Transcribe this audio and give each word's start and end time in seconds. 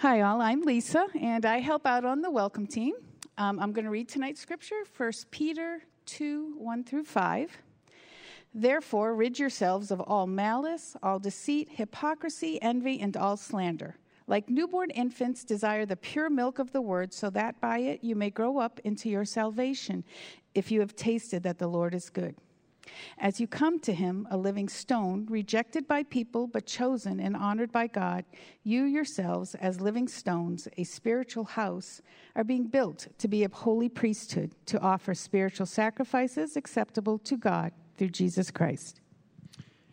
Hi, 0.00 0.20
all. 0.20 0.40
I'm 0.40 0.62
Lisa, 0.62 1.08
and 1.20 1.44
I 1.44 1.58
help 1.58 1.84
out 1.84 2.04
on 2.04 2.22
the 2.22 2.30
welcome 2.30 2.68
team. 2.68 2.94
Um, 3.36 3.58
I'm 3.58 3.72
going 3.72 3.84
to 3.84 3.90
read 3.90 4.08
tonight's 4.08 4.40
scripture, 4.40 4.84
1 4.96 5.12
Peter 5.32 5.82
2 6.06 6.54
1 6.56 6.84
through 6.84 7.02
5. 7.02 7.58
Therefore, 8.54 9.16
rid 9.16 9.40
yourselves 9.40 9.90
of 9.90 10.00
all 10.02 10.28
malice, 10.28 10.96
all 11.02 11.18
deceit, 11.18 11.70
hypocrisy, 11.72 12.62
envy, 12.62 13.00
and 13.00 13.16
all 13.16 13.36
slander. 13.36 13.96
Like 14.28 14.48
newborn 14.48 14.90
infants, 14.90 15.42
desire 15.42 15.84
the 15.84 15.96
pure 15.96 16.30
milk 16.30 16.60
of 16.60 16.70
the 16.70 16.80
word, 16.80 17.12
so 17.12 17.28
that 17.30 17.60
by 17.60 17.78
it 17.78 18.04
you 18.04 18.14
may 18.14 18.30
grow 18.30 18.58
up 18.58 18.78
into 18.84 19.08
your 19.08 19.24
salvation, 19.24 20.04
if 20.54 20.70
you 20.70 20.78
have 20.78 20.94
tasted 20.94 21.42
that 21.42 21.58
the 21.58 21.66
Lord 21.66 21.92
is 21.92 22.08
good. 22.08 22.36
As 23.18 23.40
you 23.40 23.46
come 23.46 23.80
to 23.80 23.92
him, 23.92 24.26
a 24.30 24.36
living 24.36 24.68
stone, 24.68 25.26
rejected 25.28 25.86
by 25.86 26.02
people, 26.02 26.46
but 26.46 26.66
chosen 26.66 27.20
and 27.20 27.36
honored 27.36 27.72
by 27.72 27.86
God, 27.86 28.24
you 28.62 28.84
yourselves, 28.84 29.54
as 29.56 29.80
living 29.80 30.08
stones, 30.08 30.68
a 30.76 30.84
spiritual 30.84 31.44
house, 31.44 32.00
are 32.36 32.44
being 32.44 32.66
built 32.66 33.08
to 33.18 33.28
be 33.28 33.44
a 33.44 33.48
holy 33.48 33.88
priesthood, 33.88 34.54
to 34.66 34.80
offer 34.80 35.14
spiritual 35.14 35.66
sacrifices 35.66 36.56
acceptable 36.56 37.18
to 37.18 37.36
God 37.36 37.72
through 37.96 38.10
Jesus 38.10 38.50
Christ. 38.50 39.00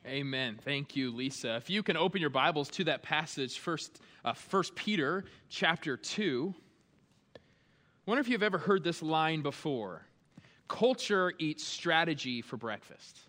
Amen. 0.05 0.59
Thank 0.64 0.95
you, 0.95 1.09
Lisa. 1.09 1.55
If 1.55 1.70
you 1.70 1.81
can 1.81 1.98
open 1.98 2.22
your 2.22 2.30
Bibles 2.30 2.70
to 2.72 2.84
that 2.84 3.02
passage, 3.02 3.58
first, 3.58 4.00
uh, 4.23 4.34
First 4.34 4.75
Peter 4.75 5.25
chapter 5.50 5.98
two. 5.98 6.53
I 7.36 7.39
wonder 8.05 8.22
if 8.22 8.30
you've 8.30 8.44
ever 8.44 8.59
heard 8.59 8.84
this 8.84 9.02
line 9.02 9.41
before. 9.41 10.05
Culture 10.68 11.34
eats 11.38 11.64
strategy 11.64 12.42
for 12.42 12.58
breakfast. 12.58 13.20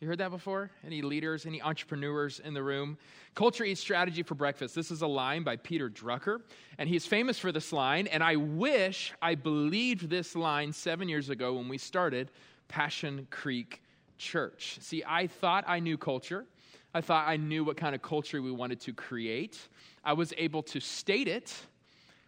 You 0.00 0.08
heard 0.08 0.18
that 0.18 0.30
before? 0.30 0.70
Any 0.86 1.02
leaders, 1.02 1.44
any 1.44 1.60
entrepreneurs 1.60 2.40
in 2.40 2.54
the 2.54 2.62
room? 2.62 2.96
Culture 3.34 3.64
eats 3.64 3.82
strategy 3.82 4.22
for 4.22 4.34
breakfast. 4.34 4.74
This 4.74 4.90
is 4.90 5.02
a 5.02 5.06
line 5.06 5.42
by 5.42 5.56
Peter 5.56 5.90
Drucker, 5.90 6.40
and 6.78 6.88
he's 6.88 7.04
famous 7.04 7.38
for 7.38 7.52
this 7.52 7.70
line. 7.70 8.06
And 8.06 8.24
I 8.24 8.36
wish 8.36 9.12
I 9.20 9.34
believed 9.34 10.08
this 10.08 10.34
line 10.34 10.72
seven 10.72 11.06
years 11.06 11.28
ago 11.28 11.52
when 11.52 11.68
we 11.68 11.76
started 11.76 12.30
Passion 12.66 13.26
Creek 13.30 13.82
Church. 14.16 14.78
See, 14.80 15.04
I 15.06 15.26
thought 15.26 15.64
I 15.66 15.80
knew 15.80 15.98
culture. 15.98 16.46
I 16.94 17.02
thought 17.02 17.28
I 17.28 17.36
knew 17.36 17.62
what 17.62 17.76
kind 17.76 17.94
of 17.94 18.00
culture 18.00 18.40
we 18.40 18.50
wanted 18.52 18.80
to 18.80 18.94
create. 18.94 19.58
I 20.02 20.14
was 20.14 20.32
able 20.38 20.62
to 20.62 20.80
state 20.80 21.28
it, 21.28 21.54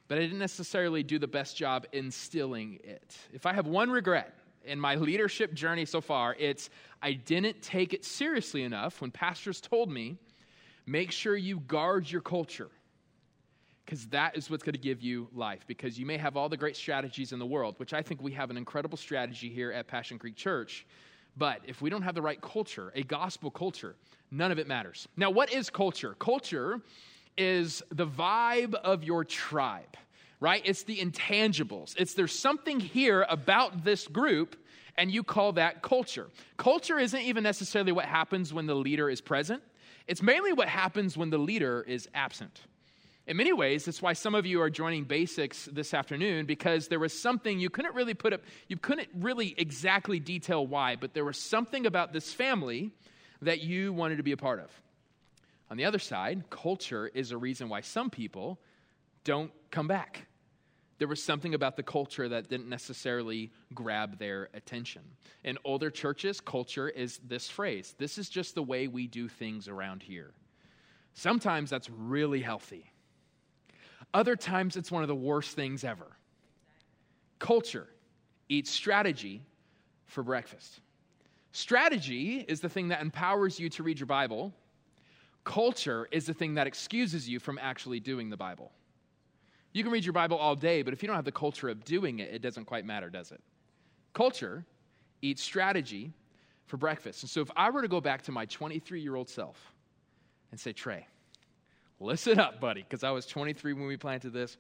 but 0.09 0.19
I 0.19 0.21
didn't 0.21 0.39
necessarily 0.39 1.03
do 1.03 1.19
the 1.19 1.27
best 1.27 1.57
job 1.57 1.87
instilling 1.93 2.81
it. 2.85 3.17
If 3.33 3.47
I 3.47 3.55
have 3.55 3.67
one 3.67 3.91
regret 3.91 4.35
in 4.65 4.79
my 4.79 4.95
leadership 4.95 5.55
journey 5.55 5.85
so 5.85 6.01
far, 6.01 6.37
it's 6.39 6.71
I 7.03 7.13
didn't 7.13 7.63
take 7.63 7.93
it 7.95 8.05
seriously 8.05 8.63
enough 8.63 9.01
when 9.01 9.11
pastors 9.11 9.61
told 9.61 9.91
me, 9.91 10.17
make 10.87 11.11
sure 11.11 11.37
you 11.37 11.61
guard 11.61 12.11
your 12.11 12.21
culture. 12.21 12.71
Because 13.85 14.07
that 14.09 14.37
is 14.37 14.49
what's 14.49 14.63
going 14.63 14.75
to 14.75 14.79
give 14.79 15.03
you 15.03 15.29
life. 15.35 15.65
Because 15.67 15.99
you 15.99 16.07
may 16.07 16.17
have 16.17 16.37
all 16.37 16.49
the 16.49 16.57
great 16.57 16.77
strategies 16.77 17.33
in 17.33 17.39
the 17.39 17.47
world, 17.47 17.75
which 17.79 17.93
I 17.93 18.01
think 18.01 18.23
we 18.23 18.33
have 18.33 18.51
an 18.51 18.57
incredible 18.57 18.97
strategy 18.97 19.49
here 19.49 19.73
at 19.73 19.89
Passion 19.89 20.19
Creek 20.19 20.37
Church. 20.37 20.87
But 21.37 21.61
if 21.65 21.83
we 21.83 21.91
don't 21.91 22.03
have 22.03 22.15
the 22.15 22.23
right 22.23 22.41
culture, 22.41 22.93
a 22.95 23.03
gospel 23.03 23.51
culture, 23.51 23.97
none 24.31 24.53
of 24.53 24.59
it 24.59 24.69
matters. 24.69 25.09
Now, 25.17 25.31
what 25.31 25.53
is 25.53 25.71
culture? 25.71 26.15
Culture 26.19 26.81
is 27.37 27.83
the 27.91 28.07
vibe 28.07 28.75
of 28.75 29.03
your 29.03 29.25
tribe, 29.25 29.97
right? 30.43 30.61
It's 30.65 30.83
the 30.83 30.99
intangibles. 30.99 31.95
It's 31.97 32.15
there's 32.15 32.37
something 32.37 32.81
here 32.81 33.25
about 33.29 33.85
this 33.85 34.09
group, 34.09 34.57
and 34.97 35.09
you 35.11 35.23
call 35.23 35.53
that 35.53 35.83
culture. 35.83 36.29
Culture 36.57 36.99
isn't 36.99 37.21
even 37.21 37.45
necessarily 37.45 37.93
what 37.93 38.07
happens 38.07 38.53
when 38.53 38.67
the 38.67 38.75
leader 38.75 39.09
is 39.09 39.21
present, 39.21 39.63
it's 40.09 40.21
mainly 40.21 40.53
what 40.53 40.69
happens 40.69 41.17
when 41.17 41.31
the 41.31 41.39
leader 41.39 41.85
is 41.87 42.09
absent. 42.13 42.63
In 43.29 43.37
many 43.37 43.53
ways, 43.53 43.85
that's 43.85 44.03
why 44.03 44.15
some 44.15 44.35
of 44.35 44.45
you 44.47 44.61
are 44.61 44.69
joining 44.69 45.05
basics 45.05 45.67
this 45.67 45.95
afternoon 45.95 46.45
because 46.45 46.89
there 46.89 46.99
was 46.99 47.17
something 47.17 47.61
you 47.61 47.71
couldn't 47.71 47.95
really 47.95 48.15
put 48.15 48.33
up, 48.33 48.41
you 48.67 48.77
couldn't 48.77 49.09
really 49.15 49.55
exactly 49.57 50.19
detail 50.19 50.67
why, 50.67 50.97
but 50.97 51.15
there 51.15 51.25
was 51.25 51.39
something 51.39 51.87
about 51.87 52.13
this 52.13 52.35
family 52.35 52.91
that 53.41 53.61
you 53.61 53.93
wanted 53.93 54.17
to 54.17 54.25
be 54.25 54.33
a 54.33 54.37
part 54.37 54.59
of. 54.59 54.71
On 55.71 55.77
the 55.77 55.85
other 55.85 56.01
side, 56.01 56.51
culture 56.51 57.07
is 57.15 57.31
a 57.31 57.37
reason 57.37 57.69
why 57.69 57.81
some 57.81 58.11
people 58.11 58.59
don't 59.23 59.53
come 59.71 59.87
back. 59.87 60.27
There 61.03 61.09
was 61.09 61.21
something 61.21 61.55
about 61.55 61.75
the 61.75 61.83
culture 61.83 62.29
that 62.29 62.49
didn't 62.49 62.69
necessarily 62.69 63.51
grab 63.75 64.21
their 64.21 64.49
attention. 64.55 65.03
In 65.43 65.59
older 65.65 65.91
churches, 65.91 66.41
culture 66.41 66.89
is 66.89 67.19
this 67.27 67.49
phrase 67.49 67.97
this 67.99 68.19
is 68.19 68.29
just 68.29 68.55
the 68.55 68.63
way 68.63 68.87
we 68.87 69.09
do 69.09 69.27
things 69.27 69.67
around 69.67 70.05
here. 70.05 70.31
Sometimes 71.15 71.71
that's 71.71 71.91
really 71.91 72.41
healthy. 72.41 72.93
Other 74.15 74.37
times, 74.37 74.77
it's 74.77 74.93
one 74.93 75.03
of 75.03 75.09
the 75.09 75.15
worst 75.17 75.57
things 75.57 75.83
ever. 75.83 76.07
Culture 77.41 77.89
eats 78.49 78.71
strategy 78.71 79.43
for 80.07 80.23
breakfast. 80.23 80.83
Strategy 81.51 82.45
is 82.47 82.61
the 82.61 82.69
thing 82.69 82.87
that 82.91 83.03
empowers 83.03 83.59
you 83.59 83.69
to 83.71 83.83
read 83.83 83.99
your 83.99 84.07
Bible 84.07 84.55
Culture 85.43 86.07
is 86.13 86.27
the 86.27 86.35
thing 86.35 86.55
that 86.55 86.69
excuses 86.69 87.29
you 87.29 87.41
from 87.41 87.59
actually 87.61 87.99
doing 87.99 88.31
the 88.31 88.37
Bible. 88.37 88.71
You 89.73 89.83
can 89.83 89.93
read 89.93 90.05
your 90.05 90.13
Bible 90.13 90.37
all 90.37 90.55
day, 90.55 90.83
but 90.83 90.93
if 90.93 91.03
you 91.03 91.07
don't 91.07 91.17
have 91.17 91.25
the 91.25 91.33
culture 91.33 91.69
of 91.69 91.85
doing 91.85 92.19
it, 92.19 92.33
it 92.33 92.43
doesn't 92.43 92.67
quite 92.67 92.85
matter, 92.85 93.09
does 93.09 93.33
it? 93.33 93.41
Culture 94.13 94.65
eats 95.23 95.43
strategy 95.43 96.13
for 96.67 96.77
breakfast. 96.77 97.23
And 97.23 97.31
so 97.31 97.41
if 97.41 97.51
I 97.57 97.71
were 97.71 97.83
to 97.83 97.89
go 97.89 98.01
back 98.01 98.23
to 98.23 98.33
my 98.33 98.47
23 98.47 99.01
year 99.01 99.17
old 99.17 99.29
self 99.29 99.73
and 100.51 100.61
say, 100.61 100.73
Trey, 100.73 101.07
listen 102.01 102.39
up, 102.39 102.61
buddy, 102.61 102.83
because 102.83 103.05
I 103.05 103.11
was 103.11 103.27
23 103.27 103.73
when 103.73 103.87
we 103.87 103.97
planted 103.97 104.33
this, 104.33 104.57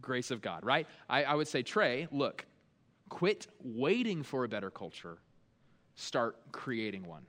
grace 0.00 0.30
of 0.30 0.40
God, 0.40 0.64
right? 0.64 0.86
I, 1.08 1.24
I 1.24 1.34
would 1.34 1.48
say, 1.48 1.62
Trey, 1.62 2.08
look, 2.10 2.44
quit 3.08 3.46
waiting 3.62 4.22
for 4.22 4.44
a 4.44 4.48
better 4.48 4.70
culture, 4.70 5.18
start 5.94 6.36
creating 6.50 7.06
one. 7.06 7.22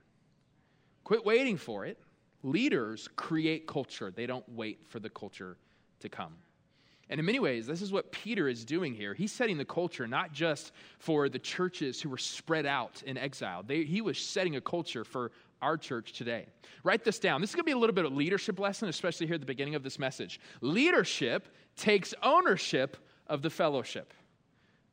Quit 1.04 1.24
waiting 1.24 1.58
for 1.58 1.84
it 1.84 1.98
Leaders 2.44 3.08
create 3.16 3.66
culture, 3.66 4.10
they 4.10 4.26
don't 4.26 4.46
wait 4.50 4.86
for 4.86 5.00
the 5.00 5.08
culture 5.08 5.56
to 6.00 6.10
come. 6.10 6.34
And 7.10 7.20
in 7.20 7.26
many 7.26 7.38
ways, 7.38 7.66
this 7.66 7.82
is 7.82 7.92
what 7.92 8.12
Peter 8.12 8.48
is 8.48 8.64
doing 8.64 8.94
here. 8.94 9.14
He's 9.14 9.32
setting 9.32 9.58
the 9.58 9.64
culture 9.64 10.06
not 10.06 10.32
just 10.32 10.72
for 10.98 11.28
the 11.28 11.38
churches 11.38 12.00
who 12.00 12.08
were 12.08 12.18
spread 12.18 12.66
out 12.66 13.02
in 13.04 13.18
exile, 13.18 13.62
they, 13.62 13.84
he 13.84 14.00
was 14.00 14.18
setting 14.18 14.56
a 14.56 14.60
culture 14.60 15.04
for 15.04 15.30
our 15.60 15.76
church 15.76 16.12
today. 16.12 16.46
Write 16.82 17.04
this 17.04 17.18
down. 17.18 17.40
This 17.40 17.50
is 17.50 17.56
going 17.56 17.64
to 17.64 17.66
be 17.66 17.72
a 17.72 17.78
little 17.78 17.94
bit 17.94 18.04
of 18.04 18.12
leadership 18.12 18.58
lesson, 18.58 18.88
especially 18.88 19.26
here 19.26 19.34
at 19.34 19.40
the 19.40 19.46
beginning 19.46 19.74
of 19.74 19.82
this 19.82 19.98
message. 19.98 20.40
Leadership 20.60 21.48
takes 21.76 22.14
ownership 22.22 22.96
of 23.26 23.42
the 23.42 23.50
fellowship. 23.50 24.12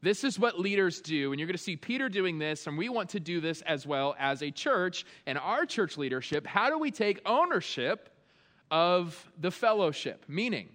This 0.01 0.23
is 0.23 0.39
what 0.39 0.59
leaders 0.59 0.99
do, 0.99 1.31
and 1.31 1.39
you're 1.39 1.47
going 1.47 1.57
to 1.57 1.63
see 1.63 1.75
Peter 1.75 2.09
doing 2.09 2.39
this, 2.39 2.65
and 2.65 2.75
we 2.77 2.89
want 2.89 3.09
to 3.09 3.19
do 3.19 3.39
this 3.39 3.61
as 3.61 3.85
well 3.85 4.15
as 4.17 4.41
a 4.41 4.49
church 4.49 5.05
and 5.27 5.37
our 5.37 5.65
church 5.65 5.95
leadership. 5.95 6.47
How 6.47 6.69
do 6.69 6.79
we 6.79 6.89
take 6.89 7.21
ownership 7.25 8.09
of 8.71 9.31
the 9.39 9.51
fellowship? 9.51 10.25
Meaning, 10.27 10.69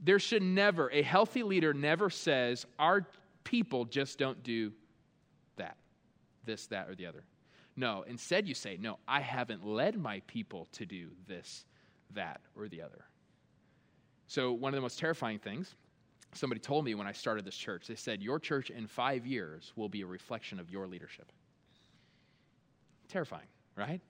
there 0.00 0.18
should 0.18 0.42
never, 0.42 0.90
a 0.90 1.02
healthy 1.02 1.42
leader 1.42 1.74
never 1.74 2.10
says, 2.10 2.66
Our 2.78 3.06
people 3.44 3.84
just 3.84 4.18
don't 4.18 4.42
do 4.42 4.72
that, 5.56 5.76
this, 6.44 6.66
that, 6.68 6.88
or 6.88 6.94
the 6.94 7.06
other. 7.06 7.24
No, 7.76 8.04
instead 8.06 8.46
you 8.46 8.54
say, 8.54 8.76
No, 8.80 8.98
I 9.06 9.20
haven't 9.20 9.66
led 9.66 9.98
my 9.98 10.22
people 10.26 10.68
to 10.72 10.86
do 10.86 11.08
this, 11.26 11.64
that, 12.14 12.40
or 12.56 12.68
the 12.68 12.82
other. 12.82 13.04
So, 14.26 14.52
one 14.52 14.72
of 14.72 14.76
the 14.76 14.82
most 14.82 14.98
terrifying 14.98 15.38
things 15.38 15.74
somebody 16.34 16.60
told 16.60 16.84
me 16.84 16.94
when 16.94 17.06
I 17.06 17.12
started 17.12 17.44
this 17.44 17.56
church, 17.56 17.86
they 17.86 17.94
said, 17.94 18.22
Your 18.22 18.38
church 18.38 18.70
in 18.70 18.86
five 18.86 19.26
years 19.26 19.72
will 19.76 19.88
be 19.88 20.02
a 20.02 20.06
reflection 20.06 20.60
of 20.60 20.70
your 20.70 20.86
leadership. 20.86 21.32
Terrifying, 23.08 23.46
right? 23.76 24.00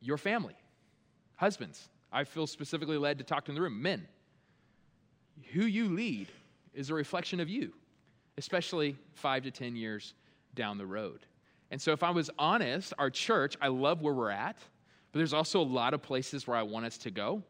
Your 0.00 0.18
family, 0.18 0.56
husbands. 1.36 1.88
I 2.12 2.24
feel 2.24 2.46
specifically 2.46 2.98
led 2.98 3.18
to 3.18 3.24
talk 3.24 3.46
to 3.46 3.50
in 3.50 3.54
the 3.54 3.62
room. 3.62 3.80
Men, 3.80 4.06
who 5.52 5.64
you 5.64 5.88
lead 5.88 6.28
is 6.74 6.90
a 6.90 6.94
reflection 6.94 7.40
of 7.40 7.48
you, 7.48 7.72
especially 8.38 8.96
five 9.14 9.42
to 9.44 9.50
10 9.50 9.76
years 9.76 10.14
down 10.54 10.78
the 10.78 10.86
road. 10.86 11.20
And 11.70 11.80
so, 11.80 11.92
if 11.92 12.02
I 12.02 12.10
was 12.10 12.30
honest, 12.38 12.92
our 12.98 13.08
church, 13.08 13.56
I 13.60 13.68
love 13.68 14.02
where 14.02 14.12
we're 14.12 14.30
at, 14.30 14.56
but 15.10 15.18
there's 15.18 15.32
also 15.32 15.60
a 15.60 15.64
lot 15.64 15.94
of 15.94 16.02
places 16.02 16.46
where 16.46 16.56
I 16.56 16.62
want 16.62 16.84
us 16.84 16.98
to 16.98 17.10
go. 17.10 17.42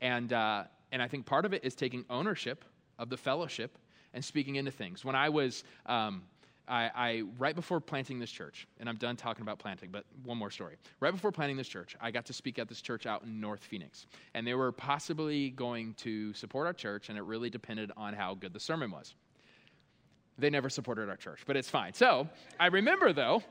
And, 0.00 0.32
uh, 0.32 0.64
and 0.90 1.00
I 1.00 1.08
think 1.08 1.26
part 1.26 1.44
of 1.44 1.52
it 1.52 1.64
is 1.64 1.74
taking 1.74 2.04
ownership 2.10 2.64
of 2.98 3.10
the 3.10 3.16
fellowship 3.16 3.78
and 4.14 4.24
speaking 4.24 4.56
into 4.56 4.70
things. 4.70 5.04
When 5.04 5.14
I 5.14 5.28
was, 5.28 5.64
um, 5.86 6.22
I, 6.68 6.90
I, 6.94 7.22
right 7.38 7.54
before 7.54 7.80
planting 7.80 8.18
this 8.18 8.30
church, 8.30 8.68
and 8.78 8.88
I'm 8.88 8.96
done 8.96 9.16
talking 9.16 9.42
about 9.42 9.58
planting, 9.58 9.90
but 9.90 10.04
one 10.24 10.38
more 10.38 10.50
story. 10.50 10.76
Right 11.00 11.12
before 11.12 11.32
planting 11.32 11.56
this 11.56 11.68
church, 11.68 11.96
I 12.00 12.10
got 12.10 12.26
to 12.26 12.32
speak 12.32 12.58
at 12.58 12.68
this 12.68 12.80
church 12.80 13.06
out 13.06 13.22
in 13.22 13.40
North 13.40 13.64
Phoenix, 13.64 14.06
and 14.34 14.46
they 14.46 14.54
were 14.54 14.72
possibly 14.72 15.50
going 15.50 15.94
to 15.94 16.32
support 16.34 16.66
our 16.66 16.72
church, 16.72 17.08
and 17.08 17.16
it 17.16 17.22
really 17.22 17.50
depended 17.50 17.90
on 17.96 18.14
how 18.14 18.34
good 18.34 18.52
the 18.52 18.60
sermon 18.60 18.90
was. 18.90 19.14
They 20.38 20.50
never 20.50 20.68
supported 20.68 21.08
our 21.08 21.16
church, 21.16 21.40
but 21.46 21.56
it's 21.56 21.68
fine. 21.70 21.94
So 21.94 22.28
I 22.60 22.66
remember 22.66 23.12
though 23.12 23.42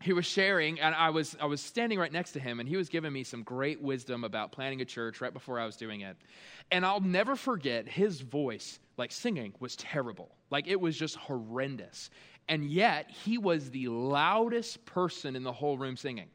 he 0.00 0.14
was 0.14 0.24
sharing, 0.24 0.80
and 0.80 0.94
I 0.94 1.10
was, 1.10 1.36
I 1.40 1.44
was 1.44 1.60
standing 1.60 1.98
right 1.98 2.12
next 2.12 2.32
to 2.32 2.40
him, 2.40 2.58
and 2.58 2.68
he 2.68 2.76
was 2.76 2.88
giving 2.88 3.12
me 3.12 3.22
some 3.22 3.42
great 3.42 3.82
wisdom 3.82 4.24
about 4.24 4.50
planning 4.50 4.80
a 4.80 4.84
church 4.84 5.20
right 5.20 5.32
before 5.32 5.60
I 5.60 5.66
was 5.66 5.76
doing 5.76 6.00
it. 6.00 6.16
And 6.70 6.86
I'll 6.86 7.00
never 7.00 7.36
forget 7.36 7.86
his 7.86 8.22
voice, 8.22 8.78
like 8.96 9.12
singing, 9.12 9.52
was 9.60 9.76
terrible. 9.76 10.34
Like 10.50 10.68
it 10.68 10.80
was 10.80 10.96
just 10.96 11.16
horrendous. 11.16 12.08
And 12.50 12.64
yet, 12.64 13.08
he 13.08 13.38
was 13.38 13.70
the 13.70 13.86
loudest 13.88 14.84
person 14.84 15.36
in 15.36 15.44
the 15.44 15.52
whole 15.52 15.78
room 15.78 15.96
singing. 15.96 16.26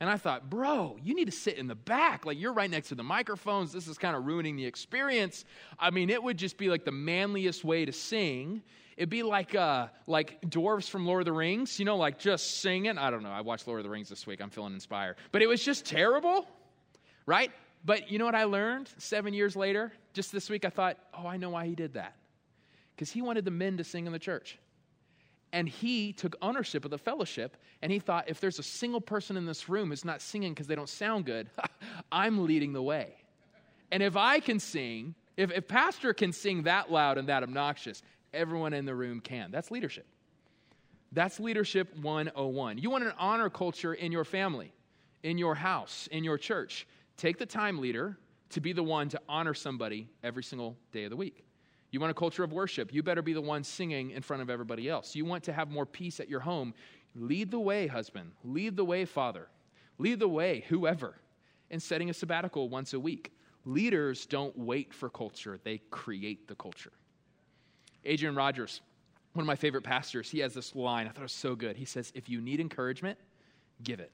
And 0.00 0.08
I 0.08 0.16
thought, 0.16 0.48
bro, 0.48 0.96
you 1.02 1.16
need 1.16 1.24
to 1.24 1.32
sit 1.32 1.58
in 1.58 1.66
the 1.66 1.74
back. 1.74 2.24
Like, 2.24 2.38
you're 2.38 2.52
right 2.52 2.70
next 2.70 2.90
to 2.90 2.94
the 2.94 3.02
microphones. 3.02 3.72
This 3.72 3.88
is 3.88 3.98
kind 3.98 4.14
of 4.14 4.24
ruining 4.24 4.54
the 4.54 4.64
experience. 4.64 5.44
I 5.76 5.90
mean, 5.90 6.10
it 6.10 6.22
would 6.22 6.36
just 6.36 6.56
be 6.56 6.68
like 6.68 6.84
the 6.84 6.92
manliest 6.92 7.64
way 7.64 7.84
to 7.84 7.92
sing. 7.92 8.62
It'd 8.96 9.10
be 9.10 9.24
like 9.24 9.56
uh, 9.56 9.88
like 10.06 10.40
dwarves 10.42 10.88
from 10.88 11.04
Lord 11.04 11.22
of 11.22 11.26
the 11.26 11.32
Rings, 11.32 11.80
you 11.80 11.84
know, 11.84 11.96
like 11.96 12.20
just 12.20 12.60
singing. 12.60 12.96
I 12.96 13.10
don't 13.10 13.24
know. 13.24 13.30
I 13.30 13.40
watched 13.40 13.66
Lord 13.66 13.80
of 13.80 13.84
the 13.84 13.90
Rings 13.90 14.08
this 14.08 14.28
week. 14.28 14.40
I'm 14.40 14.50
feeling 14.50 14.74
inspired. 14.74 15.16
But 15.32 15.42
it 15.42 15.48
was 15.48 15.64
just 15.64 15.84
terrible, 15.84 16.46
right? 17.26 17.50
But 17.84 18.12
you 18.12 18.18
know 18.20 18.24
what 18.24 18.36
I 18.36 18.44
learned 18.44 18.90
seven 18.98 19.34
years 19.34 19.56
later? 19.56 19.92
Just 20.12 20.30
this 20.30 20.48
week, 20.48 20.64
I 20.64 20.70
thought, 20.70 20.98
oh, 21.14 21.26
I 21.26 21.36
know 21.36 21.50
why 21.50 21.66
he 21.66 21.74
did 21.74 21.94
that. 21.94 22.14
Because 22.94 23.10
he 23.10 23.22
wanted 23.22 23.44
the 23.44 23.50
men 23.50 23.76
to 23.78 23.84
sing 23.84 24.06
in 24.06 24.12
the 24.12 24.18
church. 24.18 24.58
And 25.52 25.68
he 25.68 26.12
took 26.12 26.36
ownership 26.42 26.84
of 26.84 26.90
the 26.90 26.98
fellowship, 26.98 27.56
and 27.80 27.90
he 27.90 27.98
thought, 27.98 28.28
if 28.28 28.40
there's 28.40 28.58
a 28.58 28.62
single 28.62 29.00
person 29.00 29.36
in 29.36 29.46
this 29.46 29.68
room 29.68 29.88
who's 29.88 30.04
not 30.04 30.20
singing 30.20 30.52
because 30.52 30.66
they 30.66 30.74
don't 30.74 30.88
sound 30.88 31.24
good, 31.24 31.48
I'm 32.12 32.44
leading 32.44 32.72
the 32.72 32.82
way. 32.82 33.14
And 33.90 34.02
if 34.02 34.16
I 34.16 34.40
can 34.40 34.60
sing, 34.60 35.14
if, 35.36 35.50
if 35.50 35.66
Pastor 35.66 36.12
can 36.12 36.32
sing 36.32 36.64
that 36.64 36.92
loud 36.92 37.16
and 37.16 37.28
that 37.28 37.42
obnoxious, 37.42 38.02
everyone 38.34 38.74
in 38.74 38.84
the 38.84 38.94
room 38.94 39.20
can. 39.20 39.50
That's 39.50 39.70
leadership. 39.70 40.06
That's 41.12 41.40
leadership 41.40 41.96
101. 41.96 42.78
You 42.78 42.90
want 42.90 43.04
an 43.04 43.12
honor 43.18 43.48
culture 43.48 43.94
in 43.94 44.12
your 44.12 44.24
family, 44.24 44.72
in 45.22 45.38
your 45.38 45.54
house, 45.54 46.08
in 46.12 46.24
your 46.24 46.36
church. 46.36 46.86
Take 47.16 47.38
the 47.38 47.46
time 47.46 47.78
leader 47.78 48.18
to 48.50 48.60
be 48.60 48.72
the 48.72 48.82
one 48.82 49.08
to 49.10 49.20
honor 49.28 49.54
somebody 49.54 50.08
every 50.22 50.42
single 50.42 50.76
day 50.92 51.04
of 51.04 51.10
the 51.10 51.16
week. 51.16 51.44
You 51.90 52.00
want 52.00 52.10
a 52.10 52.14
culture 52.14 52.44
of 52.44 52.52
worship, 52.52 52.92
you 52.92 53.02
better 53.02 53.22
be 53.22 53.32
the 53.32 53.40
one 53.40 53.64
singing 53.64 54.10
in 54.10 54.22
front 54.22 54.42
of 54.42 54.50
everybody 54.50 54.88
else. 54.88 55.14
You 55.14 55.24
want 55.24 55.44
to 55.44 55.52
have 55.52 55.70
more 55.70 55.86
peace 55.86 56.20
at 56.20 56.28
your 56.28 56.40
home, 56.40 56.74
lead 57.14 57.50
the 57.50 57.58
way, 57.58 57.86
husband. 57.86 58.32
Lead 58.44 58.76
the 58.76 58.84
way, 58.84 59.04
father. 59.04 59.48
Lead 59.98 60.20
the 60.20 60.28
way, 60.28 60.64
whoever, 60.68 61.16
in 61.70 61.80
setting 61.80 62.10
a 62.10 62.14
sabbatical 62.14 62.68
once 62.68 62.92
a 62.92 63.00
week. 63.00 63.32
Leaders 63.64 64.26
don't 64.26 64.56
wait 64.56 64.92
for 64.92 65.08
culture, 65.08 65.58
they 65.64 65.78
create 65.90 66.46
the 66.46 66.54
culture. 66.54 66.92
Adrian 68.04 68.34
Rogers, 68.34 68.80
one 69.32 69.42
of 69.42 69.46
my 69.46 69.56
favorite 69.56 69.82
pastors, 69.82 70.30
he 70.30 70.38
has 70.40 70.54
this 70.54 70.74
line. 70.74 71.06
I 71.06 71.10
thought 71.10 71.20
it 71.20 71.22
was 71.22 71.32
so 71.32 71.54
good. 71.54 71.76
He 71.76 71.84
says, 71.84 72.12
If 72.14 72.28
you 72.28 72.40
need 72.40 72.60
encouragement, 72.60 73.18
give 73.82 74.00
it. 74.00 74.12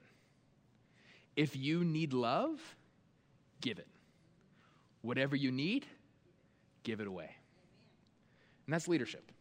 If 1.35 1.55
you 1.55 1.83
need 1.83 2.13
love, 2.13 2.59
give 3.61 3.79
it. 3.79 3.87
Whatever 5.01 5.35
you 5.35 5.51
need, 5.51 5.85
give 6.83 6.99
it 6.99 7.07
away. 7.07 7.29
And 8.65 8.73
that's 8.73 8.87
leadership. 8.87 9.31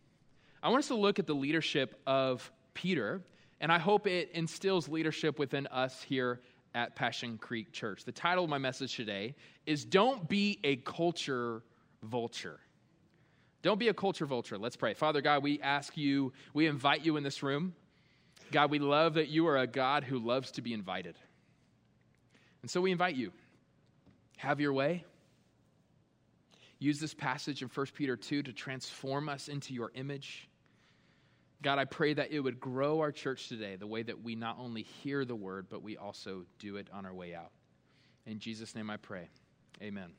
I 0.63 0.69
want 0.69 0.81
us 0.81 0.89
to 0.89 0.95
look 0.95 1.19
at 1.19 1.27
the 1.27 1.35
leadership 1.35 2.01
of 2.07 2.51
Peter, 2.75 3.23
and 3.61 3.71
I 3.71 3.79
hope 3.79 4.07
it 4.07 4.31
instills 4.33 4.89
leadership 4.89 5.39
within 5.39 5.67
us 5.69 6.03
here 6.03 6.41
at 6.75 6.97
Passion 6.97 7.39
Creek 7.39 7.73
Church. 7.73 8.05
The 8.05 8.13
title 8.13 8.45
of 8.45 8.51
my 8.51 8.59
message 8.59 8.97
today 8.97 9.35
is 9.67 9.85
Don't 9.85 10.29
Be 10.29 10.59
a 10.65 10.77
Culture 10.77 11.63
Vulture. 12.03 12.61
Don't 13.63 13.79
be 13.79 13.89
a 13.89 13.95
culture 13.95 14.27
vulture. 14.27 14.59
Let's 14.59 14.77
pray. 14.77 14.93
Father 14.93 15.23
God, 15.23 15.43
we 15.43 15.59
ask 15.63 15.97
you, 15.97 16.35
we 16.53 16.67
invite 16.67 17.03
you 17.03 17.17
in 17.17 17.23
this 17.23 17.43
room. 17.43 17.75
God, 18.53 18.71
we 18.71 18.79
love 18.79 19.15
that 19.15 19.29
you 19.29 19.47
are 19.49 19.57
a 19.57 19.67
God 19.67 20.05
who 20.05 20.19
loves 20.19 20.51
to 20.53 20.63
be 20.63 20.75
invited. 20.75 21.17
And 22.61 22.71
so 22.71 22.83
we 22.83 22.93
invite 22.93 23.17
you. 23.17 23.33
Have 24.37 24.61
your 24.61 24.75
way. 24.75 25.05
Use 26.79 27.01
this 27.01 27.15
passage 27.15 27.63
in 27.63 27.69
1 27.69 27.87
Peter 27.95 28.17
2 28.17 28.43
to 28.43 28.53
transform 28.53 29.29
us 29.29 29.49
into 29.49 29.73
your 29.73 29.91
image. 29.95 30.49
God, 31.63 31.79
I 31.79 31.85
pray 31.85 32.13
that 32.15 32.31
it 32.31 32.41
would 32.41 32.61
grow 32.61 33.01
our 33.01 33.13
church 33.13 33.49
today 33.49 33.77
the 33.77 33.87
way 33.87 34.03
that 34.03 34.23
we 34.23 34.35
not 34.35 34.59
only 34.59 34.83
hear 34.83 35.25
the 35.25 35.35
word, 35.35 35.67
but 35.71 35.83
we 35.83 35.97
also 35.97 36.45
do 36.59 36.77
it 36.77 36.89
on 36.93 37.07
our 37.07 37.15
way 37.15 37.35
out. 37.35 37.53
In 38.27 38.39
Jesus' 38.39 38.75
name 38.75 38.91
I 38.91 38.97
pray. 38.97 39.29
Amen. 39.83 40.11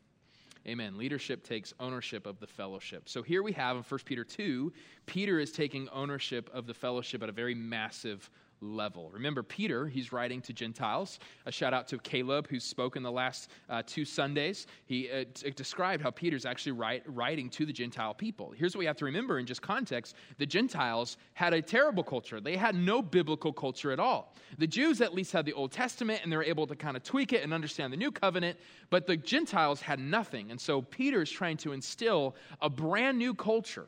Amen. 0.68 0.98
Leadership 0.98 1.44
takes 1.44 1.74
ownership 1.80 2.26
of 2.26 2.40
the 2.40 2.48
fellowship. 2.48 3.08
So 3.08 3.22
here 3.22 3.44
we 3.44 3.52
have 3.52 3.78
in 3.78 3.84
1 3.84 4.00
Peter 4.06 4.24
2, 4.24 4.74
Peter 5.06 5.40
is 5.40 5.52
taking 5.52 5.88
ownership 5.90 6.50
of 6.52 6.66
the 6.66 6.74
fellowship 6.74 7.22
at 7.22 7.30
a 7.30 7.32
very 7.32 7.54
massive 7.54 8.30
level. 8.62 9.10
Remember, 9.12 9.44
Peter, 9.44 9.88
he's 9.88 10.12
writing 10.12 10.42
to 10.42 10.54
Gentiles. 10.54 11.20
A 11.46 11.52
shout 11.52 11.74
out 11.74 11.88
to 11.90 11.98
Caleb, 12.00 12.48
who 12.48 12.60
spoke 12.60 12.96
in 12.96 13.04
the 13.04 13.12
last 13.12 13.50
uh, 13.70 13.84
two 13.86 14.06
Sundays. 14.06 14.68
He 14.86 15.10
uh, 15.12 15.26
t- 15.34 15.52
described 15.52 16.02
how 16.02 16.12
Peter's 16.12 16.46
actually 16.46 16.74
write, 16.74 17.04
writing 17.06 17.50
to 17.52 17.66
the 17.66 17.74
Gentile 17.74 18.14
people. 18.14 18.54
Here's 18.56 18.76
what 18.76 18.80
we 18.80 18.86
have 18.86 18.98
to 18.98 19.06
remember 19.06 19.40
in 19.40 19.46
just 19.46 19.62
context 19.62 20.16
the 20.38 20.46
Gentiles 20.46 21.18
had 21.34 21.54
a 21.54 21.62
terrible 21.62 22.04
culture, 22.04 22.40
they 22.40 22.56
had 22.56 22.76
no 22.76 23.02
biblical 23.02 23.54
culture 23.54 23.92
at 23.92 24.00
all. 24.00 24.34
The 24.58 24.68
Jews 24.68 25.02
at 25.02 25.14
least 25.14 25.32
had 25.32 25.46
the 25.46 25.54
Old 25.54 25.72
Testament, 25.72 26.22
and 26.24 26.32
they're 26.32 26.44
able 26.44 26.68
to 26.68 26.76
kind 26.76 26.98
of 26.98 27.04
tweak 27.04 27.34
it 27.34 27.44
and 27.44 27.54
understand 27.54 27.92
the 27.92 27.98
new 27.98 28.12
covenant, 28.12 28.58
but 28.90 29.06
the 29.08 29.18
Gentiles 29.18 29.82
had 29.82 30.00
nothing. 30.00 30.52
And 30.52 30.60
so 30.60 30.82
Peter's 30.82 31.30
trying 31.30 31.58
to 31.58 31.74
instill 31.74 32.36
a 32.62 32.70
brand 32.70 33.18
new 33.18 33.34
culture 33.34 33.88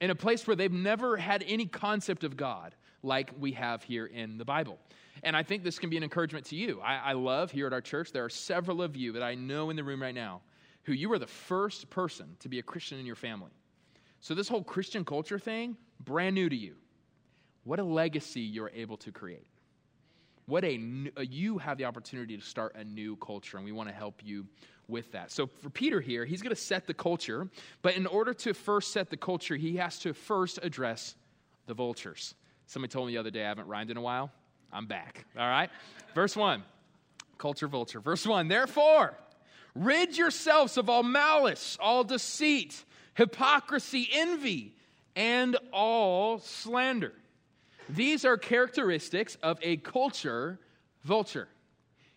in 0.00 0.10
a 0.10 0.14
place 0.14 0.46
where 0.46 0.56
they've 0.56 0.72
never 0.72 1.16
had 1.16 1.44
any 1.46 1.66
concept 1.66 2.24
of 2.24 2.36
God 2.36 2.74
like 3.02 3.30
we 3.38 3.52
have 3.52 3.82
here 3.82 4.06
in 4.06 4.38
the 4.38 4.44
Bible. 4.44 4.78
And 5.22 5.36
I 5.36 5.42
think 5.42 5.64
this 5.64 5.78
can 5.78 5.90
be 5.90 5.96
an 5.96 6.02
encouragement 6.02 6.46
to 6.46 6.56
you. 6.56 6.80
I, 6.80 6.96
I, 6.96 7.12
love 7.12 7.50
here 7.50 7.66
at 7.66 7.72
our 7.72 7.80
church, 7.80 8.12
there 8.12 8.24
are 8.24 8.30
several 8.30 8.82
of 8.82 8.96
you 8.96 9.12
that 9.12 9.22
I 9.22 9.34
know 9.34 9.70
in 9.70 9.76
the 9.76 9.84
room 9.84 10.00
right 10.00 10.14
now 10.14 10.40
who 10.84 10.92
you 10.92 11.08
were 11.08 11.18
the 11.18 11.26
first 11.26 11.90
person 11.90 12.36
to 12.40 12.48
be 12.48 12.58
a 12.58 12.62
Christian 12.62 12.98
in 12.98 13.06
your 13.06 13.16
family. 13.16 13.50
So, 14.20 14.34
this 14.34 14.48
whole 14.48 14.62
Christian 14.62 15.04
culture 15.04 15.38
thing, 15.38 15.76
brand 16.04 16.34
new 16.34 16.48
to 16.48 16.56
you. 16.56 16.74
What 17.64 17.78
a 17.78 17.84
legacy 17.84 18.40
you're 18.40 18.70
able 18.74 18.96
to 18.98 19.12
create. 19.12 19.46
What 20.46 20.64
a, 20.64 20.80
you 21.22 21.58
have 21.58 21.78
the 21.78 21.84
opportunity 21.84 22.36
to 22.36 22.42
start 22.42 22.74
a 22.74 22.84
new 22.84 23.16
culture, 23.16 23.56
and 23.56 23.64
we 23.64 23.72
want 23.72 23.88
to 23.88 23.94
help 23.94 24.20
you 24.24 24.46
with 24.88 25.12
that. 25.12 25.30
So, 25.30 25.46
for 25.46 25.70
Peter 25.70 26.00
here, 26.00 26.24
he's 26.24 26.42
going 26.42 26.54
to 26.54 26.60
set 26.60 26.86
the 26.86 26.94
culture, 26.94 27.48
but 27.82 27.94
in 27.94 28.06
order 28.06 28.34
to 28.34 28.52
first 28.52 28.92
set 28.92 29.10
the 29.10 29.16
culture, 29.16 29.56
he 29.56 29.76
has 29.76 29.98
to 30.00 30.12
first 30.12 30.58
address 30.62 31.14
the 31.66 31.74
vultures. 31.74 32.34
Somebody 32.70 32.92
told 32.92 33.08
me 33.08 33.14
the 33.14 33.18
other 33.18 33.32
day 33.32 33.44
I 33.44 33.48
haven't 33.48 33.66
rhymed 33.66 33.90
in 33.90 33.96
a 33.96 34.00
while. 34.00 34.30
I'm 34.72 34.86
back. 34.86 35.26
All 35.36 35.48
right? 35.48 35.70
Verse 36.14 36.36
1, 36.36 36.62
culture 37.36 37.66
vulture. 37.66 37.98
Verse 37.98 38.24
1, 38.24 38.46
therefore, 38.46 39.18
rid 39.74 40.16
yourselves 40.16 40.76
of 40.76 40.88
all 40.88 41.02
malice, 41.02 41.76
all 41.80 42.04
deceit, 42.04 42.84
hypocrisy, 43.14 44.08
envy, 44.12 44.76
and 45.16 45.56
all 45.72 46.38
slander. 46.38 47.12
These 47.88 48.24
are 48.24 48.36
characteristics 48.36 49.36
of 49.42 49.58
a 49.62 49.78
culture 49.78 50.60
vulture. 51.02 51.48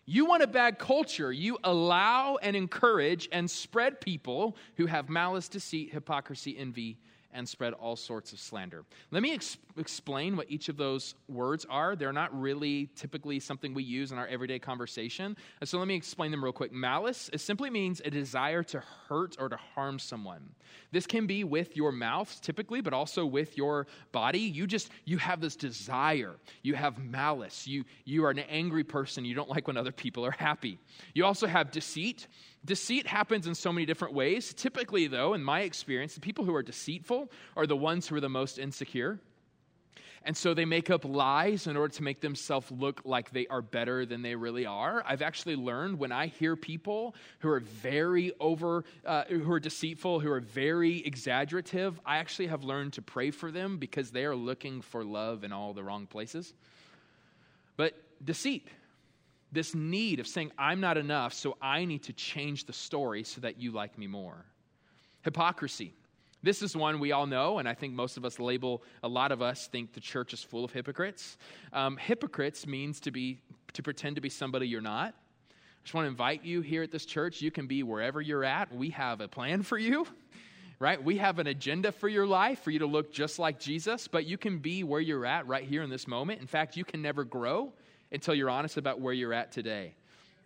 You 0.06 0.26
want 0.26 0.44
a 0.44 0.46
bad 0.46 0.78
culture, 0.78 1.32
you 1.32 1.58
allow 1.64 2.36
and 2.36 2.54
encourage 2.54 3.28
and 3.32 3.50
spread 3.50 4.00
people 4.00 4.56
who 4.76 4.86
have 4.86 5.08
malice, 5.08 5.48
deceit, 5.48 5.90
hypocrisy, 5.90 6.56
envy, 6.56 6.98
and 7.34 7.48
spread 7.48 7.72
all 7.74 7.96
sorts 7.96 8.32
of 8.32 8.40
slander. 8.40 8.84
Let 9.10 9.22
me 9.22 9.32
ex- 9.32 9.58
explain 9.76 10.36
what 10.36 10.50
each 10.50 10.68
of 10.68 10.76
those 10.76 11.14
words 11.28 11.66
are. 11.68 11.96
They're 11.96 12.12
not 12.12 12.38
really 12.38 12.88
typically 12.96 13.40
something 13.40 13.74
we 13.74 13.82
use 13.82 14.12
in 14.12 14.18
our 14.18 14.26
everyday 14.26 14.58
conversation. 14.58 15.36
So 15.64 15.78
let 15.78 15.88
me 15.88 15.96
explain 15.96 16.30
them 16.30 16.42
real 16.42 16.52
quick. 16.52 16.72
Malice 16.72 17.30
it 17.32 17.40
simply 17.40 17.70
means 17.70 18.00
a 18.04 18.10
desire 18.10 18.62
to 18.64 18.82
hurt 19.08 19.36
or 19.38 19.48
to 19.48 19.56
harm 19.56 19.98
someone. 19.98 20.54
This 20.92 21.06
can 21.06 21.26
be 21.26 21.44
with 21.44 21.76
your 21.76 21.92
mouth 21.92 22.40
typically, 22.40 22.80
but 22.80 22.92
also 22.92 23.26
with 23.26 23.56
your 23.56 23.86
body. 24.12 24.38
You 24.38 24.66
just 24.66 24.90
you 25.04 25.18
have 25.18 25.40
this 25.40 25.56
desire. 25.56 26.36
You 26.62 26.74
have 26.74 26.98
malice. 26.98 27.66
You 27.66 27.84
you 28.04 28.24
are 28.24 28.30
an 28.30 28.38
angry 28.38 28.84
person. 28.84 29.24
You 29.24 29.34
don't 29.34 29.48
like 29.48 29.66
when 29.66 29.76
other 29.76 29.92
people 29.92 30.24
are 30.24 30.30
happy. 30.30 30.78
You 31.14 31.24
also 31.24 31.46
have 31.46 31.70
deceit. 31.70 32.28
Deceit 32.64 33.06
happens 33.06 33.46
in 33.46 33.54
so 33.54 33.72
many 33.72 33.84
different 33.84 34.14
ways. 34.14 34.54
Typically, 34.54 35.06
though, 35.06 35.34
in 35.34 35.44
my 35.44 35.60
experience, 35.60 36.14
the 36.14 36.20
people 36.20 36.44
who 36.44 36.54
are 36.54 36.62
deceitful 36.62 37.30
are 37.56 37.66
the 37.66 37.76
ones 37.76 38.08
who 38.08 38.16
are 38.16 38.20
the 38.20 38.28
most 38.28 38.58
insecure. 38.58 39.18
And 40.26 40.34
so 40.34 40.54
they 40.54 40.64
make 40.64 40.88
up 40.88 41.04
lies 41.04 41.66
in 41.66 41.76
order 41.76 41.92
to 41.94 42.02
make 42.02 42.22
themselves 42.22 42.70
look 42.70 43.02
like 43.04 43.30
they 43.30 43.46
are 43.48 43.60
better 43.60 44.06
than 44.06 44.22
they 44.22 44.34
really 44.34 44.64
are. 44.64 45.04
I've 45.06 45.20
actually 45.20 45.56
learned 45.56 45.98
when 45.98 46.12
I 46.12 46.28
hear 46.28 46.56
people 46.56 47.14
who 47.40 47.50
are 47.50 47.60
very 47.60 48.32
over, 48.40 48.84
uh, 49.04 49.24
who 49.24 49.52
are 49.52 49.60
deceitful, 49.60 50.20
who 50.20 50.30
are 50.30 50.40
very 50.40 51.04
exaggerative, 51.04 52.00
I 52.06 52.18
actually 52.18 52.46
have 52.46 52.64
learned 52.64 52.94
to 52.94 53.02
pray 53.02 53.30
for 53.30 53.50
them 53.50 53.76
because 53.76 54.10
they 54.10 54.24
are 54.24 54.34
looking 54.34 54.80
for 54.80 55.04
love 55.04 55.44
in 55.44 55.52
all 55.52 55.74
the 55.74 55.82
wrong 55.82 56.06
places. 56.06 56.54
But 57.76 57.94
deceit, 58.24 58.66
this 59.54 59.74
need 59.74 60.20
of 60.20 60.26
saying, 60.26 60.52
I'm 60.58 60.80
not 60.80 60.98
enough, 60.98 61.32
so 61.32 61.56
I 61.62 61.84
need 61.84 62.02
to 62.04 62.12
change 62.12 62.66
the 62.66 62.72
story 62.72 63.22
so 63.22 63.40
that 63.40 63.60
you 63.60 63.70
like 63.70 63.96
me 63.96 64.06
more. 64.06 64.44
Hypocrisy. 65.22 65.94
This 66.42 66.60
is 66.60 66.76
one 66.76 67.00
we 67.00 67.12
all 67.12 67.26
know, 67.26 67.58
and 67.58 67.66
I 67.66 67.72
think 67.72 67.94
most 67.94 68.18
of 68.18 68.24
us 68.24 68.38
label, 68.38 68.82
a 69.02 69.08
lot 69.08 69.32
of 69.32 69.40
us 69.40 69.66
think 69.68 69.94
the 69.94 70.00
church 70.00 70.34
is 70.34 70.42
full 70.42 70.62
of 70.62 70.72
hypocrites. 70.72 71.38
Um, 71.72 71.96
hypocrites 71.96 72.66
means 72.66 73.00
to 73.00 73.10
be 73.10 73.40
to 73.72 73.82
pretend 73.82 74.16
to 74.16 74.20
be 74.20 74.28
somebody 74.28 74.68
you're 74.68 74.82
not. 74.82 75.14
I 75.14 75.54
just 75.82 75.94
want 75.94 76.04
to 76.04 76.08
invite 76.08 76.44
you 76.44 76.60
here 76.60 76.82
at 76.82 76.90
this 76.90 77.06
church. 77.06 77.40
You 77.40 77.50
can 77.50 77.66
be 77.66 77.82
wherever 77.82 78.20
you're 78.20 78.44
at. 78.44 78.74
We 78.74 78.90
have 78.90 79.20
a 79.20 79.28
plan 79.28 79.62
for 79.62 79.78
you, 79.78 80.06
right? 80.78 81.02
We 81.02 81.16
have 81.16 81.38
an 81.38 81.46
agenda 81.46 81.92
for 81.92 82.08
your 82.08 82.26
life 82.26 82.60
for 82.60 82.70
you 82.70 82.80
to 82.80 82.86
look 82.86 83.12
just 83.12 83.38
like 83.38 83.58
Jesus, 83.58 84.06
but 84.06 84.26
you 84.26 84.36
can 84.36 84.58
be 84.58 84.84
where 84.84 85.00
you're 85.00 85.26
at 85.26 85.46
right 85.46 85.64
here 85.64 85.82
in 85.82 85.90
this 85.90 86.06
moment. 86.06 86.40
In 86.40 86.46
fact, 86.46 86.76
you 86.76 86.84
can 86.84 87.00
never 87.00 87.24
grow 87.24 87.72
until 88.14 88.34
you're 88.34 88.50
honest 88.50 88.76
about 88.76 89.00
where 89.00 89.12
you're 89.12 89.34
at 89.34 89.52
today. 89.52 89.94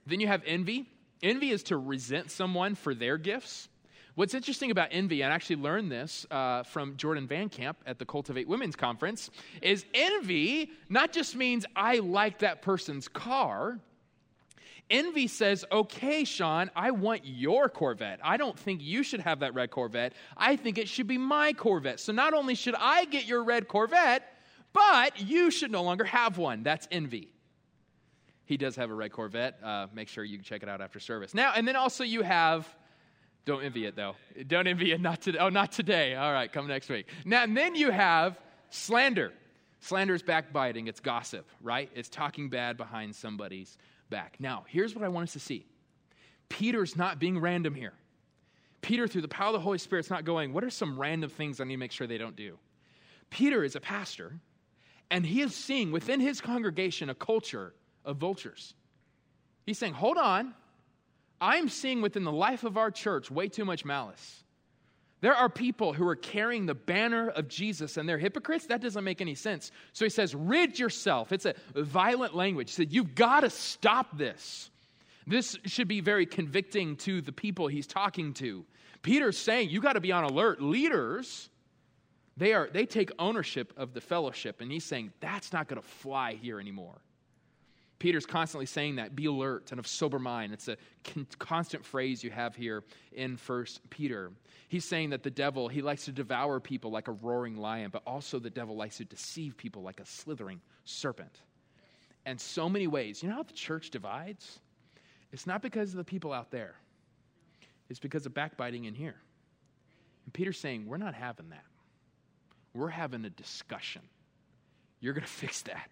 Then 0.06 0.20
you 0.20 0.26
have 0.26 0.42
envy. 0.46 0.86
Envy 1.22 1.50
is 1.50 1.62
to 1.64 1.76
resent 1.76 2.30
someone 2.30 2.74
for 2.74 2.94
their 2.94 3.18
gifts. 3.18 3.68
What's 4.14 4.34
interesting 4.34 4.72
about 4.72 4.88
envy, 4.90 5.22
and 5.22 5.32
I 5.32 5.36
actually 5.36 5.56
learned 5.56 5.92
this 5.92 6.26
uh, 6.30 6.64
from 6.64 6.96
Jordan 6.96 7.28
Van 7.28 7.48
Camp 7.48 7.78
at 7.86 8.00
the 8.00 8.04
Cultivate 8.04 8.48
Women's 8.48 8.74
Conference, 8.74 9.30
is 9.62 9.84
envy 9.94 10.72
not 10.88 11.12
just 11.12 11.36
means 11.36 11.64
I 11.76 11.98
like 11.98 12.40
that 12.40 12.62
person's 12.62 13.06
car. 13.06 13.78
Envy 14.90 15.28
says, 15.28 15.64
okay, 15.70 16.24
Sean, 16.24 16.70
I 16.74 16.90
want 16.90 17.20
your 17.24 17.68
Corvette. 17.68 18.18
I 18.24 18.38
don't 18.38 18.58
think 18.58 18.82
you 18.82 19.02
should 19.02 19.20
have 19.20 19.40
that 19.40 19.54
red 19.54 19.70
Corvette. 19.70 20.14
I 20.36 20.56
think 20.56 20.78
it 20.78 20.88
should 20.88 21.06
be 21.06 21.18
my 21.18 21.52
Corvette. 21.52 22.00
So 22.00 22.12
not 22.12 22.34
only 22.34 22.54
should 22.54 22.74
I 22.76 23.04
get 23.04 23.26
your 23.26 23.44
red 23.44 23.68
Corvette, 23.68 24.22
but 24.72 25.20
you 25.20 25.50
should 25.50 25.70
no 25.70 25.82
longer 25.82 26.04
have 26.04 26.38
one. 26.38 26.62
That's 26.62 26.88
envy. 26.90 27.28
He 28.48 28.56
does 28.56 28.76
have 28.76 28.88
a 28.88 28.94
red 28.94 29.12
Corvette. 29.12 29.58
Uh, 29.62 29.88
make 29.92 30.08
sure 30.08 30.24
you 30.24 30.38
check 30.38 30.62
it 30.62 30.70
out 30.70 30.80
after 30.80 30.98
service. 30.98 31.34
Now, 31.34 31.52
and 31.54 31.68
then 31.68 31.76
also 31.76 32.02
you 32.02 32.22
have 32.22 32.66
don't 33.44 33.62
envy 33.62 33.84
it 33.84 33.94
though. 33.94 34.16
Don't 34.46 34.66
envy 34.66 34.90
it. 34.90 35.02
Not 35.02 35.20
today. 35.20 35.38
Oh, 35.38 35.50
not 35.50 35.70
today. 35.70 36.14
All 36.14 36.32
right, 36.32 36.50
come 36.50 36.66
next 36.66 36.88
week. 36.88 37.08
Now, 37.26 37.42
and 37.42 37.54
then 37.54 37.74
you 37.74 37.90
have 37.90 38.40
slander. 38.70 39.34
Slander 39.80 40.14
is 40.14 40.22
backbiting. 40.22 40.86
It's 40.86 40.98
gossip, 40.98 41.46
right? 41.62 41.90
It's 41.94 42.08
talking 42.08 42.48
bad 42.48 42.78
behind 42.78 43.14
somebody's 43.14 43.76
back. 44.08 44.36
Now, 44.38 44.64
here's 44.66 44.94
what 44.94 45.04
I 45.04 45.08
want 45.08 45.24
us 45.24 45.34
to 45.34 45.40
see. 45.40 45.66
Peter's 46.48 46.96
not 46.96 47.18
being 47.18 47.38
random 47.38 47.74
here. 47.74 47.92
Peter, 48.80 49.06
through 49.06 49.22
the 49.22 49.28
power 49.28 49.48
of 49.48 49.52
the 49.52 49.60
Holy 49.60 49.76
Spirit, 49.76 50.06
is 50.06 50.10
not 50.10 50.24
going, 50.24 50.54
what 50.54 50.64
are 50.64 50.70
some 50.70 50.98
random 50.98 51.28
things 51.28 51.60
I 51.60 51.64
need 51.64 51.74
to 51.74 51.78
make 51.80 51.92
sure 51.92 52.06
they 52.06 52.16
don't 52.16 52.36
do? 52.36 52.58
Peter 53.28 53.62
is 53.62 53.76
a 53.76 53.80
pastor, 53.80 54.40
and 55.10 55.26
he 55.26 55.42
is 55.42 55.54
seeing 55.54 55.92
within 55.92 56.18
his 56.18 56.40
congregation 56.40 57.10
a 57.10 57.14
culture 57.14 57.74
of 58.08 58.16
vultures. 58.16 58.74
He's 59.66 59.78
saying, 59.78 59.92
hold 59.92 60.16
on, 60.16 60.54
I'm 61.40 61.68
seeing 61.68 62.00
within 62.00 62.24
the 62.24 62.32
life 62.32 62.64
of 62.64 62.76
our 62.76 62.90
church 62.90 63.30
way 63.30 63.48
too 63.48 63.64
much 63.64 63.84
malice. 63.84 64.42
There 65.20 65.34
are 65.34 65.48
people 65.48 65.92
who 65.92 66.06
are 66.06 66.16
carrying 66.16 66.66
the 66.66 66.74
banner 66.74 67.28
of 67.28 67.48
Jesus 67.48 67.96
and 67.96 68.08
they're 68.08 68.18
hypocrites. 68.18 68.66
That 68.66 68.80
doesn't 68.80 69.04
make 69.04 69.20
any 69.20 69.34
sense. 69.34 69.72
So 69.92 70.04
he 70.04 70.10
says, 70.10 70.34
rid 70.34 70.78
yourself. 70.78 71.32
It's 71.32 71.44
a 71.44 71.54
violent 71.74 72.34
language. 72.34 72.70
He 72.70 72.74
said, 72.76 72.92
You've 72.92 73.14
got 73.14 73.40
to 73.40 73.50
stop 73.50 74.16
this. 74.16 74.70
This 75.26 75.58
should 75.66 75.88
be 75.88 76.00
very 76.00 76.24
convicting 76.24 76.96
to 76.98 77.20
the 77.20 77.32
people 77.32 77.66
he's 77.66 77.86
talking 77.86 78.32
to. 78.34 78.64
Peter's 79.02 79.36
saying, 79.36 79.70
You 79.70 79.80
got 79.80 79.94
to 79.94 80.00
be 80.00 80.12
on 80.12 80.24
alert. 80.24 80.62
Leaders, 80.62 81.50
they, 82.36 82.54
are, 82.54 82.70
they 82.72 82.86
take 82.86 83.10
ownership 83.18 83.72
of 83.76 83.94
the 83.94 84.00
fellowship. 84.00 84.60
And 84.60 84.70
he's 84.70 84.84
saying, 84.84 85.12
That's 85.20 85.52
not 85.52 85.66
going 85.66 85.82
to 85.82 85.86
fly 85.86 86.34
here 86.40 86.60
anymore. 86.60 86.96
Peter's 87.98 88.26
constantly 88.26 88.66
saying 88.66 88.96
that 88.96 89.16
be 89.16 89.26
alert 89.26 89.70
and 89.72 89.80
of 89.80 89.86
sober 89.86 90.18
mind. 90.18 90.52
It's 90.52 90.68
a 90.68 90.76
con- 91.04 91.26
constant 91.38 91.84
phrase 91.84 92.22
you 92.22 92.30
have 92.30 92.54
here 92.54 92.84
in 93.12 93.36
First 93.36 93.80
Peter. 93.90 94.30
He's 94.68 94.84
saying 94.84 95.10
that 95.10 95.22
the 95.22 95.30
devil, 95.30 95.68
he 95.68 95.82
likes 95.82 96.04
to 96.04 96.12
devour 96.12 96.60
people 96.60 96.90
like 96.90 97.08
a 97.08 97.12
roaring 97.12 97.56
lion, 97.56 97.90
but 97.90 98.02
also 98.06 98.38
the 98.38 98.50
devil 98.50 98.76
likes 98.76 98.98
to 98.98 99.04
deceive 99.04 99.56
people 99.56 99.82
like 99.82 99.98
a 99.98 100.06
slithering 100.06 100.60
serpent. 100.84 101.40
And 102.24 102.40
so 102.40 102.68
many 102.68 102.86
ways. 102.86 103.22
You 103.22 103.30
know 103.30 103.36
how 103.36 103.42
the 103.42 103.52
church 103.52 103.90
divides? 103.90 104.60
It's 105.32 105.46
not 105.46 105.62
because 105.62 105.90
of 105.90 105.96
the 105.96 106.04
people 106.04 106.32
out 106.32 106.50
there, 106.50 106.74
it's 107.88 108.00
because 108.00 108.26
of 108.26 108.34
backbiting 108.34 108.84
in 108.84 108.94
here. 108.94 109.16
And 110.24 110.32
Peter's 110.32 110.58
saying, 110.58 110.86
We're 110.86 110.98
not 110.98 111.14
having 111.14 111.50
that. 111.50 111.64
We're 112.74 112.88
having 112.88 113.24
a 113.24 113.30
discussion. 113.30 114.02
You're 115.00 115.14
going 115.14 115.24
to 115.26 115.32
fix 115.32 115.62
that. 115.62 115.90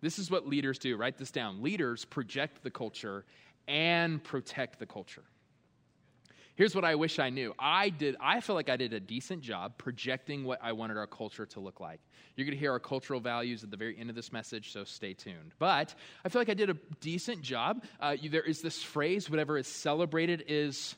This 0.00 0.18
is 0.18 0.30
what 0.30 0.46
leaders 0.46 0.78
do. 0.78 0.96
Write 0.96 1.18
this 1.18 1.30
down. 1.30 1.62
Leaders 1.62 2.04
project 2.04 2.62
the 2.62 2.70
culture 2.70 3.24
and 3.66 4.22
protect 4.22 4.78
the 4.78 4.86
culture. 4.86 5.24
Here's 6.58 6.74
what 6.74 6.84
I 6.84 6.96
wish 6.96 7.20
I 7.20 7.30
knew. 7.30 7.54
I 7.56 7.90
did 7.90 8.16
I 8.20 8.40
feel 8.40 8.56
like 8.56 8.68
I 8.68 8.76
did 8.76 8.92
a 8.92 8.98
decent 8.98 9.42
job 9.42 9.78
projecting 9.78 10.42
what 10.42 10.58
I 10.60 10.72
wanted 10.72 10.96
our 10.96 11.06
culture 11.06 11.46
to 11.46 11.60
look 11.60 11.78
like. 11.78 12.00
You're 12.34 12.46
going 12.46 12.56
to 12.56 12.58
hear 12.58 12.72
our 12.72 12.80
cultural 12.80 13.20
values 13.20 13.62
at 13.62 13.70
the 13.70 13.76
very 13.76 13.96
end 13.96 14.10
of 14.10 14.16
this 14.16 14.32
message, 14.32 14.72
so 14.72 14.82
stay 14.82 15.14
tuned. 15.14 15.52
But 15.60 15.94
I 16.24 16.28
feel 16.28 16.40
like 16.40 16.48
I 16.48 16.54
did 16.54 16.68
a 16.68 16.76
decent 17.00 17.42
job. 17.42 17.84
Uh, 18.00 18.16
there 18.28 18.42
is 18.42 18.60
this 18.60 18.82
phrase 18.82 19.30
whatever 19.30 19.56
is 19.56 19.68
celebrated 19.68 20.44
is 20.48 20.96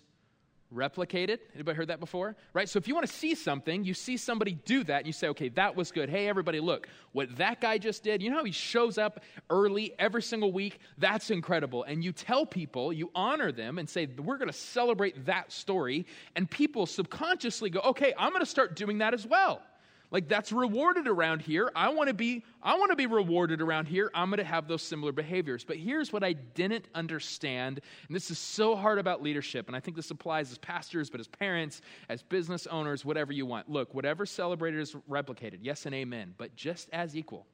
replicated. 0.74 1.38
Anybody 1.54 1.76
heard 1.76 1.88
that 1.88 2.00
before? 2.00 2.36
Right? 2.52 2.68
So 2.68 2.78
if 2.78 2.86
you 2.86 2.94
want 2.94 3.06
to 3.06 3.12
see 3.12 3.34
something, 3.34 3.84
you 3.84 3.94
see 3.94 4.16
somebody 4.16 4.52
do 4.52 4.84
that, 4.84 4.98
and 4.98 5.06
you 5.06 5.12
say, 5.12 5.28
okay, 5.28 5.48
that 5.50 5.76
was 5.76 5.90
good. 5.90 6.08
Hey, 6.08 6.28
everybody, 6.28 6.60
look, 6.60 6.88
what 7.12 7.36
that 7.36 7.60
guy 7.60 7.78
just 7.78 8.02
did, 8.02 8.22
you 8.22 8.30
know 8.30 8.36
how 8.36 8.44
he 8.44 8.52
shows 8.52 8.98
up 8.98 9.20
early 9.48 9.94
every 9.98 10.22
single 10.22 10.52
week? 10.52 10.78
That's 10.98 11.30
incredible. 11.30 11.84
And 11.84 12.04
you 12.04 12.12
tell 12.12 12.46
people, 12.46 12.92
you 12.92 13.10
honor 13.14 13.52
them, 13.52 13.78
and 13.78 13.88
say, 13.88 14.06
we're 14.06 14.38
going 14.38 14.48
to 14.48 14.56
celebrate 14.56 15.26
that 15.26 15.52
story. 15.52 16.06
And 16.36 16.50
people 16.50 16.86
subconsciously 16.86 17.70
go, 17.70 17.80
okay, 17.80 18.12
I'm 18.18 18.30
going 18.30 18.40
to 18.40 18.46
start 18.46 18.76
doing 18.76 18.98
that 18.98 19.14
as 19.14 19.26
well. 19.26 19.62
Like 20.10 20.28
that's 20.28 20.50
rewarded 20.50 21.06
around 21.06 21.40
here. 21.42 21.70
I 21.76 21.90
want 21.90 22.08
to 22.08 22.14
be 22.14 22.44
I 22.62 22.76
want 22.76 22.90
to 22.90 22.96
be 22.96 23.06
rewarded 23.06 23.60
around 23.60 23.86
here. 23.86 24.10
I'm 24.12 24.28
going 24.28 24.38
to 24.38 24.44
have 24.44 24.66
those 24.66 24.82
similar 24.82 25.12
behaviors. 25.12 25.64
But 25.64 25.76
here's 25.76 26.12
what 26.12 26.24
I 26.24 26.32
didn't 26.32 26.86
understand, 26.94 27.80
and 28.08 28.16
this 28.16 28.30
is 28.30 28.38
so 28.38 28.74
hard 28.74 28.98
about 28.98 29.22
leadership, 29.22 29.68
and 29.68 29.76
I 29.76 29.80
think 29.80 29.96
this 29.96 30.10
applies 30.10 30.50
as 30.50 30.58
pastors, 30.58 31.10
but 31.10 31.20
as 31.20 31.28
parents, 31.28 31.80
as 32.08 32.22
business 32.22 32.66
owners, 32.66 33.04
whatever 33.04 33.32
you 33.32 33.46
want. 33.46 33.70
Look, 33.70 33.94
whatever 33.94 34.26
celebrated 34.26 34.80
is 34.80 34.96
replicated. 35.08 35.58
Yes 35.62 35.86
and 35.86 35.94
amen. 35.94 36.34
But 36.36 36.56
just 36.56 36.88
as 36.92 37.16
equal, 37.16 37.46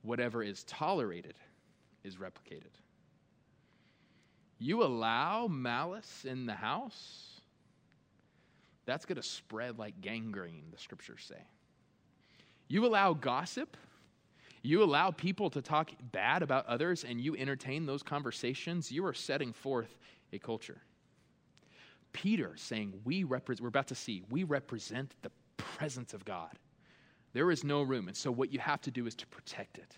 whatever 0.00 0.42
is 0.42 0.64
tolerated 0.64 1.34
is 2.02 2.16
replicated. 2.16 2.72
You 4.58 4.84
allow 4.84 5.48
malice 5.48 6.24
in 6.24 6.46
the 6.46 6.54
house, 6.54 7.31
that's 8.92 9.06
going 9.06 9.16
to 9.16 9.22
spread 9.22 9.78
like 9.78 10.02
gangrene, 10.02 10.64
the 10.70 10.76
scriptures 10.76 11.24
say. 11.26 11.40
You 12.68 12.84
allow 12.84 13.14
gossip, 13.14 13.78
you 14.60 14.82
allow 14.82 15.10
people 15.10 15.48
to 15.48 15.62
talk 15.62 15.90
bad 16.12 16.42
about 16.42 16.66
others, 16.66 17.02
and 17.02 17.18
you 17.18 17.34
entertain 17.34 17.86
those 17.86 18.02
conversations, 18.02 18.92
you 18.92 19.06
are 19.06 19.14
setting 19.14 19.54
forth 19.54 19.96
a 20.34 20.38
culture. 20.38 20.82
Peter 22.12 22.52
saying, 22.56 22.92
we 23.02 23.24
repre- 23.24 23.62
We're 23.62 23.68
about 23.68 23.86
to 23.88 23.94
see, 23.94 24.24
we 24.28 24.44
represent 24.44 25.14
the 25.22 25.30
presence 25.56 26.12
of 26.12 26.26
God. 26.26 26.58
There 27.32 27.50
is 27.50 27.64
no 27.64 27.80
room. 27.80 28.08
And 28.08 28.16
so, 28.16 28.30
what 28.30 28.52
you 28.52 28.58
have 28.58 28.82
to 28.82 28.90
do 28.90 29.06
is 29.06 29.14
to 29.14 29.26
protect 29.28 29.78
it. 29.78 29.96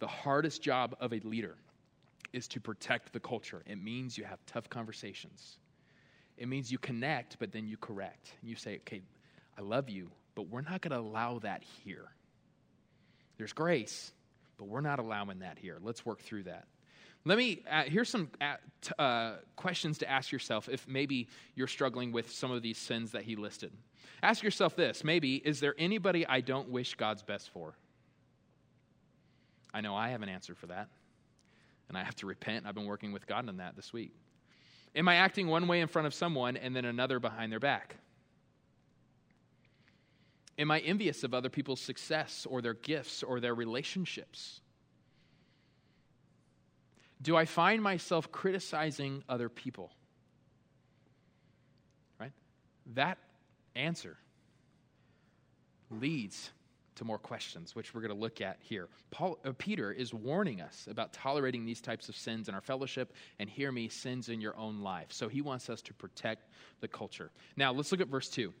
The 0.00 0.08
hardest 0.08 0.62
job 0.62 0.96
of 0.98 1.12
a 1.12 1.20
leader 1.20 1.54
is 2.32 2.48
to 2.48 2.60
protect 2.60 3.12
the 3.12 3.20
culture. 3.20 3.62
It 3.66 3.80
means 3.80 4.18
you 4.18 4.24
have 4.24 4.44
tough 4.46 4.68
conversations. 4.68 5.58
It 6.40 6.48
means 6.48 6.72
you 6.72 6.78
connect, 6.78 7.38
but 7.38 7.52
then 7.52 7.68
you 7.68 7.76
correct. 7.76 8.32
You 8.42 8.56
say, 8.56 8.76
okay, 8.76 9.02
I 9.58 9.60
love 9.60 9.90
you, 9.90 10.10
but 10.34 10.48
we're 10.48 10.62
not 10.62 10.80
going 10.80 10.92
to 10.92 10.98
allow 10.98 11.38
that 11.40 11.62
here. 11.84 12.06
There's 13.36 13.52
grace, 13.52 14.10
but 14.56 14.66
we're 14.66 14.80
not 14.80 14.98
allowing 14.98 15.40
that 15.40 15.58
here. 15.58 15.76
Let's 15.82 16.04
work 16.04 16.20
through 16.22 16.44
that. 16.44 16.66
Let 17.26 17.36
me, 17.36 17.62
uh, 17.70 17.82
here's 17.82 18.08
some 18.08 18.30
uh, 18.40 19.00
uh, 19.00 19.36
questions 19.54 19.98
to 19.98 20.10
ask 20.10 20.32
yourself 20.32 20.70
if 20.70 20.88
maybe 20.88 21.28
you're 21.54 21.66
struggling 21.66 22.10
with 22.10 22.32
some 22.32 22.50
of 22.50 22.62
these 22.62 22.78
sins 22.78 23.12
that 23.12 23.24
he 23.24 23.36
listed. 23.36 23.70
Ask 24.22 24.42
yourself 24.42 24.74
this 24.74 25.04
maybe, 25.04 25.36
is 25.36 25.60
there 25.60 25.74
anybody 25.78 26.26
I 26.26 26.40
don't 26.40 26.70
wish 26.70 26.94
God's 26.94 27.22
best 27.22 27.50
for? 27.50 27.74
I 29.74 29.82
know 29.82 29.94
I 29.94 30.08
have 30.08 30.22
an 30.22 30.30
answer 30.30 30.54
for 30.54 30.68
that. 30.68 30.88
And 31.90 31.98
I 31.98 32.04
have 32.04 32.14
to 32.16 32.26
repent. 32.26 32.64
I've 32.66 32.74
been 32.74 32.86
working 32.86 33.12
with 33.12 33.26
God 33.26 33.46
on 33.48 33.58
that 33.58 33.76
this 33.76 33.92
week. 33.92 34.14
Am 34.94 35.08
I 35.08 35.16
acting 35.16 35.46
one 35.46 35.68
way 35.68 35.80
in 35.80 35.88
front 35.88 36.06
of 36.06 36.14
someone 36.14 36.56
and 36.56 36.74
then 36.74 36.84
another 36.84 37.20
behind 37.20 37.52
their 37.52 37.60
back? 37.60 37.96
Am 40.58 40.70
I 40.70 40.80
envious 40.80 41.24
of 41.24 41.32
other 41.32 41.48
people's 41.48 41.80
success 41.80 42.46
or 42.48 42.60
their 42.60 42.74
gifts 42.74 43.22
or 43.22 43.40
their 43.40 43.54
relationships? 43.54 44.60
Do 47.22 47.36
I 47.36 47.44
find 47.44 47.82
myself 47.82 48.32
criticizing 48.32 49.22
other 49.28 49.48
people? 49.48 49.90
Right? 52.18 52.32
That 52.94 53.18
answer 53.74 54.16
leads 55.90 56.50
to 57.00 57.04
more 57.04 57.18
questions, 57.18 57.74
which 57.74 57.94
we're 57.94 58.02
going 58.02 58.14
to 58.14 58.20
look 58.20 58.42
at 58.42 58.58
here. 58.60 58.88
Paul, 59.10 59.38
uh, 59.46 59.52
Peter 59.56 59.90
is 59.90 60.12
warning 60.12 60.60
us 60.60 60.86
about 60.88 61.14
tolerating 61.14 61.64
these 61.64 61.80
types 61.80 62.10
of 62.10 62.16
sins 62.16 62.46
in 62.48 62.54
our 62.54 62.60
fellowship, 62.60 63.14
and 63.38 63.48
hear 63.48 63.72
me, 63.72 63.88
sins 63.88 64.28
in 64.28 64.38
your 64.38 64.56
own 64.58 64.80
life. 64.80 65.06
So 65.10 65.26
he 65.26 65.40
wants 65.40 65.70
us 65.70 65.80
to 65.82 65.94
protect 65.94 66.50
the 66.80 66.88
culture. 66.88 67.30
Now, 67.56 67.72
let's 67.72 67.90
look 67.90 68.02
at 68.02 68.08
verse 68.08 68.28
2. 68.28 68.52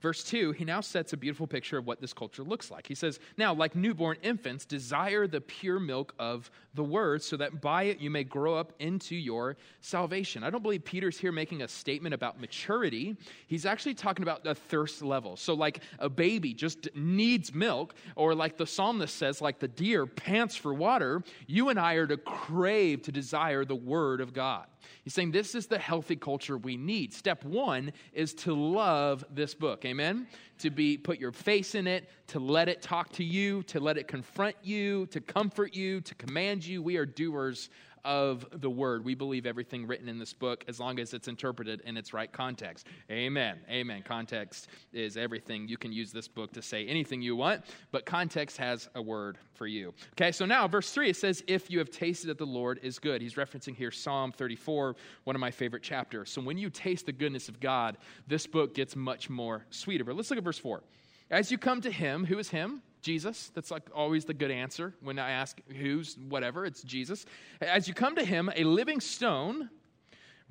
Verse 0.00 0.22
2, 0.22 0.52
he 0.52 0.64
now 0.64 0.80
sets 0.80 1.12
a 1.12 1.16
beautiful 1.16 1.46
picture 1.46 1.76
of 1.76 1.86
what 1.86 2.00
this 2.00 2.12
culture 2.12 2.44
looks 2.44 2.70
like. 2.70 2.86
He 2.86 2.94
says, 2.94 3.18
Now, 3.36 3.52
like 3.52 3.74
newborn 3.74 4.16
infants, 4.22 4.64
desire 4.64 5.26
the 5.26 5.40
pure 5.40 5.80
milk 5.80 6.14
of 6.20 6.50
the 6.74 6.84
word, 6.84 7.20
so 7.20 7.36
that 7.36 7.60
by 7.60 7.84
it 7.84 7.98
you 7.98 8.08
may 8.08 8.22
grow 8.22 8.54
up 8.54 8.72
into 8.78 9.16
your 9.16 9.56
salvation. 9.80 10.44
I 10.44 10.50
don't 10.50 10.62
believe 10.62 10.84
Peter's 10.84 11.18
here 11.18 11.32
making 11.32 11.62
a 11.62 11.68
statement 11.68 12.14
about 12.14 12.40
maturity. 12.40 13.16
He's 13.48 13.66
actually 13.66 13.94
talking 13.94 14.22
about 14.22 14.44
the 14.44 14.54
thirst 14.54 15.02
level. 15.02 15.36
So, 15.36 15.54
like 15.54 15.82
a 15.98 16.08
baby 16.08 16.54
just 16.54 16.88
needs 16.94 17.52
milk, 17.52 17.94
or 18.14 18.36
like 18.36 18.56
the 18.56 18.66
psalmist 18.66 19.16
says, 19.16 19.40
like 19.40 19.58
the 19.58 19.68
deer 19.68 20.06
pants 20.06 20.54
for 20.54 20.72
water, 20.72 21.24
you 21.48 21.70
and 21.70 21.78
I 21.78 21.94
are 21.94 22.06
to 22.06 22.18
crave, 22.18 23.02
to 23.02 23.12
desire 23.12 23.64
the 23.64 23.74
word 23.74 24.20
of 24.20 24.32
God. 24.32 24.66
He's 25.02 25.14
saying 25.14 25.32
this 25.32 25.54
is 25.54 25.66
the 25.66 25.78
healthy 25.78 26.16
culture 26.16 26.56
we 26.56 26.76
need. 26.76 27.12
Step 27.12 27.44
one 27.44 27.92
is 28.12 28.34
to 28.34 28.54
love 28.54 29.24
this 29.30 29.54
book. 29.68 29.84
Amen? 29.84 30.26
To 30.60 30.70
be 30.70 30.96
put 30.96 31.20
your 31.20 31.30
face 31.30 31.74
in 31.74 31.86
it, 31.86 32.08
to 32.28 32.38
let 32.38 32.70
it 32.70 32.80
talk 32.80 33.12
to 33.12 33.22
you, 33.22 33.62
to 33.64 33.80
let 33.80 33.98
it 33.98 34.08
confront 34.08 34.56
you, 34.62 35.04
to 35.08 35.20
comfort 35.20 35.74
you, 35.74 36.00
to 36.00 36.14
command 36.14 36.66
you. 36.66 36.82
We 36.82 36.96
are 36.96 37.04
doers 37.04 37.68
of 38.04 38.46
the 38.52 38.70
word. 38.70 39.04
We 39.04 39.14
believe 39.14 39.46
everything 39.46 39.86
written 39.86 40.08
in 40.08 40.18
this 40.18 40.32
book 40.32 40.64
as 40.68 40.80
long 40.80 40.98
as 40.98 41.14
it's 41.14 41.28
interpreted 41.28 41.82
in 41.82 41.96
its 41.96 42.12
right 42.12 42.30
context. 42.32 42.86
Amen. 43.10 43.58
Amen. 43.70 44.02
Context 44.02 44.68
is 44.92 45.16
everything. 45.16 45.68
You 45.68 45.76
can 45.76 45.92
use 45.92 46.12
this 46.12 46.28
book 46.28 46.52
to 46.52 46.62
say 46.62 46.86
anything 46.86 47.20
you 47.22 47.36
want, 47.36 47.64
but 47.90 48.06
context 48.06 48.56
has 48.58 48.88
a 48.94 49.02
word 49.02 49.38
for 49.54 49.66
you. 49.66 49.92
Okay, 50.12 50.32
so 50.32 50.46
now 50.46 50.66
verse 50.68 50.90
3 50.92 51.10
it 51.10 51.16
says, 51.16 51.42
If 51.46 51.70
you 51.70 51.78
have 51.78 51.90
tasted 51.90 52.28
that 52.28 52.38
the 52.38 52.46
Lord 52.46 52.80
is 52.82 52.98
good. 52.98 53.20
He's 53.20 53.34
referencing 53.34 53.76
here 53.76 53.90
Psalm 53.90 54.32
34, 54.32 54.96
one 55.24 55.36
of 55.36 55.40
my 55.40 55.50
favorite 55.50 55.82
chapters. 55.82 56.30
So 56.30 56.40
when 56.40 56.58
you 56.58 56.70
taste 56.70 57.06
the 57.06 57.12
goodness 57.12 57.48
of 57.48 57.60
God, 57.60 57.98
this 58.26 58.46
book 58.46 58.74
gets 58.74 58.96
much 58.96 59.28
more 59.28 59.64
sweeter. 59.70 60.04
But 60.04 60.16
let's 60.16 60.30
look 60.30 60.38
at 60.38 60.44
verse 60.44 60.58
4. 60.58 60.82
As 61.30 61.50
you 61.50 61.58
come 61.58 61.80
to 61.82 61.90
him, 61.90 62.24
who 62.24 62.38
is 62.38 62.48
him? 62.48 62.82
Jesus. 63.02 63.50
That's 63.54 63.70
like 63.70 63.88
always 63.94 64.24
the 64.24 64.34
good 64.34 64.50
answer 64.50 64.94
when 65.00 65.18
I 65.18 65.30
ask 65.30 65.60
who's 65.76 66.16
whatever, 66.28 66.64
it's 66.64 66.82
Jesus. 66.82 67.26
As 67.60 67.88
you 67.88 67.94
come 67.94 68.16
to 68.16 68.24
him, 68.24 68.50
a 68.56 68.64
living 68.64 69.00
stone, 69.00 69.70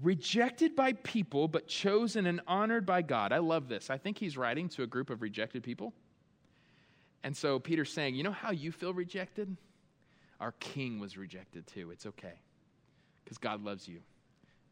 rejected 0.02 0.76
by 0.76 0.94
people, 0.94 1.48
but 1.48 1.68
chosen 1.68 2.28
and 2.28 2.42
honored 2.48 2.86
by 2.86 3.02
God. 3.02 3.32
I 3.32 3.40
love 3.40 3.68
this. 3.68 3.90
I 3.90 3.98
think 3.98 4.18
he's 4.18 4.38
writing 4.38 4.70
to 4.70 4.84
a 4.84 4.88
group 4.88 5.10
of 5.10 5.22
rejected 5.22 5.64
people. 5.64 5.94
And 7.24 7.36
so 7.36 7.60
Peter's 7.60 7.92
saying, 7.92 8.16
You 8.16 8.24
know 8.24 8.32
how 8.32 8.52
you 8.52 8.72
feel 8.72 8.94
rejected? 8.94 9.56
Our 10.40 10.52
king 10.60 11.00
was 11.00 11.18
rejected 11.18 11.66
too. 11.68 11.90
It's 11.92 12.06
okay 12.06 12.40
because 13.24 13.38
God 13.38 13.64
loves 13.64 13.88
you. 13.88 14.00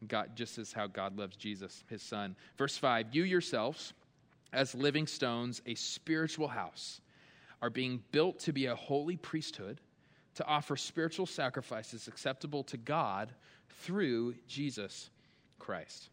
God, 0.06 0.30
just 0.36 0.58
as 0.58 0.72
how 0.72 0.86
God 0.86 1.16
loves 1.18 1.36
Jesus, 1.36 1.82
his 1.88 2.02
son. 2.02 2.36
Verse 2.56 2.76
5 2.76 3.14
You 3.14 3.24
yourselves, 3.24 3.94
as 4.52 4.74
living 4.74 5.06
stones, 5.06 5.60
a 5.66 5.74
spiritual 5.74 6.48
house 6.48 7.00
are 7.62 7.70
being 7.70 8.02
built 8.12 8.38
to 8.40 8.52
be 8.52 8.66
a 8.66 8.74
holy 8.74 9.16
priesthood, 9.16 9.80
to 10.34 10.44
offer 10.44 10.76
spiritual 10.76 11.26
sacrifices 11.26 12.08
acceptable 12.08 12.62
to 12.64 12.76
God 12.76 13.32
through 13.82 14.34
Jesus 14.46 15.10
Christ. 15.58 16.10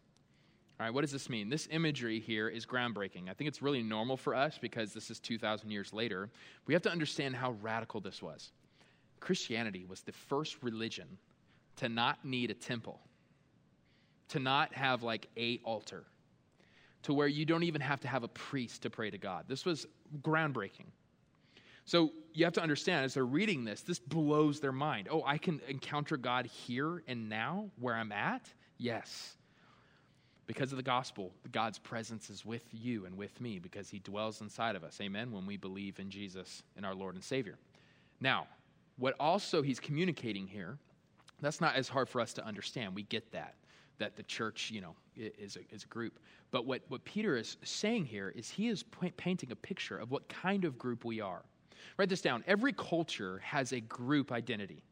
All 0.80 0.86
right, 0.86 0.94
what 0.94 1.02
does 1.02 1.12
this 1.12 1.30
mean? 1.30 1.50
This 1.50 1.68
imagery 1.72 2.20
here 2.20 2.50
is 2.50 2.66
groundbreaking. 2.66 3.30
I 3.30 3.34
think 3.34 3.48
it's 3.48 3.62
really 3.62 3.84
normal 3.84 4.18
for 4.18 4.34
us 4.34 4.58
because 4.60 4.94
this 4.94 5.12
is 5.12 5.20
2,000 5.20 5.70
years 5.70 5.94
later. 5.94 6.30
We 6.66 6.74
have 6.74 6.84
to 6.84 6.92
understand 6.92 7.36
how 7.36 7.52
radical 7.62 8.02
this 8.02 8.22
was. 8.22 8.52
Christianity 9.20 9.86
was 9.88 10.02
the 10.02 10.12
first 10.12 10.58
religion 10.64 11.18
to 11.78 11.90
not 11.90 12.26
need 12.26 12.52
a 12.52 12.54
temple, 12.54 13.00
to 14.30 14.40
not 14.40 14.74
have 14.74 15.04
like 15.04 15.28
a 15.38 15.60
altar, 15.64 16.04
to 17.04 17.14
where 17.14 17.28
you 17.28 17.46
don't 17.46 17.64
even 17.64 17.82
have 17.82 18.00
to 18.02 18.08
have 18.08 18.24
a 18.24 18.28
priest 18.28 18.82
to 18.82 18.90
pray 18.90 19.10
to 19.10 19.18
God. 19.18 19.46
This 19.48 19.66
was 19.66 19.86
groundbreaking. 20.22 20.88
So 21.86 22.12
you 22.34 22.46
have 22.46 22.54
to 22.54 22.62
understand 22.62 23.06
as 23.06 23.13
they're 23.13 23.25
reading 23.25 23.63
this, 23.63 23.82
this 23.82 24.00
blows 24.00 24.60
their 24.60 24.72
mind. 24.72 25.08
Oh, 25.12 25.24
I 25.25 25.38
can 25.38 25.62
encounter 25.68 26.18
God 26.18 26.46
here 26.46 27.04
and 27.08 27.30
now 27.30 27.70
where 27.80 27.96
I'm 27.96 28.12
at? 28.12 28.48
Yes. 28.78 29.36
Because 30.48 30.72
of 30.72 30.78
the 30.78 30.84
gospel, 30.84 31.32
God's 31.52 31.80
presence 31.80 32.30
is 32.30 32.46
with 32.46 32.63
you 32.72 33.06
and 33.06 33.18
with 33.18 33.40
me 33.40 33.60
because 33.60 33.90
he 33.90 34.00
dwells 34.00 34.42
inside 34.42 34.75
of 34.75 34.84
us. 34.84 35.00
Amen. 35.02 35.31
When 35.31 35.46
we 35.46 35.57
believe 35.57 36.00
in 36.00 36.10
Jesus 36.10 36.64
and 36.75 36.86
our 36.86 36.96
Lord 36.96 37.16
and 37.16 37.24
Savior. 37.24 37.57
Now, 38.20 38.48
what 38.98 39.16
also 39.20 39.62
he's 39.62 39.79
communicating 39.79 40.48
here, 40.48 40.77
that's 41.42 41.62
not 41.62 41.75
as 41.75 41.88
hard 41.88 42.10
for 42.10 42.22
us 42.22 42.34
to 42.34 42.46
understand. 42.46 42.96
We 42.96 43.03
get 43.03 43.31
that, 43.31 43.55
that 44.00 44.16
the 44.16 44.24
church, 44.24 44.70
you 44.72 44.81
know, 44.81 44.96
is 45.16 45.57
a, 45.57 45.74
is 45.74 45.84
a 45.84 45.88
group. 45.88 46.20
But 46.51 46.66
what, 46.66 46.81
what 46.88 47.03
Peter 47.03 47.36
is 47.36 47.57
saying 47.64 48.05
here 48.05 48.31
is 48.36 48.50
he 48.50 48.68
is 48.68 48.84
painting 49.18 49.51
a 49.51 49.55
picture 49.55 49.98
of 49.98 50.12
what 50.12 50.27
kind 50.29 50.66
of 50.66 50.77
group 50.77 51.03
we 51.05 51.20
are. 51.22 51.44
Write 51.98 52.09
this 52.09 52.22
down. 52.22 52.44
Every 52.48 52.74
culture 52.74 53.40
has 53.40 53.72
a 53.72 53.79
group 53.79 54.31
identity. 54.31 54.83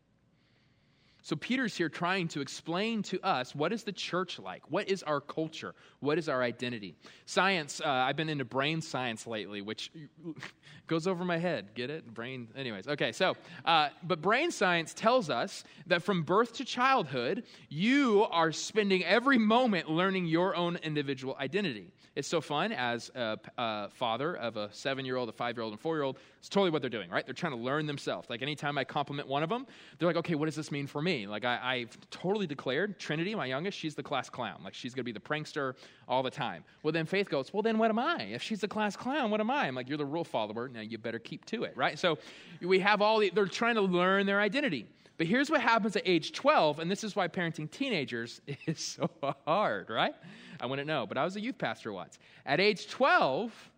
So 1.23 1.35
Peter's 1.35 1.77
here 1.77 1.89
trying 1.89 2.27
to 2.29 2.41
explain 2.41 3.03
to 3.03 3.21
us 3.21 3.53
what 3.53 3.71
is 3.71 3.83
the 3.83 3.91
church 3.91 4.39
like? 4.39 4.63
What 4.71 4.89
is 4.89 5.03
our 5.03 5.21
culture? 5.21 5.75
What 5.99 6.17
is 6.17 6.27
our 6.27 6.41
identity? 6.41 6.95
Science, 7.27 7.79
uh, 7.79 7.87
I've 7.87 8.15
been 8.15 8.29
into 8.29 8.45
brain 8.45 8.81
science 8.81 9.27
lately, 9.27 9.61
which 9.61 9.91
goes 10.87 11.05
over 11.05 11.23
my 11.23 11.37
head. 11.37 11.75
Get 11.75 11.91
it? 11.91 12.11
Brain, 12.11 12.47
anyways. 12.55 12.87
Okay, 12.87 13.11
so, 13.11 13.37
uh, 13.65 13.89
but 14.03 14.21
brain 14.21 14.49
science 14.49 14.95
tells 14.95 15.29
us 15.29 15.63
that 15.85 16.01
from 16.01 16.23
birth 16.23 16.53
to 16.53 16.65
childhood, 16.65 17.43
you 17.69 18.25
are 18.31 18.51
spending 18.51 19.03
every 19.03 19.37
moment 19.37 19.89
learning 19.89 20.25
your 20.25 20.55
own 20.55 20.77
individual 20.77 21.37
identity. 21.39 21.91
It's 22.15 22.27
so 22.27 22.41
fun 22.41 22.71
as 22.71 23.11
a, 23.15 23.37
a 23.57 23.89
father 23.89 24.35
of 24.35 24.57
a 24.57 24.69
seven 24.73 25.05
year 25.05 25.17
old, 25.17 25.29
a 25.29 25.33
five 25.33 25.55
year 25.55 25.63
old, 25.63 25.73
and 25.73 25.79
four 25.79 25.95
year 25.95 26.03
old. 26.03 26.17
It's 26.41 26.49
totally 26.49 26.71
what 26.71 26.81
they're 26.81 26.89
doing, 26.89 27.11
right? 27.11 27.23
They're 27.23 27.35
trying 27.35 27.53
to 27.53 27.59
learn 27.59 27.85
themselves. 27.85 28.27
Like 28.27 28.41
anytime 28.41 28.75
I 28.75 28.83
compliment 28.83 29.27
one 29.27 29.43
of 29.43 29.49
them, 29.49 29.67
they're 29.99 30.07
like, 30.07 30.15
okay, 30.17 30.33
what 30.33 30.47
does 30.47 30.55
this 30.55 30.71
mean 30.71 30.87
for 30.87 30.99
me? 30.99 31.27
Like 31.27 31.45
I, 31.45 31.81
have 31.81 32.09
totally 32.09 32.47
declared 32.47 32.97
Trinity, 32.97 33.35
my 33.35 33.45
youngest, 33.45 33.77
she's 33.77 33.93
the 33.93 34.01
class 34.01 34.27
clown. 34.27 34.59
Like 34.63 34.73
she's 34.73 34.95
going 34.95 35.01
to 35.01 35.05
be 35.05 35.11
the 35.11 35.19
prankster 35.19 35.75
all 36.07 36.23
the 36.23 36.31
time. 36.31 36.63
Well, 36.81 36.93
then 36.93 37.05
Faith 37.05 37.29
goes, 37.29 37.53
well, 37.53 37.61
then 37.61 37.77
what 37.77 37.91
am 37.91 37.99
I? 37.99 38.23
If 38.23 38.41
she's 38.41 38.59
the 38.59 38.67
class 38.67 38.95
clown, 38.95 39.29
what 39.29 39.39
am 39.39 39.51
I? 39.51 39.67
I'm 39.67 39.75
like, 39.75 39.87
you're 39.87 39.99
the 39.99 40.05
rule 40.05 40.23
follower. 40.23 40.67
Now 40.67 40.81
you 40.81 40.97
better 40.97 41.19
keep 41.19 41.45
to 41.45 41.63
it, 41.63 41.77
right? 41.77 41.99
So 41.99 42.17
we 42.59 42.79
have 42.79 43.03
all 43.03 43.19
the, 43.19 43.29
they're 43.29 43.45
trying 43.45 43.75
to 43.75 43.81
learn 43.81 44.25
their 44.25 44.41
identity. 44.41 44.87
But 45.21 45.27
here's 45.27 45.51
what 45.51 45.61
happens 45.61 45.95
at 45.95 46.01
age 46.07 46.31
12, 46.31 46.79
and 46.79 46.89
this 46.89 47.03
is 47.03 47.15
why 47.15 47.27
parenting 47.27 47.69
teenagers 47.69 48.41
is 48.65 48.79
so 48.79 49.07
hard, 49.45 49.91
right? 49.91 50.15
I 50.59 50.65
wouldn't 50.65 50.87
know, 50.87 51.05
but 51.05 51.19
I 51.19 51.23
was 51.23 51.35
a 51.35 51.39
youth 51.39 51.59
pastor 51.59 51.93
once. 51.93 52.17
At 52.47 52.59
age 52.59 52.87
12, 52.89 53.70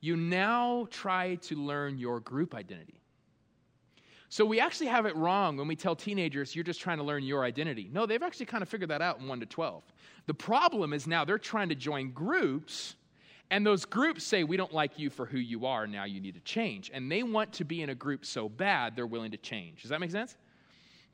you 0.00 0.16
now 0.16 0.86
try 0.90 1.36
to 1.36 1.56
learn 1.56 1.98
your 1.98 2.20
group 2.20 2.54
identity. 2.54 3.00
So 4.32 4.44
we 4.44 4.60
actually 4.60 4.86
have 4.86 5.06
it 5.06 5.16
wrong 5.16 5.56
when 5.56 5.66
we 5.66 5.74
tell 5.74 5.96
teenagers 5.96 6.54
you're 6.54 6.64
just 6.64 6.80
trying 6.80 6.98
to 6.98 7.04
learn 7.04 7.24
your 7.24 7.42
identity. 7.44 7.90
No, 7.92 8.06
they've 8.06 8.22
actually 8.22 8.46
kind 8.46 8.62
of 8.62 8.68
figured 8.68 8.90
that 8.90 9.02
out 9.02 9.18
in 9.18 9.26
1 9.26 9.40
to 9.40 9.46
12. 9.46 9.82
The 10.26 10.34
problem 10.34 10.92
is 10.92 11.08
now 11.08 11.24
they're 11.24 11.36
trying 11.36 11.68
to 11.70 11.74
join 11.74 12.12
groups, 12.12 12.94
and 13.50 13.66
those 13.66 13.84
groups 13.84 14.22
say, 14.22 14.44
We 14.44 14.56
don't 14.56 14.72
like 14.72 15.00
you 15.00 15.10
for 15.10 15.26
who 15.26 15.38
you 15.38 15.66
are, 15.66 15.88
now 15.88 16.04
you 16.04 16.20
need 16.20 16.34
to 16.34 16.40
change. 16.40 16.92
And 16.94 17.10
they 17.10 17.24
want 17.24 17.52
to 17.54 17.64
be 17.64 17.82
in 17.82 17.90
a 17.90 17.94
group 17.94 18.24
so 18.24 18.48
bad, 18.48 18.94
they're 18.94 19.06
willing 19.06 19.32
to 19.32 19.36
change. 19.36 19.82
Does 19.82 19.90
that 19.90 20.00
make 20.00 20.12
sense? 20.12 20.36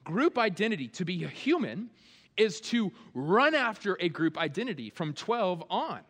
Group 0.04 0.36
identity, 0.36 0.88
to 0.88 1.06
be 1.06 1.24
a 1.24 1.28
human, 1.28 1.88
is 2.36 2.60
to 2.60 2.92
run 3.14 3.54
after 3.54 3.96
a 3.98 4.10
group 4.10 4.36
identity 4.36 4.90
from 4.90 5.14
12 5.14 5.64
on. 5.70 6.00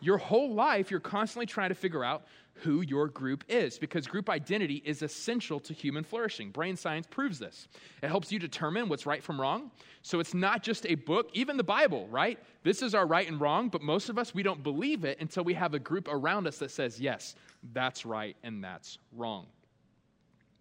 Your 0.00 0.18
whole 0.18 0.54
life, 0.54 0.90
you're 0.90 1.00
constantly 1.00 1.46
trying 1.46 1.70
to 1.70 1.74
figure 1.74 2.04
out 2.04 2.24
who 2.62 2.80
your 2.80 3.08
group 3.08 3.44
is 3.48 3.78
because 3.78 4.06
group 4.06 4.28
identity 4.28 4.82
is 4.84 5.02
essential 5.02 5.60
to 5.60 5.72
human 5.72 6.02
flourishing. 6.02 6.50
Brain 6.50 6.76
science 6.76 7.06
proves 7.08 7.38
this. 7.38 7.68
It 8.02 8.08
helps 8.08 8.32
you 8.32 8.38
determine 8.38 8.88
what's 8.88 9.06
right 9.06 9.22
from 9.22 9.40
wrong. 9.40 9.70
So 10.02 10.18
it's 10.20 10.34
not 10.34 10.62
just 10.62 10.86
a 10.86 10.96
book, 10.96 11.30
even 11.34 11.56
the 11.56 11.64
Bible, 11.64 12.08
right? 12.08 12.38
This 12.64 12.82
is 12.82 12.94
our 12.94 13.06
right 13.06 13.28
and 13.28 13.40
wrong, 13.40 13.68
but 13.68 13.82
most 13.82 14.08
of 14.08 14.18
us, 14.18 14.34
we 14.34 14.42
don't 14.42 14.62
believe 14.62 15.04
it 15.04 15.18
until 15.20 15.44
we 15.44 15.54
have 15.54 15.74
a 15.74 15.78
group 15.78 16.08
around 16.08 16.46
us 16.46 16.58
that 16.58 16.70
says, 16.70 17.00
yes, 17.00 17.36
that's 17.72 18.04
right 18.04 18.36
and 18.42 18.62
that's 18.62 18.98
wrong. 19.12 19.46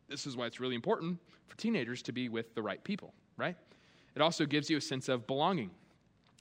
This 0.08 0.26
is 0.26 0.38
why 0.38 0.45
it's 0.45 0.60
really 0.60 0.76
important 0.76 1.19
for 1.47 1.58
teenagers 1.58 2.02
to 2.04 2.12
be 2.12 2.30
with 2.30 2.54
the 2.54 2.62
right 2.62 2.84
people, 2.84 3.13
right? 3.38 3.56
It 4.15 4.21
also 4.21 4.45
gives 4.45 4.69
you 4.69 4.78
a 4.78 4.82
sense 4.82 5.10
of 5.10 5.28
belonging. 5.28 5.71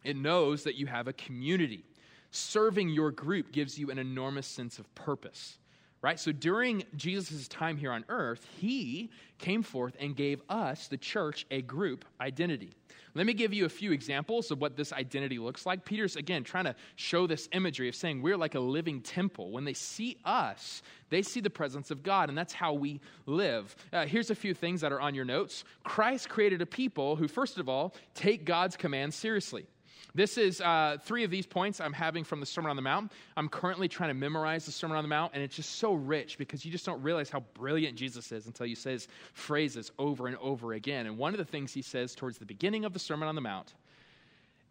It 0.04 0.16
knows 0.16 0.64
that 0.64 0.76
you 0.76 0.86
have 0.86 1.08
a 1.08 1.12
community. 1.14 1.84
Serving 2.30 2.88
your 2.88 3.10
group 3.10 3.52
gives 3.52 3.78
you 3.78 3.90
an 3.90 3.98
enormous 3.98 4.46
sense 4.46 4.78
of 4.78 4.94
purpose, 4.94 5.58
right? 6.02 6.18
So 6.20 6.32
during 6.32 6.84
Jesus' 6.96 7.48
time 7.48 7.76
here 7.76 7.92
on 7.92 8.04
earth, 8.08 8.46
he 8.58 9.10
came 9.38 9.62
forth 9.62 9.96
and 9.98 10.14
gave 10.14 10.42
us, 10.48 10.88
the 10.88 10.96
church, 10.96 11.46
a 11.50 11.62
group 11.62 12.04
identity. 12.20 12.72
Let 13.14 13.24
me 13.24 13.32
give 13.32 13.54
you 13.54 13.64
a 13.64 13.70
few 13.70 13.92
examples 13.92 14.50
of 14.50 14.60
what 14.60 14.76
this 14.76 14.92
identity 14.92 15.38
looks 15.38 15.64
like. 15.64 15.86
Peter's, 15.86 16.16
again, 16.16 16.44
trying 16.44 16.64
to 16.64 16.76
show 16.96 17.26
this 17.26 17.48
imagery 17.52 17.88
of 17.88 17.94
saying 17.94 18.20
we're 18.20 18.36
like 18.36 18.54
a 18.56 18.60
living 18.60 19.00
temple. 19.00 19.50
When 19.52 19.64
they 19.64 19.72
see 19.72 20.18
us, 20.22 20.82
they 21.08 21.22
see 21.22 21.40
the 21.40 21.48
presence 21.48 21.90
of 21.90 22.02
God, 22.02 22.28
and 22.28 22.36
that's 22.36 22.52
how 22.52 22.74
we 22.74 23.00
live. 23.24 23.74
Uh, 23.90 24.04
here's 24.04 24.28
a 24.30 24.34
few 24.34 24.52
things 24.52 24.82
that 24.82 24.92
are 24.92 25.00
on 25.00 25.14
your 25.14 25.24
notes. 25.24 25.64
Christ 25.82 26.28
created 26.28 26.60
a 26.60 26.66
people 26.66 27.16
who, 27.16 27.26
first 27.26 27.56
of 27.56 27.70
all, 27.70 27.94
take 28.14 28.44
God's 28.44 28.76
commands 28.76 29.16
seriously. 29.16 29.66
This 30.14 30.38
is 30.38 30.60
uh, 30.60 30.96
three 31.02 31.24
of 31.24 31.30
these 31.30 31.46
points 31.46 31.80
I'm 31.80 31.92
having 31.92 32.24
from 32.24 32.40
the 32.40 32.46
Sermon 32.46 32.70
on 32.70 32.76
the 32.76 32.82
Mount. 32.82 33.12
I'm 33.36 33.48
currently 33.48 33.88
trying 33.88 34.08
to 34.08 34.14
memorize 34.14 34.64
the 34.64 34.72
Sermon 34.72 34.96
on 34.96 35.04
the 35.04 35.08
Mount, 35.08 35.32
and 35.34 35.42
it's 35.42 35.56
just 35.56 35.72
so 35.76 35.92
rich 35.92 36.38
because 36.38 36.64
you 36.64 36.72
just 36.72 36.86
don't 36.86 37.02
realize 37.02 37.28
how 37.28 37.40
brilliant 37.54 37.96
Jesus 37.96 38.32
is 38.32 38.46
until 38.46 38.66
you 38.66 38.76
say 38.76 38.92
his 38.92 39.08
phrases 39.34 39.92
over 39.98 40.26
and 40.26 40.36
over 40.38 40.72
again. 40.72 41.06
And 41.06 41.18
one 41.18 41.34
of 41.34 41.38
the 41.38 41.44
things 41.44 41.74
he 41.74 41.82
says 41.82 42.14
towards 42.14 42.38
the 42.38 42.46
beginning 42.46 42.84
of 42.84 42.92
the 42.92 42.98
Sermon 42.98 43.28
on 43.28 43.34
the 43.34 43.40
Mount 43.40 43.74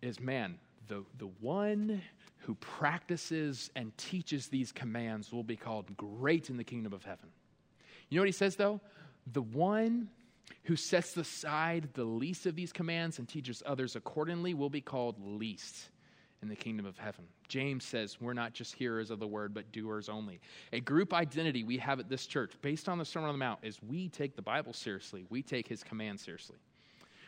is, 0.02 0.19
man, 0.19 0.58
the, 0.88 1.04
the 1.17 1.30
one 1.41 2.02
who 2.39 2.56
practices 2.56 3.71
and 3.76 3.95
teaches 3.98 4.48
these 4.48 4.71
commands 4.71 5.32
will 5.32 5.43
be 5.43 5.56
called 5.56 5.95
great 5.98 6.50
in 6.50 6.58
the 6.58 6.63
kingdom 6.63 6.93
of 6.93 7.04
heaven. 7.04 7.30
You 8.10 8.17
know 8.17 8.21
what 8.21 8.28
he 8.28 8.34
says, 8.34 8.56
though? 8.56 8.82
The 9.34 9.41
one 9.41 10.10
who 10.64 10.76
sets 10.76 11.16
aside 11.18 11.90
the 11.94 12.04
least 12.04 12.46
of 12.46 12.56
these 12.56 12.74
commands 12.74 13.20
and 13.20 13.28
teaches 13.28 13.62
others 13.66 13.96
accordingly 13.96 14.54
will 14.54 14.70
be 14.70 14.82
called 14.82 15.16
least 15.20 15.90
in 16.42 16.50
the 16.50 16.56
kingdom 16.56 16.86
of 16.86 16.98
heaven. 16.98 17.26
James 17.48 17.84
says 17.84 18.20
we're 18.20 18.34
not 18.34 18.54
just 18.54 18.74
hearers 18.74 19.10
of 19.10 19.20
the 19.20 19.28
word, 19.28 19.54
but 19.54 19.72
doers 19.72 20.10
only. 20.10 20.40
A 20.74 20.80
group 20.80 21.14
identity 21.14 21.64
we 21.64 21.78
have 21.78 22.00
at 22.00 22.10
this 22.10 22.26
church, 22.26 22.54
based 22.62 22.90
on 22.90 22.98
the 22.98 23.06
Sermon 23.06 23.30
on 23.30 23.36
the 23.36 23.40
Mount, 23.40 23.60
is 23.64 23.80
we 23.82 24.10
take 24.10 24.36
the 24.36 24.42
Bible 24.42 24.74
seriously, 24.74 25.26
we 25.30 25.42
take 25.42 25.68
his 25.68 25.84
commands 25.84 26.24
seriously. 26.24 26.58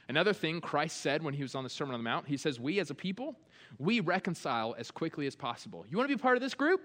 Another 0.10 0.34
thing 0.34 0.62
Christ 0.62 1.02
said 1.02 1.22
when 1.22 1.34
he 1.34 1.44
was 1.44 1.54
on 1.54 1.64
the 1.64 1.70
Sermon 1.70 1.94
on 1.94 2.00
the 2.00 2.04
Mount, 2.10 2.28
he 2.28 2.38
says, 2.38 2.60
We 2.60 2.80
as 2.80 2.92
a 2.92 2.96
people, 2.96 3.36
we 3.78 4.00
reconcile 4.00 4.76
as 4.78 4.90
quickly 4.90 5.28
as 5.28 5.36
possible. 5.36 5.86
You 5.90 5.98
want 5.98 6.10
to 6.10 6.16
be 6.16 6.22
part 6.22 6.38
of 6.38 6.42
this 6.42 6.54
group? 6.54 6.82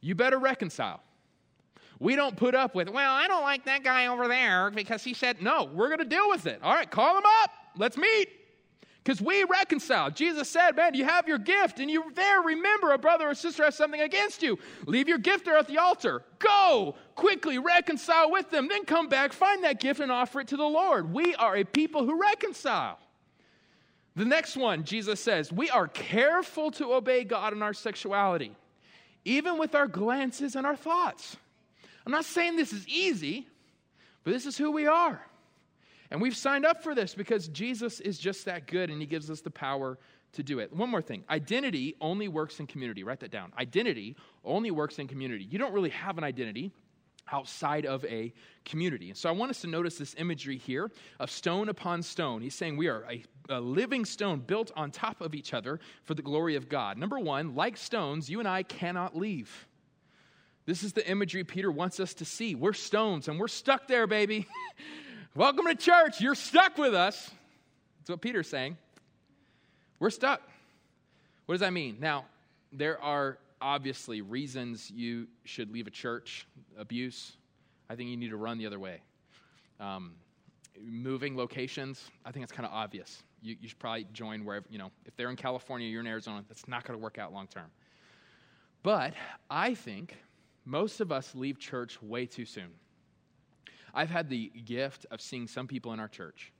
You 0.00 0.14
better 0.14 0.38
reconcile. 0.38 1.00
We 2.00 2.16
don't 2.16 2.36
put 2.36 2.54
up 2.54 2.74
with, 2.74 2.88
well, 2.88 3.12
I 3.12 3.28
don't 3.28 3.42
like 3.42 3.64
that 3.66 3.84
guy 3.84 4.06
over 4.06 4.28
there 4.28 4.70
because 4.70 5.04
he 5.04 5.14
said, 5.14 5.40
no, 5.40 5.64
we're 5.64 5.88
going 5.88 5.98
to 5.98 6.04
deal 6.04 6.28
with 6.28 6.46
it. 6.46 6.60
All 6.62 6.74
right, 6.74 6.90
call 6.90 7.16
him 7.16 7.24
up. 7.42 7.50
Let's 7.76 7.96
meet. 7.96 8.28
Because 9.02 9.20
we 9.20 9.44
reconcile. 9.44 10.10
Jesus 10.10 10.48
said, 10.48 10.76
man, 10.76 10.94
you 10.94 11.04
have 11.04 11.28
your 11.28 11.36
gift 11.36 11.78
and 11.78 11.90
you're 11.90 12.10
there. 12.14 12.40
Remember, 12.40 12.92
a 12.92 12.98
brother 12.98 13.28
or 13.28 13.34
sister 13.34 13.62
has 13.64 13.76
something 13.76 14.00
against 14.00 14.42
you. 14.42 14.58
Leave 14.86 15.08
your 15.08 15.18
gift 15.18 15.44
there 15.44 15.58
at 15.58 15.68
the 15.68 15.76
altar. 15.76 16.22
Go 16.38 16.94
quickly, 17.14 17.58
reconcile 17.58 18.30
with 18.30 18.50
them. 18.50 18.66
Then 18.66 18.86
come 18.86 19.08
back, 19.08 19.34
find 19.34 19.62
that 19.62 19.78
gift, 19.78 20.00
and 20.00 20.10
offer 20.10 20.40
it 20.40 20.48
to 20.48 20.56
the 20.56 20.64
Lord. 20.64 21.12
We 21.12 21.34
are 21.34 21.54
a 21.56 21.64
people 21.64 22.06
who 22.06 22.18
reconcile. 22.18 22.98
The 24.16 24.24
next 24.24 24.56
one, 24.56 24.84
Jesus 24.84 25.20
says, 25.20 25.52
we 25.52 25.68
are 25.68 25.88
careful 25.88 26.70
to 26.72 26.94
obey 26.94 27.24
God 27.24 27.52
in 27.52 27.62
our 27.62 27.74
sexuality, 27.74 28.56
even 29.26 29.58
with 29.58 29.74
our 29.74 29.86
glances 29.86 30.56
and 30.56 30.64
our 30.64 30.76
thoughts. 30.76 31.36
I'm 32.06 32.12
not 32.12 32.24
saying 32.24 32.56
this 32.56 32.72
is 32.72 32.86
easy, 32.86 33.46
but 34.22 34.32
this 34.32 34.46
is 34.46 34.56
who 34.56 34.70
we 34.70 34.86
are. 34.86 35.24
And 36.10 36.20
we've 36.20 36.36
signed 36.36 36.66
up 36.66 36.82
for 36.82 36.94
this 36.94 37.14
because 37.14 37.48
Jesus 37.48 38.00
is 38.00 38.18
just 38.18 38.44
that 38.44 38.66
good 38.66 38.90
and 38.90 39.00
he 39.00 39.06
gives 39.06 39.30
us 39.30 39.40
the 39.40 39.50
power 39.50 39.98
to 40.32 40.42
do 40.42 40.58
it. 40.58 40.72
One 40.72 40.90
more 40.90 41.02
thing 41.02 41.24
identity 41.30 41.96
only 42.00 42.28
works 42.28 42.60
in 42.60 42.66
community. 42.66 43.04
Write 43.04 43.20
that 43.20 43.30
down. 43.30 43.52
Identity 43.58 44.16
only 44.44 44.70
works 44.70 44.98
in 44.98 45.08
community. 45.08 45.44
You 45.44 45.58
don't 45.58 45.72
really 45.72 45.90
have 45.90 46.18
an 46.18 46.24
identity 46.24 46.72
outside 47.32 47.86
of 47.86 48.04
a 48.04 48.32
community. 48.64 49.08
And 49.08 49.16
so 49.16 49.28
I 49.28 49.32
want 49.32 49.50
us 49.50 49.62
to 49.62 49.66
notice 49.66 49.96
this 49.96 50.14
imagery 50.18 50.58
here 50.58 50.90
of 51.18 51.30
stone 51.30 51.68
upon 51.68 52.02
stone. 52.02 52.42
He's 52.42 52.54
saying 52.54 52.76
we 52.76 52.88
are 52.88 53.04
a, 53.10 53.24
a, 53.48 53.60
living 53.60 54.04
stone 54.04 54.40
built 54.40 54.70
on 54.76 54.90
top 54.90 55.20
of 55.20 55.34
each 55.34 55.54
other 55.54 55.80
for 56.02 56.14
the 56.14 56.22
glory 56.22 56.54
of 56.56 56.68
God. 56.68 56.98
Number 56.98 57.18
one, 57.18 57.54
like 57.54 57.76
stones, 57.76 58.28
you 58.28 58.40
and 58.40 58.48
I 58.48 58.62
cannot 58.62 59.16
leave. 59.16 59.66
This 60.66 60.82
is 60.82 60.94
the 60.94 61.06
imagery 61.06 61.44
Peter 61.44 61.70
wants 61.70 62.00
us 62.00 62.14
to 62.14 62.24
see. 62.24 62.54
We're 62.54 62.72
stones 62.72 63.28
and 63.28 63.38
we're 63.38 63.48
stuck 63.48 63.86
there, 63.86 64.06
baby. 64.06 64.46
Welcome 65.34 65.66
to 65.66 65.74
church. 65.74 66.22
You're 66.22 66.34
stuck 66.34 66.78
with 66.78 66.94
us. 66.94 67.30
That's 67.98 68.08
what 68.08 68.22
Peter's 68.22 68.48
saying. 68.48 68.78
We're 69.98 70.10
stuck. 70.10 70.40
What 71.44 71.54
does 71.54 71.60
that 71.60 71.74
mean? 71.74 71.98
Now, 72.00 72.24
there 72.72 73.00
are 73.02 73.38
obviously 73.60 74.22
reasons 74.22 74.90
you 74.90 75.26
should 75.44 75.70
leave 75.70 75.86
a 75.86 75.90
church 75.90 76.46
abuse. 76.78 77.32
I 77.90 77.94
think 77.94 78.08
you 78.08 78.16
need 78.16 78.30
to 78.30 78.38
run 78.38 78.56
the 78.56 78.66
other 78.66 78.78
way. 78.78 79.02
Um, 79.80 80.12
moving 80.82 81.36
locations, 81.36 82.10
I 82.24 82.32
think 82.32 82.42
it's 82.42 82.52
kind 82.52 82.66
of 82.66 82.72
obvious. 82.72 83.22
You, 83.42 83.56
you 83.60 83.68
should 83.68 83.78
probably 83.78 84.06
join 84.14 84.46
wherever, 84.46 84.64
you 84.70 84.78
know, 84.78 84.90
if 85.04 85.14
they're 85.16 85.28
in 85.28 85.36
California, 85.36 85.88
you're 85.88 86.00
in 86.00 86.06
Arizona, 86.06 86.42
that's 86.48 86.66
not 86.66 86.84
going 86.84 86.98
to 86.98 87.02
work 87.02 87.18
out 87.18 87.34
long 87.34 87.48
term. 87.48 87.70
But 88.82 89.12
I 89.50 89.74
think 89.74 90.16
most 90.64 91.00
of 91.00 91.12
us 91.12 91.34
leave 91.34 91.58
church 91.58 92.00
way 92.02 92.26
too 92.26 92.44
soon. 92.44 92.70
I've 93.92 94.10
had 94.10 94.28
the 94.28 94.50
gift 94.64 95.06
of 95.10 95.20
seeing 95.20 95.46
some 95.46 95.66
people 95.66 95.92
in 95.92 96.00
our 96.00 96.08
church 96.08 96.52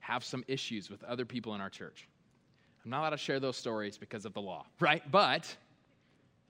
have 0.00 0.24
some 0.24 0.44
issues 0.48 0.90
with 0.90 1.02
other 1.04 1.24
people 1.24 1.54
in 1.54 1.60
our 1.60 1.70
church. 1.70 2.08
I'm 2.84 2.90
not 2.90 3.00
allowed 3.00 3.10
to 3.10 3.16
share 3.16 3.40
those 3.40 3.56
stories 3.56 3.98
because 3.98 4.24
of 4.24 4.34
the 4.34 4.40
law, 4.40 4.66
right? 4.80 5.02
But 5.10 5.54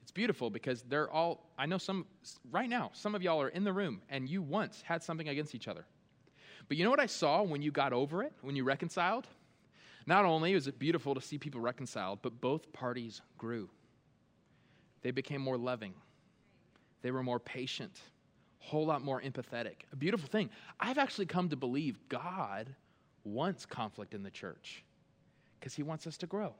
it's 0.01 0.11
beautiful 0.11 0.49
because 0.49 0.83
they're 0.83 1.09
all, 1.11 1.49
I 1.57 1.65
know 1.65 1.77
some, 1.77 2.05
right 2.51 2.69
now, 2.69 2.91
some 2.93 3.15
of 3.15 3.21
y'all 3.21 3.41
are 3.41 3.49
in 3.49 3.63
the 3.63 3.73
room 3.73 4.01
and 4.09 4.27
you 4.29 4.41
once 4.41 4.81
had 4.81 5.03
something 5.03 5.29
against 5.29 5.55
each 5.55 5.67
other. 5.67 5.85
But 6.67 6.77
you 6.77 6.83
know 6.83 6.89
what 6.89 6.99
I 6.99 7.05
saw 7.05 7.41
when 7.43 7.61
you 7.61 7.71
got 7.71 7.93
over 7.93 8.23
it, 8.23 8.33
when 8.41 8.55
you 8.55 8.63
reconciled? 8.63 9.27
Not 10.05 10.25
only 10.25 10.53
was 10.53 10.67
it 10.67 10.79
beautiful 10.79 11.13
to 11.13 11.21
see 11.21 11.37
people 11.37 11.61
reconciled, 11.61 12.19
but 12.21 12.41
both 12.41 12.71
parties 12.73 13.21
grew. 13.37 13.69
They 15.01 15.11
became 15.11 15.41
more 15.41 15.57
loving, 15.57 15.93
they 17.01 17.11
were 17.11 17.23
more 17.23 17.39
patient, 17.39 18.01
a 18.61 18.65
whole 18.65 18.85
lot 18.85 19.03
more 19.03 19.21
empathetic. 19.21 19.83
A 19.91 19.95
beautiful 19.95 20.27
thing. 20.27 20.49
I've 20.79 20.97
actually 20.97 21.25
come 21.25 21.49
to 21.49 21.55
believe 21.55 21.97
God 22.09 22.75
wants 23.23 23.65
conflict 23.65 24.13
in 24.13 24.23
the 24.23 24.31
church 24.31 24.83
because 25.59 25.73
he 25.73 25.83
wants 25.83 26.07
us 26.07 26.17
to 26.17 26.27
grow. 26.27 26.53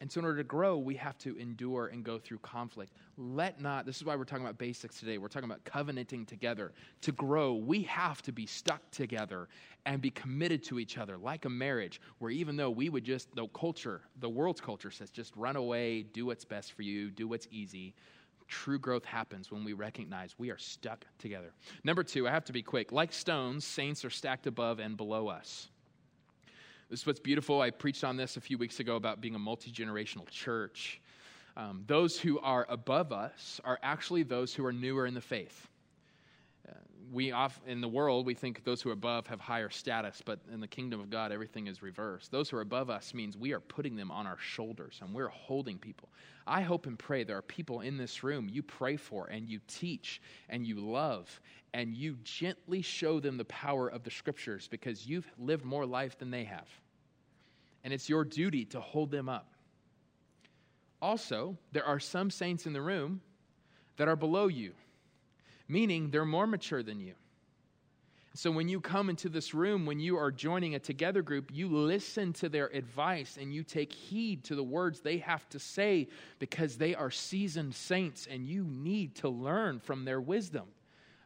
And 0.00 0.10
so, 0.10 0.20
in 0.20 0.24
order 0.24 0.38
to 0.38 0.44
grow, 0.44 0.78
we 0.78 0.94
have 0.94 1.18
to 1.18 1.36
endure 1.38 1.88
and 1.88 2.04
go 2.04 2.18
through 2.18 2.38
conflict. 2.38 2.92
Let 3.16 3.60
not, 3.60 3.84
this 3.84 3.96
is 3.96 4.04
why 4.04 4.14
we're 4.14 4.24
talking 4.24 4.44
about 4.44 4.56
basics 4.56 5.00
today. 5.00 5.18
We're 5.18 5.26
talking 5.26 5.50
about 5.50 5.64
covenanting 5.64 6.24
together. 6.24 6.72
To 7.00 7.12
grow, 7.12 7.54
we 7.54 7.82
have 7.82 8.22
to 8.22 8.32
be 8.32 8.46
stuck 8.46 8.88
together 8.92 9.48
and 9.86 10.00
be 10.00 10.10
committed 10.10 10.62
to 10.64 10.78
each 10.78 10.98
other, 10.98 11.18
like 11.18 11.46
a 11.46 11.50
marriage, 11.50 12.00
where 12.18 12.30
even 12.30 12.56
though 12.56 12.70
we 12.70 12.90
would 12.90 13.02
just, 13.02 13.34
the 13.34 13.48
culture, 13.48 14.02
the 14.20 14.28
world's 14.28 14.60
culture 14.60 14.92
says, 14.92 15.10
just 15.10 15.34
run 15.34 15.56
away, 15.56 16.02
do 16.02 16.26
what's 16.26 16.44
best 16.44 16.74
for 16.74 16.82
you, 16.82 17.10
do 17.10 17.26
what's 17.26 17.48
easy. 17.50 17.94
True 18.48 18.78
growth 18.78 19.04
happens 19.04 19.52
when 19.52 19.62
we 19.62 19.74
recognize 19.74 20.34
we 20.38 20.50
are 20.50 20.58
stuck 20.58 21.04
together. 21.18 21.52
Number 21.84 22.02
two, 22.02 22.26
I 22.26 22.30
have 22.30 22.46
to 22.46 22.52
be 22.52 22.62
quick. 22.62 22.92
Like 22.92 23.12
stones, 23.12 23.64
saints 23.64 24.04
are 24.04 24.10
stacked 24.10 24.46
above 24.46 24.78
and 24.78 24.96
below 24.96 25.28
us. 25.28 25.68
This 26.88 27.00
is 27.00 27.06
what's 27.06 27.20
beautiful. 27.20 27.60
I 27.60 27.70
preached 27.70 28.04
on 28.04 28.16
this 28.16 28.38
a 28.38 28.40
few 28.40 28.56
weeks 28.56 28.80
ago 28.80 28.96
about 28.96 29.20
being 29.20 29.34
a 29.34 29.38
multi 29.38 29.70
generational 29.70 30.28
church. 30.30 31.00
Um, 31.56 31.84
those 31.86 32.18
who 32.18 32.38
are 32.38 32.66
above 32.70 33.12
us 33.12 33.60
are 33.64 33.78
actually 33.82 34.22
those 34.22 34.54
who 34.54 34.64
are 34.64 34.72
newer 34.72 35.06
in 35.06 35.12
the 35.12 35.20
faith 35.20 35.68
we 37.12 37.32
off 37.32 37.60
in 37.66 37.80
the 37.80 37.88
world 37.88 38.26
we 38.26 38.34
think 38.34 38.64
those 38.64 38.82
who 38.82 38.90
are 38.90 38.94
above 38.94 39.26
have 39.26 39.40
higher 39.40 39.70
status 39.70 40.22
but 40.24 40.40
in 40.52 40.60
the 40.60 40.66
kingdom 40.66 41.00
of 41.00 41.10
god 41.10 41.32
everything 41.32 41.66
is 41.66 41.82
reversed. 41.82 42.30
Those 42.30 42.50
who 42.50 42.56
are 42.56 42.62
above 42.62 42.90
us 42.90 43.14
means 43.14 43.36
we 43.36 43.52
are 43.52 43.60
putting 43.60 43.96
them 43.96 44.10
on 44.10 44.26
our 44.26 44.38
shoulders 44.38 44.98
and 45.02 45.14
we're 45.14 45.28
holding 45.28 45.78
people. 45.78 46.08
I 46.46 46.62
hope 46.62 46.86
and 46.86 46.98
pray 46.98 47.24
there 47.24 47.36
are 47.36 47.42
people 47.42 47.80
in 47.80 47.96
this 47.96 48.22
room 48.22 48.48
you 48.50 48.62
pray 48.62 48.96
for 48.96 49.26
and 49.26 49.48
you 49.48 49.60
teach 49.68 50.20
and 50.48 50.66
you 50.66 50.80
love 50.80 51.40
and 51.74 51.94
you 51.94 52.16
gently 52.24 52.82
show 52.82 53.20
them 53.20 53.36
the 53.36 53.44
power 53.46 53.88
of 53.88 54.02
the 54.02 54.10
scriptures 54.10 54.68
because 54.68 55.06
you've 55.06 55.30
lived 55.38 55.64
more 55.64 55.84
life 55.84 56.18
than 56.18 56.30
they 56.30 56.44
have. 56.44 56.68
And 57.84 57.92
it's 57.92 58.08
your 58.08 58.24
duty 58.24 58.64
to 58.66 58.80
hold 58.80 59.10
them 59.10 59.28
up. 59.28 59.52
Also 61.00 61.56
there 61.72 61.84
are 61.84 62.00
some 62.00 62.30
saints 62.30 62.66
in 62.66 62.72
the 62.72 62.82
room 62.82 63.20
that 63.96 64.08
are 64.08 64.16
below 64.16 64.46
you 64.46 64.72
meaning 65.68 66.10
they're 66.10 66.24
more 66.24 66.46
mature 66.46 66.82
than 66.82 67.00
you. 67.00 67.14
So 68.34 68.50
when 68.52 68.68
you 68.68 68.80
come 68.80 69.10
into 69.10 69.28
this 69.28 69.52
room, 69.52 69.84
when 69.84 69.98
you 69.98 70.16
are 70.16 70.30
joining 70.30 70.76
a 70.76 70.78
together 70.78 71.22
group, 71.22 71.50
you 71.52 71.68
listen 71.68 72.32
to 72.34 72.48
their 72.48 72.68
advice 72.68 73.36
and 73.40 73.52
you 73.52 73.64
take 73.64 73.92
heed 73.92 74.44
to 74.44 74.54
the 74.54 74.62
words 74.62 75.00
they 75.00 75.18
have 75.18 75.48
to 75.48 75.58
say 75.58 76.08
because 76.38 76.76
they 76.76 76.94
are 76.94 77.10
seasoned 77.10 77.74
saints 77.74 78.28
and 78.30 78.46
you 78.46 78.64
need 78.64 79.16
to 79.16 79.28
learn 79.28 79.80
from 79.80 80.04
their 80.04 80.20
wisdom. 80.20 80.66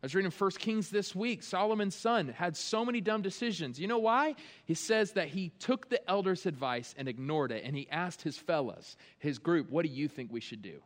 I 0.03 0.07
was 0.07 0.15
reading 0.15 0.33
1 0.33 0.51
Kings 0.53 0.91
this 0.91 1.15
week. 1.15 1.43
Solomon's 1.43 1.95
son 1.95 2.29
had 2.29 2.57
so 2.57 2.85
many 2.85 3.01
dumb 3.01 3.23
decisions. 3.23 3.79
You 3.79 3.89
know 3.89 3.99
why? 3.99 4.35
He 4.65 4.75
says 4.75 5.13
that 5.13 5.29
he 5.29 5.51
took 5.61 5.89
the 5.89 6.09
elders' 6.11 6.47
advice 6.47 6.93
and 6.99 7.09
ignored 7.09 7.53
it, 7.53 7.63
and 7.65 7.77
he 7.77 7.89
asked 7.91 8.23
his 8.23 8.37
fellas, 8.37 8.97
his 9.19 9.39
group, 9.39 9.71
what 9.71 9.85
do 9.85 9.93
you 9.93 10.09
think 10.09 10.33
we 10.33 10.41
should 10.41 10.63
do? 10.63 10.81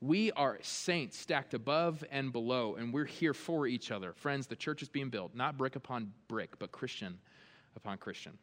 We 0.00 0.32
are 0.32 0.58
saints 0.62 1.18
stacked 1.18 1.52
above 1.52 2.02
and 2.10 2.32
below, 2.32 2.76
and 2.76 2.92
we're 2.92 3.04
here 3.04 3.34
for 3.34 3.66
each 3.66 3.90
other. 3.90 4.12
Friends, 4.14 4.46
the 4.46 4.56
church 4.56 4.82
is 4.82 4.88
being 4.88 5.10
built, 5.10 5.34
not 5.34 5.58
brick 5.58 5.76
upon 5.76 6.12
brick, 6.26 6.58
but 6.58 6.72
Christian 6.72 7.18
upon 7.76 7.98
Christian. 7.98 8.38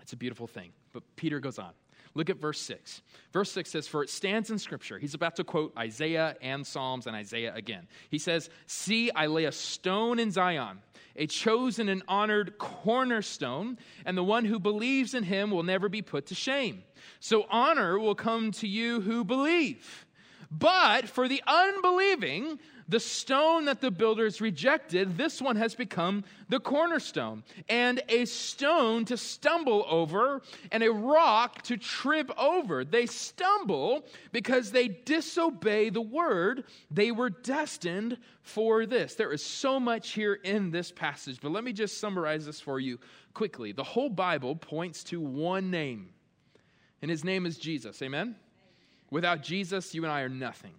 It's 0.00 0.14
a 0.14 0.16
beautiful 0.16 0.46
thing. 0.46 0.72
But 0.92 1.02
Peter 1.16 1.40
goes 1.40 1.58
on. 1.58 1.72
Look 2.14 2.30
at 2.30 2.38
verse 2.38 2.60
6. 2.60 3.02
Verse 3.32 3.52
6 3.52 3.70
says, 3.70 3.86
For 3.86 4.02
it 4.02 4.08
stands 4.08 4.50
in 4.50 4.58
Scripture. 4.58 4.98
He's 4.98 5.14
about 5.14 5.36
to 5.36 5.44
quote 5.44 5.74
Isaiah 5.76 6.36
and 6.40 6.66
Psalms 6.66 7.06
and 7.06 7.14
Isaiah 7.14 7.54
again. 7.54 7.86
He 8.10 8.18
says, 8.18 8.48
See, 8.66 9.10
I 9.10 9.26
lay 9.26 9.44
a 9.44 9.52
stone 9.52 10.18
in 10.18 10.30
Zion, 10.30 10.80
a 11.16 11.26
chosen 11.26 11.90
and 11.90 12.02
honored 12.08 12.56
cornerstone, 12.58 13.78
and 14.06 14.16
the 14.16 14.24
one 14.24 14.46
who 14.46 14.58
believes 14.58 15.12
in 15.12 15.24
him 15.24 15.50
will 15.50 15.62
never 15.62 15.88
be 15.88 16.00
put 16.00 16.26
to 16.26 16.34
shame. 16.34 16.82
So 17.20 17.44
honor 17.50 17.98
will 17.98 18.14
come 18.14 18.52
to 18.52 18.66
you 18.66 19.02
who 19.02 19.22
believe. 19.24 20.06
But 20.50 21.08
for 21.08 21.28
the 21.28 21.42
unbelieving, 21.46 22.58
the 22.88 23.00
stone 23.00 23.66
that 23.66 23.82
the 23.82 23.90
builders 23.90 24.40
rejected, 24.40 25.18
this 25.18 25.42
one 25.42 25.56
has 25.56 25.74
become 25.74 26.24
the 26.48 26.58
cornerstone, 26.58 27.44
and 27.68 28.00
a 28.08 28.24
stone 28.24 29.04
to 29.04 29.18
stumble 29.18 29.84
over, 29.90 30.40
and 30.72 30.82
a 30.82 30.90
rock 30.90 31.60
to 31.64 31.76
trip 31.76 32.30
over. 32.38 32.86
They 32.86 33.04
stumble 33.04 34.06
because 34.32 34.72
they 34.72 34.88
disobey 34.88 35.90
the 35.90 36.00
word. 36.00 36.64
They 36.90 37.10
were 37.10 37.28
destined 37.28 38.16
for 38.40 38.86
this. 38.86 39.14
There 39.16 39.32
is 39.32 39.44
so 39.44 39.78
much 39.78 40.12
here 40.12 40.34
in 40.34 40.70
this 40.70 40.90
passage, 40.90 41.40
but 41.42 41.52
let 41.52 41.64
me 41.64 41.74
just 41.74 42.00
summarize 42.00 42.46
this 42.46 42.60
for 42.60 42.80
you 42.80 42.98
quickly. 43.34 43.72
The 43.72 43.84
whole 43.84 44.08
Bible 44.08 44.56
points 44.56 45.04
to 45.04 45.20
one 45.20 45.70
name, 45.70 46.08
and 47.02 47.10
his 47.10 47.22
name 47.22 47.44
is 47.44 47.58
Jesus. 47.58 48.00
Amen? 48.00 48.34
Without 49.10 49.42
Jesus, 49.42 49.94
you 49.94 50.04
and 50.04 50.12
I 50.12 50.20
are 50.20 50.28
nothing. 50.28 50.74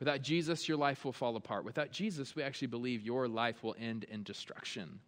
Without 0.00 0.22
Jesus, 0.22 0.68
your 0.68 0.76
life 0.76 1.04
will 1.04 1.12
fall 1.12 1.36
apart. 1.36 1.64
Without 1.64 1.90
Jesus, 1.90 2.34
we 2.34 2.42
actually 2.42 2.68
believe 2.68 3.02
your 3.02 3.28
life 3.28 3.62
will 3.62 3.76
end 3.78 4.04
in 4.04 4.22
destruction 4.22 5.00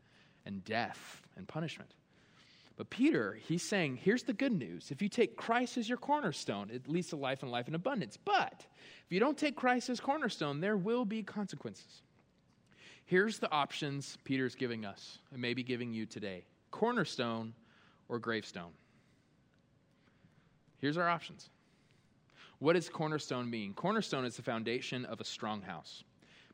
and 0.44 0.64
death 0.64 1.22
and 1.36 1.46
punishment. 1.46 1.90
But 2.76 2.90
Peter, 2.90 3.38
he's 3.48 3.62
saying, 3.62 3.96
here's 3.96 4.22
the 4.22 4.32
good 4.32 4.52
news. 4.52 4.90
If 4.90 5.00
you 5.00 5.08
take 5.08 5.36
Christ 5.36 5.78
as 5.78 5.88
your 5.88 5.98
cornerstone, 5.98 6.70
it 6.70 6.88
leads 6.88 7.08
to 7.08 7.16
life 7.16 7.42
and 7.42 7.50
life 7.50 7.68
in 7.68 7.74
abundance. 7.74 8.18
But 8.22 8.64
if 9.04 9.10
you 9.12 9.18
don't 9.18 9.38
take 9.38 9.56
Christ 9.56 9.88
as 9.88 9.98
cornerstone, 9.98 10.60
there 10.60 10.76
will 10.76 11.04
be 11.04 11.22
consequences. 11.22 12.02
Here's 13.06 13.38
the 13.38 13.50
options 13.50 14.18
Peter's 14.24 14.54
giving 14.54 14.84
us, 14.84 15.18
and 15.32 15.40
maybe 15.40 15.62
giving 15.62 15.92
you 15.92 16.06
today 16.06 16.44
cornerstone 16.70 17.54
or 18.08 18.18
gravestone. 18.18 18.72
Here's 20.78 20.98
our 20.98 21.08
options 21.08 21.48
what 22.58 22.72
does 22.74 22.88
cornerstone 22.88 23.50
mean? 23.50 23.74
Cornerstone 23.74 24.24
is 24.24 24.36
the 24.36 24.42
foundation 24.42 25.04
of 25.04 25.20
a 25.20 25.24
strong 25.24 25.62
house. 25.62 26.04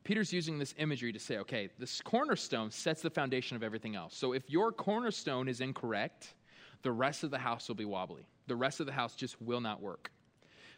Peter's 0.04 0.32
using 0.32 0.58
this 0.58 0.74
imagery 0.78 1.12
to 1.12 1.18
say, 1.18 1.38
okay, 1.38 1.68
this 1.78 2.00
cornerstone 2.00 2.70
sets 2.70 3.02
the 3.02 3.10
foundation 3.10 3.56
of 3.56 3.62
everything 3.62 3.94
else. 3.94 4.16
So 4.16 4.32
if 4.32 4.50
your 4.50 4.72
cornerstone 4.72 5.48
is 5.48 5.60
incorrect, 5.60 6.34
the 6.82 6.90
rest 6.90 7.22
of 7.22 7.30
the 7.30 7.38
house 7.38 7.68
will 7.68 7.76
be 7.76 7.84
wobbly. 7.84 8.26
The 8.48 8.56
rest 8.56 8.80
of 8.80 8.86
the 8.86 8.92
house 8.92 9.14
just 9.14 9.40
will 9.40 9.60
not 9.60 9.80
work. 9.80 10.10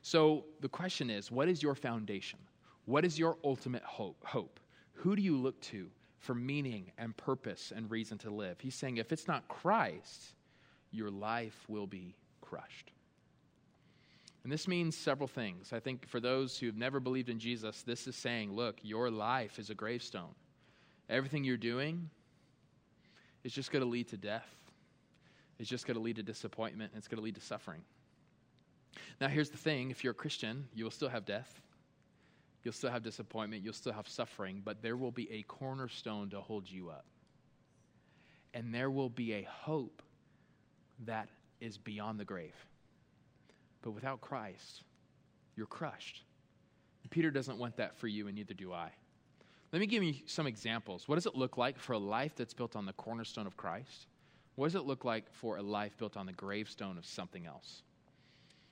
So 0.02 0.44
the 0.60 0.68
question 0.68 1.08
is, 1.08 1.30
what 1.30 1.48
is 1.48 1.62
your 1.62 1.74
foundation? 1.74 2.38
What 2.84 3.06
is 3.06 3.18
your 3.18 3.38
ultimate 3.42 3.82
hope? 3.82 4.22
hope? 4.26 4.60
Who 4.92 5.16
do 5.16 5.22
you 5.22 5.38
look 5.38 5.58
to 5.62 5.88
for 6.18 6.34
meaning 6.34 6.92
and 6.98 7.16
purpose 7.16 7.72
and 7.74 7.90
reason 7.90 8.18
to 8.18 8.30
live? 8.30 8.60
He's 8.60 8.74
saying 8.74 8.98
if 8.98 9.12
it's 9.12 9.26
not 9.26 9.48
Christ, 9.48 10.34
your 10.90 11.10
life 11.10 11.64
will 11.68 11.86
be 11.86 12.14
crushed. 12.42 12.92
And 14.44 14.52
this 14.52 14.68
means 14.68 14.94
several 14.94 15.26
things. 15.26 15.72
I 15.72 15.80
think 15.80 16.06
for 16.06 16.20
those 16.20 16.58
who've 16.58 16.76
never 16.76 17.00
believed 17.00 17.30
in 17.30 17.38
Jesus, 17.38 17.82
this 17.82 18.06
is 18.06 18.14
saying, 18.14 18.52
look, 18.52 18.76
your 18.82 19.10
life 19.10 19.58
is 19.58 19.70
a 19.70 19.74
gravestone. 19.74 20.34
Everything 21.08 21.44
you're 21.44 21.56
doing 21.56 22.10
is 23.42 23.52
just 23.52 23.72
going 23.72 23.82
to 23.82 23.88
lead 23.88 24.08
to 24.08 24.18
death. 24.18 24.48
It's 25.58 25.68
just 25.68 25.86
going 25.86 25.96
to 25.96 26.02
lead 26.02 26.16
to 26.16 26.22
disappointment. 26.22 26.92
It's 26.94 27.08
going 27.08 27.18
to 27.18 27.24
lead 27.24 27.36
to 27.36 27.40
suffering. 27.40 27.80
Now, 29.18 29.28
here's 29.28 29.48
the 29.48 29.56
thing 29.56 29.90
if 29.90 30.04
you're 30.04 30.10
a 30.10 30.14
Christian, 30.14 30.68
you 30.74 30.84
will 30.84 30.90
still 30.90 31.08
have 31.08 31.24
death. 31.24 31.62
You'll 32.62 32.74
still 32.74 32.90
have 32.90 33.02
disappointment. 33.02 33.62
You'll 33.62 33.72
still 33.72 33.92
have 33.92 34.08
suffering. 34.08 34.60
But 34.62 34.82
there 34.82 34.96
will 34.96 35.10
be 35.10 35.30
a 35.30 35.42
cornerstone 35.42 36.28
to 36.30 36.40
hold 36.40 36.70
you 36.70 36.90
up. 36.90 37.06
And 38.52 38.74
there 38.74 38.90
will 38.90 39.10
be 39.10 39.34
a 39.34 39.42
hope 39.50 40.02
that 41.06 41.28
is 41.60 41.78
beyond 41.78 42.20
the 42.20 42.24
grave. 42.24 42.54
But 43.84 43.90
without 43.90 44.22
Christ, 44.22 44.82
you're 45.56 45.66
crushed. 45.66 46.22
And 47.02 47.10
Peter 47.10 47.30
doesn't 47.30 47.58
want 47.58 47.76
that 47.76 47.94
for 47.94 48.08
you, 48.08 48.26
and 48.26 48.34
neither 48.34 48.54
do 48.54 48.72
I. 48.72 48.90
Let 49.72 49.80
me 49.80 49.86
give 49.86 50.02
you 50.02 50.14
some 50.24 50.46
examples. 50.46 51.06
What 51.06 51.16
does 51.16 51.26
it 51.26 51.34
look 51.34 51.58
like 51.58 51.78
for 51.78 51.92
a 51.92 51.98
life 51.98 52.34
that's 52.34 52.54
built 52.54 52.76
on 52.76 52.86
the 52.86 52.94
cornerstone 52.94 53.46
of 53.46 53.58
Christ? 53.58 54.06
What 54.54 54.66
does 54.66 54.74
it 54.74 54.86
look 54.86 55.04
like 55.04 55.30
for 55.30 55.58
a 55.58 55.62
life 55.62 55.98
built 55.98 56.16
on 56.16 56.24
the 56.24 56.32
gravestone 56.32 56.96
of 56.96 57.04
something 57.04 57.44
else? 57.44 57.82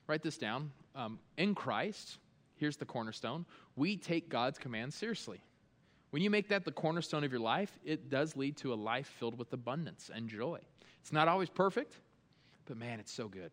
Write 0.07 0.23
this 0.23 0.39
down. 0.39 0.71
Um, 0.95 1.19
in 1.37 1.55
Christ, 1.55 2.17
here's 2.57 2.79
the 2.79 2.87
cornerstone. 2.87 3.45
We 3.77 3.99
take 3.99 4.31
God's 4.31 4.59
commands 4.59 4.95
seriously. 4.95 5.43
When 6.11 6.23
you 6.23 6.31
make 6.31 6.49
that 6.49 6.65
the 6.65 6.73
cornerstone 6.73 7.23
of 7.23 7.31
your 7.31 7.41
life, 7.41 7.79
it 7.85 8.09
does 8.09 8.35
lead 8.35 8.57
to 8.59 8.73
a 8.73 8.77
life 8.77 9.09
filled 9.19 9.37
with 9.37 9.53
abundance 9.53 10.11
and 10.15 10.27
joy. 10.27 10.61
It's 11.01 11.13
not 11.13 11.29
always 11.29 11.51
perfect, 11.51 11.97
but 12.65 12.79
man, 12.79 12.99
it's 12.99 13.13
so 13.13 13.29
good. 13.29 13.51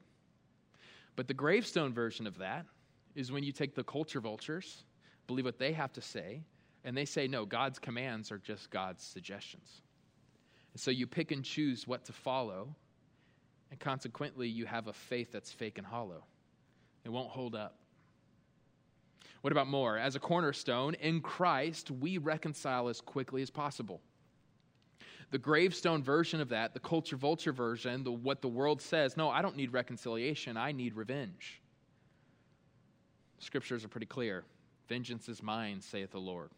But 1.20 1.28
the 1.28 1.34
gravestone 1.34 1.92
version 1.92 2.26
of 2.28 2.38
that 2.38 2.66
is 3.14 3.30
when 3.30 3.44
you 3.44 3.52
take 3.52 3.76
the 3.76 3.84
culture 3.84 4.22
vultures, 4.22 4.86
believe 5.28 5.44
what 5.44 5.60
they 5.60 5.74
have 5.74 5.92
to 5.92 6.02
say, 6.02 6.44
and 6.86 6.96
they 6.96 7.04
say, 7.04 7.28
no, 7.28 7.44
God's 7.46 7.78
commands 7.78 8.32
are 8.32 8.38
just 8.38 8.70
God's 8.70 9.04
suggestions. 9.04 9.82
And 10.72 10.80
so 10.80 10.92
you 10.92 11.08
pick 11.08 11.34
and 11.34 11.44
choose 11.44 11.86
what 11.86 12.06
to 12.06 12.14
follow, 12.14 12.74
and 13.70 13.78
consequently, 13.82 14.48
you 14.48 14.66
have 14.66 14.88
a 14.88 14.94
faith 14.94 15.34
that's 15.34 15.52
fake 15.52 15.78
and 15.78 15.86
hollow. 15.86 16.24
It 17.04 17.10
won't 17.10 17.32
hold 17.32 17.54
up. 17.54 17.76
What 19.42 19.52
about 19.52 19.68
more? 19.68 19.98
As 19.98 20.16
a 20.16 20.22
cornerstone, 20.22 20.94
in 21.02 21.20
Christ, 21.20 21.92
we 21.92 22.18
reconcile 22.18 22.88
as 22.88 23.02
quickly 23.02 23.42
as 23.42 23.50
possible. 23.50 24.00
The 25.32 25.38
gravestone 25.38 26.04
version 26.04 26.42
of 26.42 26.50
that, 26.50 26.74
the 26.74 26.80
culture 26.80 27.16
vulture 27.16 27.52
version, 27.52 28.04
the, 28.04 28.12
what 28.12 28.42
the 28.42 28.48
world 28.48 28.82
says, 28.82 29.16
no, 29.16 29.30
I 29.30 29.42
don't 29.42 29.56
need 29.56 29.74
reconciliation, 29.74 30.58
I 30.58 30.72
need 30.72 30.96
revenge. 30.96 31.62
Scriptures 33.38 33.86
are 33.86 33.90
pretty 33.90 34.08
clear. 34.08 34.44
Vengeance 34.88 35.30
is 35.30 35.44
mine, 35.44 35.82
saith 35.82 36.12
the 36.12 36.20
Lord. 36.20 36.50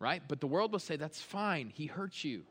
Right? 0.00 0.22
But 0.26 0.40
the 0.40 0.48
world 0.48 0.72
will 0.72 0.80
say, 0.80 0.96
that's 0.96 1.20
fine, 1.20 1.70
he 1.72 1.86
hurt 1.86 2.24
you. 2.24 2.42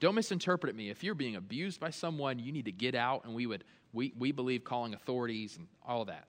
Don't 0.00 0.16
misinterpret 0.16 0.74
me. 0.74 0.90
If 0.90 1.04
you're 1.04 1.14
being 1.14 1.36
abused 1.36 1.80
by 1.80 1.90
someone, 1.90 2.38
you 2.38 2.50
need 2.50 2.64
to 2.64 2.72
get 2.72 2.94
out, 2.94 3.24
and 3.24 3.34
we 3.34 3.46
would 3.46 3.64
we, 3.92 4.12
we 4.18 4.32
believe 4.32 4.64
calling 4.64 4.94
authorities 4.94 5.56
and 5.56 5.66
all 5.86 6.06
that. 6.06 6.24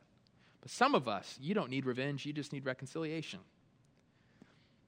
But 0.62 0.72
some 0.72 0.96
of 0.96 1.08
us, 1.08 1.38
you 1.42 1.54
don't 1.54 1.70
need 1.70 1.86
revenge, 1.86 2.26
you 2.26 2.34
just 2.34 2.54
need 2.54 2.66
reconciliation. 2.66 3.40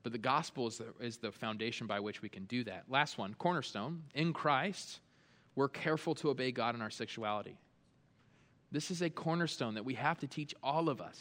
But 0.05 0.11
the 0.11 0.19
gospel 0.19 0.67
is 0.67 0.77
the, 0.77 0.85
is 0.99 1.17
the 1.17 1.31
foundation 1.31 1.87
by 1.87 1.99
which 1.99 2.21
we 2.21 2.29
can 2.29 2.43
do 2.45 2.63
that. 2.65 2.83
Last 2.87 3.17
one, 3.17 3.33
cornerstone. 3.39 4.03
In 4.13 4.33
Christ, 4.33 4.99
we're 5.55 5.67
careful 5.67 6.13
to 6.15 6.29
obey 6.29 6.51
God 6.51 6.75
in 6.75 6.81
our 6.83 6.91
sexuality. 6.91 7.57
This 8.71 8.91
is 8.91 9.01
a 9.01 9.09
cornerstone 9.09 9.73
that 9.73 9.83
we 9.83 9.95
have 9.95 10.19
to 10.19 10.27
teach 10.27 10.53
all 10.61 10.89
of 10.89 11.01
us. 11.01 11.19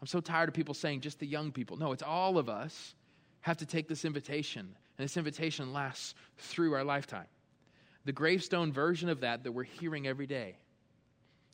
I'm 0.00 0.06
so 0.06 0.22
tired 0.22 0.48
of 0.48 0.54
people 0.54 0.72
saying 0.72 1.02
just 1.02 1.18
the 1.18 1.26
young 1.26 1.52
people. 1.52 1.76
No, 1.76 1.92
it's 1.92 2.02
all 2.02 2.38
of 2.38 2.48
us 2.48 2.94
have 3.42 3.58
to 3.58 3.66
take 3.66 3.88
this 3.88 4.06
invitation, 4.06 4.74
and 4.96 5.04
this 5.04 5.18
invitation 5.18 5.74
lasts 5.74 6.14
through 6.38 6.72
our 6.72 6.82
lifetime. 6.82 7.26
The 8.06 8.12
gravestone 8.12 8.72
version 8.72 9.10
of 9.10 9.20
that 9.20 9.44
that 9.44 9.52
we're 9.52 9.64
hearing 9.64 10.06
every 10.06 10.26
day. 10.26 10.56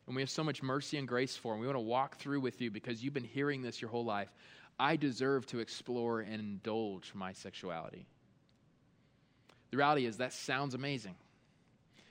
And 0.07 0.15
we 0.15 0.23
have 0.23 0.31
so 0.31 0.45
much 0.45 0.63
mercy 0.63 0.99
and 0.99 1.09
grace 1.09 1.35
for, 1.35 1.53
and 1.53 1.61
we 1.61 1.67
want 1.67 1.77
to 1.77 1.81
walk 1.81 2.19
through 2.19 2.41
with 2.41 2.61
you 2.61 2.71
because 2.71 3.03
you've 3.03 3.15
been 3.15 3.25
hearing 3.25 3.61
this 3.61 3.81
your 3.81 3.91
whole 3.91 4.05
life. 4.05 4.33
I 4.81 4.97
deserve 4.97 5.47
to 5.49 5.59
explore 5.59 6.21
and 6.21 6.41
indulge 6.41 7.13
my 7.15 7.35
sexuality. 7.35 8.07
The 9.71 9.77
reality 9.77 10.07
is, 10.07 10.17
that 10.17 10.33
sounds 10.33 10.75
amazing. 10.75 11.15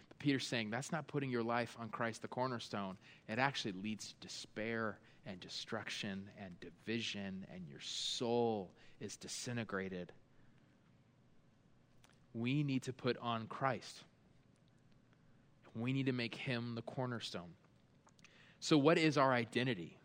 But 0.07 0.19
Peter's 0.19 0.45
saying 0.45 0.69
that's 0.69 0.91
not 0.91 1.07
putting 1.07 1.31
your 1.31 1.41
life 1.41 1.75
on 1.79 1.89
Christ, 1.89 2.21
the 2.21 2.27
cornerstone. 2.27 2.95
It 3.27 3.39
actually 3.39 3.71
leads 3.71 4.09
to 4.09 4.27
despair 4.27 4.99
and 5.25 5.39
destruction 5.39 6.29
and 6.39 6.59
division, 6.59 7.47
and 7.51 7.67
your 7.67 7.81
soul 7.81 8.71
is 9.01 9.17
disintegrated. 9.17 10.11
We 12.35 12.61
need 12.61 12.83
to 12.83 12.93
put 12.93 13.17
on 13.17 13.47
Christ. 13.47 14.03
We 15.75 15.91
need 15.91 16.05
to 16.05 16.13
make 16.13 16.35
him 16.35 16.75
the 16.75 16.83
cornerstone. 16.83 17.55
So, 18.59 18.77
what 18.77 18.99
is 18.99 19.17
our 19.17 19.33
identity? 19.33 19.98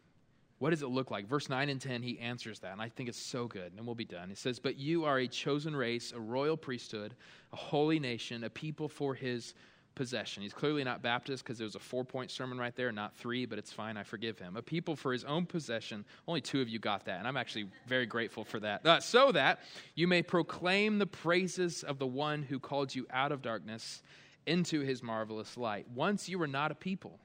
What 0.65 0.71
does 0.71 0.81
it 0.81 0.89
look 0.89 1.11
like? 1.11 1.29
Verse 1.29 1.51
9 1.51 1.69
and 1.69 1.79
10, 1.79 2.03
he 2.03 2.19
answers 2.21 2.61
that, 2.61 2.73
and 2.73 2.81
I 2.81 2.89
think 2.89 3.11
it's 3.11 3.21
so 3.21 3.47
good, 3.47 3.75
and 3.77 3.85
we'll 3.85 3.95
be 3.95 4.07
done. 4.07 4.31
He 4.31 4.35
says, 4.35 4.59
But 4.59 4.79
you 4.79 5.05
are 5.05 5.19
a 5.19 5.29
chosen 5.29 5.77
race, 5.77 6.11
a 6.11 6.19
royal 6.19 6.57
priesthood, 6.57 7.15
a 7.53 7.57
holy 7.57 8.01
nation, 8.01 8.45
a 8.45 8.49
people 8.49 8.89
for 8.89 9.15
his 9.15 9.53
possession. 9.95 10.43
He's 10.43 10.55
clearly 10.55 10.83
not 10.83 11.03
Baptist 11.03 11.45
because 11.45 11.59
there 11.59 11.67
was 11.67 11.75
a 11.75 11.81
four 11.81 12.03
point 12.03 12.31
sermon 12.31 12.57
right 12.57 12.75
there, 12.77 12.91
not 12.93 13.15
three, 13.15 13.45
but 13.45 13.59
it's 13.59 13.75
fine. 13.75 13.99
I 13.99 14.05
forgive 14.05 14.39
him. 14.39 14.57
A 14.57 14.63
people 14.63 14.97
for 14.97 15.13
his 15.13 15.23
own 15.25 15.45
possession. 15.45 16.03
Only 16.27 16.41
two 16.41 16.63
of 16.63 16.71
you 16.71 16.79
got 16.79 17.05
that, 17.05 17.19
and 17.19 17.29
I'm 17.29 17.37
actually 17.37 17.69
very 17.87 18.07
grateful 18.07 18.43
for 18.43 18.59
that. 18.61 18.87
Uh, 18.87 19.01
so 19.01 19.33
that 19.33 19.61
you 19.95 20.09
may 20.09 20.23
proclaim 20.23 20.99
the 20.99 21.05
praises 21.05 21.83
of 21.83 21.99
the 21.99 22.07
one 22.07 22.43
who 22.43 22.59
called 22.59 22.95
you 22.95 23.07
out 23.11 23.33
of 23.33 23.43
darkness 23.43 24.03
into 24.47 24.81
his 24.81 25.03
marvelous 25.03 25.59
light. 25.59 25.87
Once 25.95 26.27
you 26.27 26.39
were 26.39 26.49
not 26.49 26.71
a 26.71 26.75
people, 26.75 27.21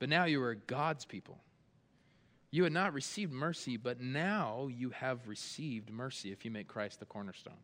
but 0.00 0.08
now 0.08 0.24
you 0.24 0.42
are 0.42 0.56
God's 0.56 1.04
people. 1.04 1.38
You 2.52 2.64
had 2.64 2.72
not 2.72 2.92
received 2.92 3.32
mercy, 3.32 3.78
but 3.78 4.00
now 4.00 4.68
you 4.70 4.90
have 4.90 5.26
received 5.26 5.90
mercy 5.90 6.30
if 6.30 6.44
you 6.44 6.50
make 6.50 6.68
Christ 6.68 7.00
the 7.00 7.06
cornerstone. 7.06 7.56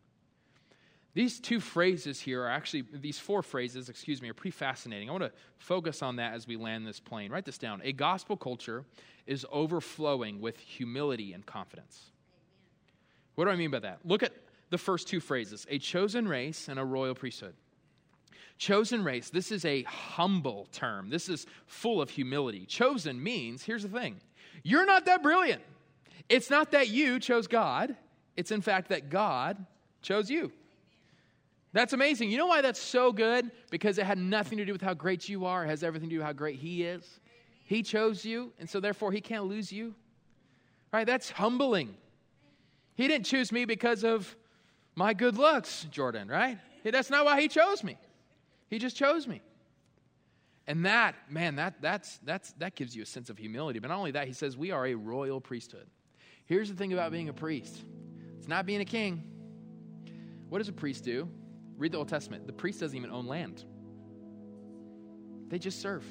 These 1.12 1.40
two 1.40 1.60
phrases 1.60 2.20
here 2.20 2.42
are 2.44 2.48
actually, 2.48 2.84
these 2.92 3.18
four 3.18 3.42
phrases, 3.42 3.90
excuse 3.90 4.22
me, 4.22 4.30
are 4.30 4.34
pretty 4.34 4.56
fascinating. 4.56 5.08
I 5.08 5.12
want 5.12 5.24
to 5.24 5.32
focus 5.58 6.02
on 6.02 6.16
that 6.16 6.32
as 6.32 6.46
we 6.46 6.56
land 6.56 6.86
this 6.86 7.00
plane. 7.00 7.30
Write 7.30 7.44
this 7.44 7.58
down. 7.58 7.82
A 7.84 7.92
gospel 7.92 8.36
culture 8.36 8.84
is 9.26 9.44
overflowing 9.52 10.40
with 10.40 10.58
humility 10.58 11.34
and 11.34 11.44
confidence. 11.44 12.12
What 13.34 13.44
do 13.44 13.50
I 13.50 13.56
mean 13.56 13.70
by 13.70 13.80
that? 13.80 13.98
Look 14.04 14.22
at 14.22 14.32
the 14.70 14.78
first 14.78 15.06
two 15.06 15.20
phrases 15.20 15.66
a 15.68 15.78
chosen 15.78 16.26
race 16.26 16.68
and 16.68 16.78
a 16.78 16.84
royal 16.84 17.14
priesthood. 17.14 17.54
Chosen 18.56 19.04
race, 19.04 19.28
this 19.28 19.52
is 19.52 19.64
a 19.64 19.82
humble 19.82 20.66
term. 20.72 21.10
This 21.10 21.28
is 21.28 21.46
full 21.66 22.00
of 22.00 22.10
humility. 22.10 22.64
Chosen 22.64 23.22
means, 23.22 23.62
here's 23.62 23.82
the 23.82 23.88
thing 23.88 24.20
you're 24.62 24.86
not 24.86 25.06
that 25.06 25.22
brilliant. 25.22 25.62
It's 26.28 26.50
not 26.50 26.72
that 26.72 26.88
you 26.88 27.18
chose 27.20 27.46
God, 27.46 27.96
it's 28.36 28.50
in 28.50 28.60
fact 28.60 28.90
that 28.90 29.10
God 29.10 29.64
chose 30.02 30.30
you. 30.30 30.52
That's 31.72 31.92
amazing. 31.92 32.30
You 32.30 32.38
know 32.38 32.46
why 32.46 32.62
that's 32.62 32.80
so 32.80 33.12
good? 33.12 33.50
Because 33.70 33.98
it 33.98 34.06
had 34.06 34.18
nothing 34.18 34.58
to 34.58 34.64
do 34.64 34.72
with 34.72 34.80
how 34.80 34.94
great 34.94 35.28
you 35.28 35.44
are, 35.44 35.64
it 35.64 35.68
has 35.68 35.82
everything 35.82 36.08
to 36.08 36.14
do 36.14 36.18
with 36.18 36.26
how 36.26 36.32
great 36.32 36.56
He 36.56 36.82
is. 36.82 37.20
He 37.64 37.82
chose 37.82 38.24
you, 38.24 38.52
and 38.58 38.68
so 38.68 38.80
therefore 38.80 39.12
He 39.12 39.20
can't 39.20 39.44
lose 39.44 39.70
you. 39.70 39.94
Right? 40.92 41.06
That's 41.06 41.30
humbling. 41.30 41.94
He 42.94 43.06
didn't 43.06 43.26
choose 43.26 43.52
me 43.52 43.66
because 43.66 44.04
of 44.04 44.34
my 44.94 45.12
good 45.12 45.36
looks, 45.36 45.86
Jordan, 45.90 46.28
right? 46.28 46.58
That's 46.84 47.10
not 47.10 47.24
why 47.26 47.40
He 47.40 47.48
chose 47.48 47.84
me. 47.84 47.98
He 48.70 48.78
just 48.78 48.96
chose 48.96 49.26
me. 49.26 49.42
And 50.68 50.84
that, 50.84 51.14
man, 51.30 51.56
that, 51.56 51.80
that's, 51.80 52.18
that's, 52.18 52.52
that 52.58 52.74
gives 52.74 52.94
you 52.94 53.02
a 53.02 53.06
sense 53.06 53.30
of 53.30 53.38
humility. 53.38 53.78
But 53.78 53.88
not 53.88 53.96
only 53.96 54.10
that, 54.12 54.26
he 54.26 54.34
says 54.34 54.54
we 54.54 54.70
are 54.70 54.86
a 54.86 54.94
royal 54.94 55.40
priesthood. 55.40 55.86
Here's 56.44 56.68
the 56.68 56.76
thing 56.76 56.92
about 56.92 57.10
being 57.10 57.30
a 57.30 57.32
priest 57.32 57.82
it's 58.38 58.46
not 58.46 58.66
being 58.66 58.82
a 58.82 58.84
king. 58.84 59.24
What 60.50 60.58
does 60.58 60.68
a 60.68 60.72
priest 60.72 61.04
do? 61.04 61.28
Read 61.78 61.92
the 61.92 61.98
Old 61.98 62.08
Testament. 62.08 62.46
The 62.46 62.52
priest 62.52 62.80
doesn't 62.80 62.96
even 62.96 63.10
own 63.10 63.26
land, 63.26 63.64
they 65.48 65.58
just 65.58 65.80
serve. 65.80 66.04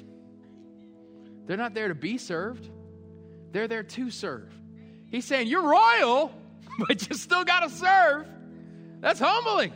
They're 1.46 1.56
not 1.56 1.72
there 1.72 1.88
to 1.88 1.94
be 1.94 2.18
served, 2.18 2.68
they're 3.52 3.68
there 3.68 3.84
to 3.84 4.10
serve. 4.10 4.52
He's 5.08 5.24
saying, 5.24 5.46
You're 5.46 5.62
royal, 5.62 6.32
but 6.88 7.08
you 7.08 7.16
still 7.16 7.44
got 7.44 7.60
to 7.60 7.70
serve. 7.70 8.26
That's 9.00 9.20
humbling. 9.20 9.72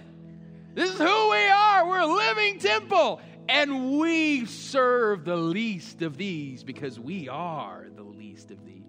This 0.75 0.91
is 0.91 0.99
who 0.99 1.31
we 1.31 1.47
are. 1.49 1.87
We're 1.87 2.01
a 2.01 2.07
living 2.07 2.59
temple. 2.59 3.21
And 3.49 3.99
we 3.99 4.47
serve 4.47 5.25
the 5.25 5.37
least 5.37 6.03
of 6.03 6.17
these 6.17 6.63
because 6.65 6.99
we 6.99 7.29
are 7.29 7.89
the 7.95 8.03
least 8.03 8.51
of 8.51 8.65
these. 8.65 8.83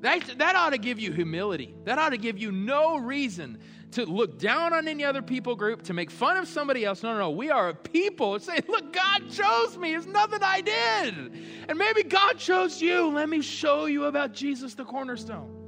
That, 0.00 0.38
that 0.38 0.56
ought 0.56 0.70
to 0.70 0.78
give 0.78 0.98
you 0.98 1.12
humility. 1.12 1.74
That 1.84 1.98
ought 1.98 2.10
to 2.10 2.18
give 2.18 2.38
you 2.38 2.52
no 2.52 2.98
reason 2.98 3.58
to 3.92 4.04
look 4.04 4.38
down 4.38 4.72
on 4.72 4.88
any 4.88 5.04
other 5.04 5.22
people 5.22 5.54
group, 5.54 5.82
to 5.84 5.94
make 5.94 6.10
fun 6.10 6.36
of 6.36 6.48
somebody 6.48 6.84
else. 6.84 7.02
No, 7.02 7.12
no, 7.12 7.20
no. 7.20 7.30
We 7.30 7.50
are 7.50 7.70
a 7.70 7.74
people 7.74 8.38
Say, 8.38 8.58
look, 8.68 8.92
God 8.92 9.30
chose 9.30 9.78
me. 9.78 9.94
It's 9.94 10.06
nothing 10.06 10.40
I 10.42 10.60
did. 10.60 11.32
And 11.68 11.78
maybe 11.78 12.02
God 12.02 12.34
chose 12.38 12.82
you. 12.82 13.08
Let 13.08 13.28
me 13.28 13.40
show 13.40 13.86
you 13.86 14.04
about 14.04 14.32
Jesus, 14.34 14.74
the 14.74 14.84
cornerstone. 14.84 15.63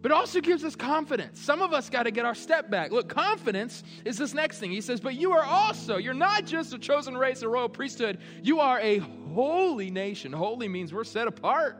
But 0.00 0.12
also 0.12 0.40
gives 0.40 0.62
us 0.62 0.76
confidence. 0.76 1.40
Some 1.40 1.60
of 1.60 1.72
us 1.72 1.90
got 1.90 2.04
to 2.04 2.12
get 2.12 2.24
our 2.24 2.34
step 2.34 2.70
back. 2.70 2.92
Look, 2.92 3.08
confidence 3.08 3.82
is 4.04 4.16
this 4.16 4.32
next 4.32 4.58
thing. 4.58 4.70
He 4.70 4.80
says, 4.80 5.00
But 5.00 5.14
you 5.14 5.32
are 5.32 5.44
also, 5.44 5.96
you're 5.96 6.14
not 6.14 6.44
just 6.44 6.72
a 6.72 6.78
chosen 6.78 7.16
race, 7.16 7.42
a 7.42 7.48
royal 7.48 7.68
priesthood, 7.68 8.18
you 8.42 8.60
are 8.60 8.78
a 8.80 8.98
holy 8.98 9.90
nation. 9.90 10.32
Holy 10.32 10.68
means 10.68 10.92
we're 10.92 11.04
set 11.04 11.26
apart. 11.26 11.78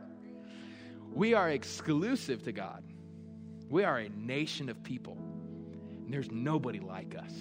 We 1.13 1.35
are 1.35 1.51
exclusive 1.51 2.43
to 2.45 2.53
God. 2.53 2.83
We 3.69 3.85
are 3.85 3.99
a 3.99 4.09
nation 4.09 4.69
of 4.69 4.83
people. 4.83 5.17
And 6.05 6.13
there's 6.13 6.31
nobody 6.31 6.81
like 6.81 7.15
us. 7.17 7.33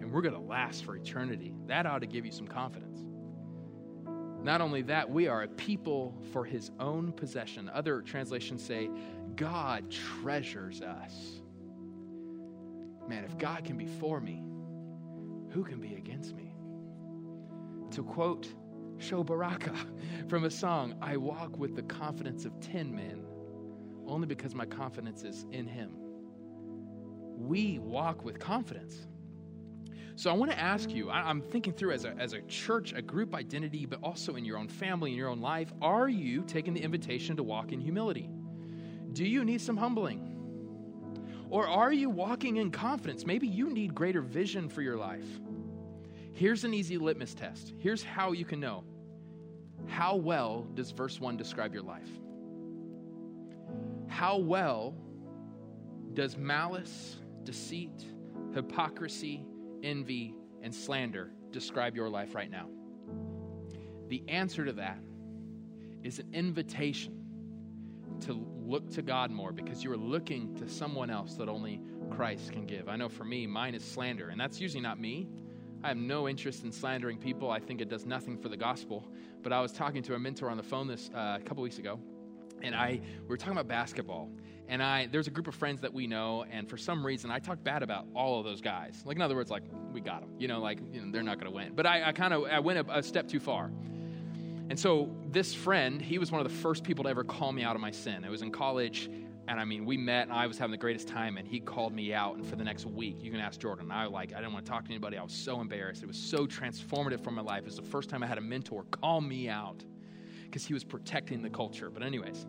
And 0.00 0.10
we're 0.10 0.22
going 0.22 0.34
to 0.34 0.40
last 0.40 0.84
for 0.84 0.96
eternity. 0.96 1.52
That 1.66 1.84
ought 1.84 2.00
to 2.00 2.06
give 2.06 2.24
you 2.24 2.32
some 2.32 2.46
confidence. 2.46 3.00
Not 4.42 4.60
only 4.60 4.82
that, 4.82 5.08
we 5.08 5.28
are 5.28 5.42
a 5.42 5.48
people 5.48 6.20
for 6.32 6.44
his 6.44 6.72
own 6.80 7.12
possession. 7.12 7.70
Other 7.72 8.00
translations 8.00 8.62
say, 8.64 8.90
God 9.36 9.88
treasures 9.90 10.82
us. 10.82 11.40
Man, 13.08 13.24
if 13.24 13.38
God 13.38 13.64
can 13.64 13.76
be 13.76 13.86
for 13.86 14.20
me, 14.20 14.42
who 15.50 15.62
can 15.62 15.80
be 15.80 15.94
against 15.94 16.34
me? 16.34 16.54
To 17.92 18.02
quote 18.02 18.52
Sho 18.98 19.22
Baraka 19.22 19.74
from 20.28 20.44
a 20.44 20.50
song, 20.50 20.94
I 21.00 21.16
walk 21.16 21.58
with 21.58 21.76
the 21.76 21.82
confidence 21.82 22.44
of 22.44 22.58
10 22.60 22.94
men, 22.94 23.24
only 24.06 24.26
because 24.26 24.54
my 24.54 24.66
confidence 24.66 25.22
is 25.22 25.46
in 25.52 25.66
him. 25.66 25.92
We 27.36 27.78
walk 27.78 28.24
with 28.24 28.38
confidence. 28.40 29.06
So 30.14 30.30
I 30.30 30.34
want 30.34 30.50
to 30.50 30.58
ask 30.58 30.90
you, 30.90 31.10
I'm 31.10 31.40
thinking 31.40 31.72
through 31.72 31.92
as 31.92 32.04
a, 32.04 32.10
as 32.18 32.34
a 32.34 32.42
church, 32.42 32.92
a 32.92 33.00
group 33.00 33.34
identity, 33.34 33.86
but 33.86 33.98
also 34.02 34.36
in 34.36 34.44
your 34.44 34.58
own 34.58 34.68
family, 34.68 35.12
in 35.12 35.16
your 35.16 35.28
own 35.28 35.40
life, 35.40 35.72
are 35.80 36.08
you 36.08 36.42
taking 36.42 36.74
the 36.74 36.82
invitation 36.82 37.36
to 37.36 37.42
walk 37.42 37.72
in 37.72 37.80
humility? 37.80 38.28
Do 39.12 39.24
you 39.24 39.44
need 39.44 39.60
some 39.60 39.76
humbling? 39.76 40.28
Or 41.48 41.66
are 41.66 41.92
you 41.92 42.08
walking 42.10 42.56
in 42.56 42.70
confidence? 42.70 43.26
Maybe 43.26 43.46
you 43.46 43.70
need 43.70 43.94
greater 43.94 44.22
vision 44.22 44.68
for 44.68 44.82
your 44.82 44.96
life. 44.96 45.26
Here's 46.32 46.64
an 46.64 46.72
easy 46.72 46.98
litmus 46.98 47.34
test. 47.34 47.72
Here's 47.78 48.02
how 48.02 48.32
you 48.32 48.44
can 48.44 48.60
know. 48.60 48.84
How 49.86 50.16
well 50.16 50.66
does 50.74 50.90
verse 50.90 51.20
1 51.20 51.36
describe 51.36 51.74
your 51.74 51.82
life? 51.82 52.08
How 54.08 54.38
well 54.38 54.94
does 56.14 56.36
malice, 56.36 57.16
deceit, 57.44 58.06
hypocrisy, 58.54 59.44
envy, 59.82 60.34
and 60.62 60.74
slander 60.74 61.32
describe 61.50 61.96
your 61.96 62.08
life 62.08 62.34
right 62.34 62.50
now? 62.50 62.68
The 64.08 64.22
answer 64.28 64.64
to 64.64 64.72
that 64.74 64.98
is 66.02 66.18
an 66.18 66.28
invitation 66.32 67.24
to 68.20 68.46
look 68.64 68.90
to 68.90 69.02
God 69.02 69.30
more 69.30 69.52
because 69.52 69.82
you 69.82 69.92
are 69.92 69.96
looking 69.96 70.54
to 70.56 70.68
someone 70.68 71.10
else 71.10 71.34
that 71.34 71.48
only 71.48 71.80
Christ 72.10 72.52
can 72.52 72.66
give. 72.66 72.88
I 72.88 72.96
know 72.96 73.08
for 73.08 73.24
me, 73.24 73.46
mine 73.46 73.74
is 73.74 73.84
slander, 73.84 74.28
and 74.28 74.40
that's 74.40 74.60
usually 74.60 74.82
not 74.82 75.00
me. 75.00 75.28
I 75.84 75.88
have 75.88 75.96
no 75.96 76.28
interest 76.28 76.62
in 76.62 76.70
slandering 76.70 77.18
people. 77.18 77.50
I 77.50 77.58
think 77.58 77.80
it 77.80 77.88
does 77.88 78.06
nothing 78.06 78.38
for 78.38 78.48
the 78.48 78.56
gospel. 78.56 79.08
But 79.42 79.52
I 79.52 79.60
was 79.60 79.72
talking 79.72 80.02
to 80.04 80.14
a 80.14 80.18
mentor 80.18 80.48
on 80.48 80.56
the 80.56 80.62
phone 80.62 80.86
this 80.86 81.10
uh, 81.14 81.38
a 81.40 81.44
couple 81.44 81.62
weeks 81.64 81.78
ago, 81.78 81.98
and 82.62 82.74
I 82.74 83.00
we 83.22 83.28
were 83.28 83.36
talking 83.36 83.52
about 83.52 83.68
basketball. 83.68 84.30
And 84.68 84.82
I 84.82 85.06
there's 85.06 85.26
a 85.26 85.30
group 85.30 85.48
of 85.48 85.54
friends 85.54 85.80
that 85.82 85.92
we 85.92 86.06
know, 86.06 86.44
and 86.50 86.68
for 86.68 86.76
some 86.76 87.04
reason 87.04 87.30
I 87.30 87.38
talked 87.38 87.62
bad 87.62 87.82
about 87.82 88.06
all 88.14 88.38
of 88.38 88.44
those 88.44 88.60
guys. 88.60 89.02
Like 89.04 89.16
in 89.16 89.22
other 89.22 89.34
words, 89.34 89.50
like 89.50 89.64
we 89.92 90.00
got 90.00 90.20
them. 90.20 90.30
You 90.38 90.48
know, 90.48 90.60
like 90.60 90.78
you 90.92 91.00
know, 91.00 91.12
they're 91.12 91.22
not 91.22 91.38
going 91.38 91.50
to 91.50 91.54
win. 91.54 91.74
But 91.74 91.86
I, 91.86 92.04
I 92.08 92.12
kind 92.12 92.32
of 92.32 92.44
I 92.44 92.60
went 92.60 92.78
a, 92.78 92.98
a 92.98 93.02
step 93.02 93.28
too 93.28 93.40
far. 93.40 93.70
And 94.70 94.78
so 94.78 95.10
this 95.30 95.52
friend, 95.52 96.00
he 96.00 96.18
was 96.18 96.32
one 96.32 96.40
of 96.40 96.50
the 96.50 96.56
first 96.58 96.84
people 96.84 97.04
to 97.04 97.10
ever 97.10 97.24
call 97.24 97.52
me 97.52 97.62
out 97.62 97.74
of 97.74 97.82
my 97.82 97.90
sin. 97.90 98.24
It 98.24 98.30
was 98.30 98.40
in 98.40 98.50
college, 98.50 99.10
and 99.48 99.60
I 99.60 99.64
mean, 99.64 99.84
we 99.84 99.96
met, 99.96 100.28
and 100.28 100.32
I 100.32 100.46
was 100.46 100.56
having 100.56 100.70
the 100.70 100.78
greatest 100.78 101.08
time, 101.08 101.36
and 101.36 101.46
he 101.46 101.60
called 101.60 101.92
me 101.92 102.14
out. 102.14 102.36
And 102.36 102.46
for 102.46 102.56
the 102.56 102.64
next 102.64 102.86
week, 102.86 103.22
you 103.22 103.30
can 103.30 103.40
ask 103.40 103.60
Jordan. 103.60 103.90
I 103.90 104.06
like, 104.06 104.32
I 104.32 104.36
didn't 104.36 104.52
want 104.52 104.64
to 104.64 104.70
talk 104.70 104.84
to 104.84 104.90
anybody. 104.90 105.18
I 105.18 105.22
was 105.22 105.32
so 105.34 105.60
embarrassed. 105.60 106.02
It 106.02 106.06
was 106.06 106.16
so 106.16 106.46
transformative 106.46 107.22
for 107.22 107.32
my 107.32 107.42
life. 107.42 107.58
It 107.58 107.66
was 107.66 107.76
the 107.76 107.82
first 107.82 108.08
time 108.08 108.22
I 108.22 108.26
had 108.26 108.38
a 108.38 108.42
mentor 108.42 108.84
call 108.84 109.20
me 109.20 109.48
out 109.48 109.84
because 110.52 110.66
he 110.66 110.74
was 110.74 110.84
protecting 110.84 111.40
the 111.40 111.48
culture. 111.50 111.88
But 111.88 112.02
anyways, 112.02 112.46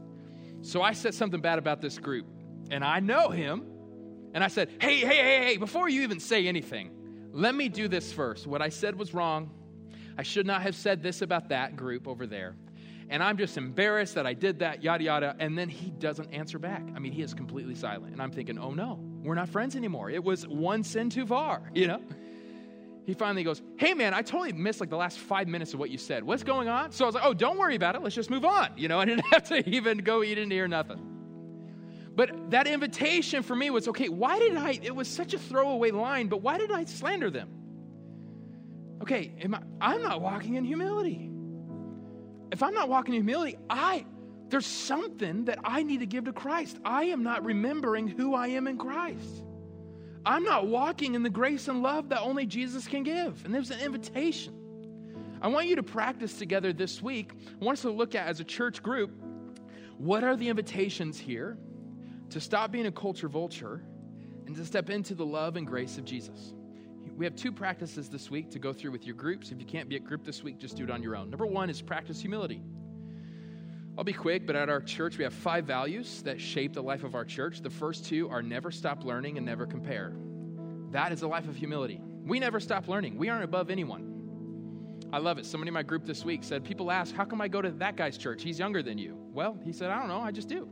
so 0.61 0.81
I 0.81 0.91
said 0.91 1.13
something 1.13 1.39
bad 1.39 1.57
about 1.57 1.79
this 1.79 1.97
group, 1.97 2.27
and 2.69 2.83
I 2.83 2.99
know 2.99 3.29
him, 3.29 3.65
and 4.33 4.43
I 4.43 4.49
said, 4.49 4.69
"Hey, 4.81 4.97
hey, 4.97 5.17
hey, 5.17 5.45
hey! 5.45 5.57
Before 5.57 5.87
you 5.87 6.01
even 6.01 6.19
say 6.19 6.47
anything, 6.47 6.91
let 7.31 7.55
me 7.55 7.69
do 7.69 7.87
this 7.87 8.11
first. 8.11 8.45
What 8.45 8.61
I 8.61 8.69
said 8.69 8.95
was 8.99 9.13
wrong." 9.13 9.51
I 10.17 10.23
should 10.23 10.45
not 10.45 10.61
have 10.61 10.75
said 10.75 11.01
this 11.01 11.23
about 11.23 11.49
that 11.49 11.75
group 11.75 12.07
over 12.07 12.27
there. 12.27 12.55
And 13.09 13.21
I'm 13.21 13.37
just 13.37 13.57
embarrassed 13.57 14.15
that 14.15 14.25
I 14.25 14.33
did 14.33 14.59
that, 14.59 14.83
yada, 14.83 15.03
yada. 15.03 15.35
And 15.39 15.57
then 15.57 15.69
he 15.69 15.91
doesn't 15.91 16.31
answer 16.33 16.59
back. 16.59 16.83
I 16.95 16.99
mean, 16.99 17.11
he 17.11 17.21
is 17.21 17.33
completely 17.33 17.75
silent. 17.75 18.13
And 18.13 18.21
I'm 18.21 18.31
thinking, 18.31 18.57
oh 18.57 18.71
no, 18.71 18.99
we're 19.23 19.35
not 19.35 19.49
friends 19.49 19.75
anymore. 19.75 20.09
It 20.09 20.23
was 20.23 20.47
one 20.47 20.83
sin 20.83 21.09
too 21.09 21.25
far, 21.25 21.69
you 21.73 21.87
know? 21.87 22.01
He 23.05 23.13
finally 23.13 23.43
goes, 23.43 23.61
hey 23.77 23.93
man, 23.93 24.13
I 24.13 24.21
totally 24.21 24.53
missed 24.53 24.79
like 24.79 24.89
the 24.89 24.97
last 24.97 25.19
five 25.19 25.47
minutes 25.47 25.73
of 25.73 25.79
what 25.79 25.89
you 25.89 25.97
said. 25.97 26.23
What's 26.23 26.43
going 26.43 26.69
on? 26.69 26.91
So 26.91 27.03
I 27.03 27.07
was 27.07 27.15
like, 27.15 27.25
oh, 27.25 27.33
don't 27.33 27.57
worry 27.57 27.75
about 27.75 27.95
it. 27.95 28.01
Let's 28.01 28.15
just 28.15 28.29
move 28.29 28.45
on. 28.45 28.69
You 28.77 28.87
know, 28.87 28.99
I 29.01 29.05
didn't 29.05 29.25
have 29.31 29.43
to 29.49 29.69
even 29.69 29.99
go 29.99 30.23
eat 30.23 30.37
into 30.37 30.59
or 30.59 30.67
nothing. 30.67 31.09
But 32.15 32.51
that 32.51 32.67
invitation 32.67 33.41
for 33.41 33.55
me 33.55 33.71
was 33.71 33.87
okay, 33.87 34.07
why 34.07 34.39
did 34.39 34.55
I, 34.55 34.79
it 34.81 34.95
was 34.95 35.07
such 35.07 35.33
a 35.33 35.39
throwaway 35.39 35.91
line, 35.91 36.27
but 36.27 36.41
why 36.41 36.57
did 36.57 36.71
I 36.71 36.85
slander 36.85 37.31
them? 37.31 37.49
okay, 39.03 39.33
I, 39.41 39.59
I'm 39.81 40.01
not 40.01 40.21
walking 40.21 40.55
in 40.55 40.63
humility. 40.63 41.29
If 42.51 42.63
I'm 42.63 42.73
not 42.73 42.89
walking 42.89 43.13
in 43.13 43.21
humility, 43.21 43.57
I 43.69 44.05
there's 44.47 44.65
something 44.65 45.45
that 45.45 45.59
I 45.63 45.81
need 45.83 46.01
to 46.01 46.05
give 46.05 46.25
to 46.25 46.33
Christ. 46.33 46.77
I 46.85 47.05
am 47.05 47.23
not 47.23 47.43
remembering 47.43 48.07
who 48.07 48.35
I 48.35 48.47
am 48.49 48.67
in 48.67 48.77
Christ. 48.77 49.43
I'm 50.25 50.43
not 50.43 50.67
walking 50.67 51.15
in 51.15 51.23
the 51.23 51.29
grace 51.29 51.67
and 51.67 51.81
love 51.81 52.09
that 52.09 52.21
only 52.21 52.45
Jesus 52.45 52.87
can 52.87 53.03
give. 53.03 53.43
And 53.45 53.53
there's 53.53 53.71
an 53.71 53.79
invitation. 53.79 54.53
I 55.41 55.47
want 55.47 55.67
you 55.67 55.75
to 55.75 55.83
practice 55.83 56.37
together 56.37 56.71
this 56.71 57.01
week. 57.01 57.31
I 57.61 57.65
want 57.65 57.77
us 57.77 57.81
to 57.81 57.91
look 57.91 58.15
at, 58.15 58.27
as 58.27 58.39
a 58.39 58.45
church 58.45 58.81
group, 58.81 59.11
what 59.97 60.23
are 60.23 60.37
the 60.37 60.47
invitations 60.47 61.19
here 61.19 61.57
to 62.29 62.39
stop 62.39 62.71
being 62.71 62.87
a 62.87 62.91
culture 62.91 63.27
vulture 63.27 63.83
and 64.47 64.55
to 64.55 64.65
step 64.65 64.89
into 64.89 65.13
the 65.15 65.25
love 65.25 65.55
and 65.55 65.67
grace 65.67 65.97
of 65.97 66.05
Jesus. 66.05 66.53
We 67.15 67.25
have 67.25 67.35
two 67.35 67.51
practices 67.51 68.09
this 68.09 68.31
week 68.31 68.49
to 68.51 68.59
go 68.59 68.73
through 68.73 68.91
with 68.91 69.05
your 69.05 69.15
groups. 69.15 69.51
If 69.51 69.59
you 69.59 69.65
can't 69.65 69.87
be 69.87 69.95
at 69.97 70.03
group 70.03 70.23
this 70.23 70.41
week, 70.41 70.57
just 70.57 70.75
do 70.75 70.83
it 70.83 70.89
on 70.89 71.03
your 71.03 71.15
own. 71.15 71.29
Number 71.29 71.45
one 71.45 71.69
is 71.69 71.81
practice 71.81 72.19
humility. 72.19 72.61
I'll 73.97 74.03
be 74.03 74.13
quick, 74.13 74.47
but 74.47 74.55
at 74.55 74.69
our 74.69 74.81
church, 74.81 75.17
we 75.17 75.23
have 75.23 75.33
five 75.33 75.65
values 75.65 76.21
that 76.23 76.41
shape 76.41 76.73
the 76.73 76.81
life 76.81 77.03
of 77.03 77.13
our 77.13 77.25
church. 77.25 77.61
The 77.61 77.69
first 77.69 78.05
two 78.05 78.27
are 78.29 78.41
never 78.41 78.71
stop 78.71 79.03
learning 79.03 79.37
and 79.37 79.45
never 79.45 79.65
compare. 79.67 80.13
That 80.91 81.11
is 81.11 81.21
a 81.21 81.27
life 81.27 81.47
of 81.47 81.55
humility. 81.55 82.01
We 82.25 82.39
never 82.39 82.59
stop 82.59 82.87
learning, 82.87 83.17
we 83.17 83.29
aren't 83.29 83.43
above 83.43 83.69
anyone. 83.69 84.09
I 85.11 85.19
love 85.19 85.37
it. 85.37 85.45
Somebody 85.45 85.67
in 85.67 85.73
my 85.75 85.83
group 85.83 86.05
this 86.05 86.25
week 86.25 86.43
said, 86.43 86.63
People 86.63 86.89
ask, 86.89 87.13
How 87.13 87.25
come 87.25 87.39
I 87.39 87.47
go 87.47 87.61
to 87.61 87.69
that 87.71 87.95
guy's 87.95 88.17
church? 88.17 88.41
He's 88.41 88.57
younger 88.57 88.81
than 88.81 88.97
you. 88.97 89.15
Well, 89.31 89.57
he 89.63 89.71
said, 89.71 89.91
I 89.91 89.99
don't 89.99 90.07
know, 90.07 90.21
I 90.21 90.31
just 90.31 90.47
do 90.47 90.67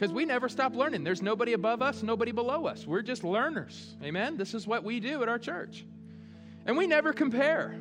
because 0.00 0.14
we 0.14 0.24
never 0.24 0.48
stop 0.48 0.74
learning. 0.74 1.04
There's 1.04 1.20
nobody 1.20 1.52
above 1.52 1.82
us, 1.82 2.02
nobody 2.02 2.32
below 2.32 2.64
us. 2.64 2.86
We're 2.86 3.02
just 3.02 3.22
learners. 3.22 3.98
Amen? 4.02 4.38
This 4.38 4.54
is 4.54 4.66
what 4.66 4.82
we 4.82 4.98
do 4.98 5.22
at 5.22 5.28
our 5.28 5.38
church. 5.38 5.84
And 6.64 6.74
we 6.78 6.86
never 6.86 7.12
compare. 7.12 7.78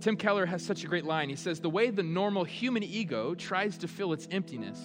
Tim 0.00 0.16
Keller 0.16 0.46
has 0.46 0.64
such 0.64 0.84
a 0.84 0.86
great 0.86 1.04
line. 1.04 1.28
He 1.28 1.36
says, 1.36 1.60
The 1.60 1.70
way 1.70 1.90
the 1.90 2.02
normal 2.02 2.44
human 2.44 2.82
ego 2.82 3.34
tries 3.34 3.78
to 3.78 3.88
fill 3.88 4.12
its 4.12 4.28
emptiness 4.30 4.80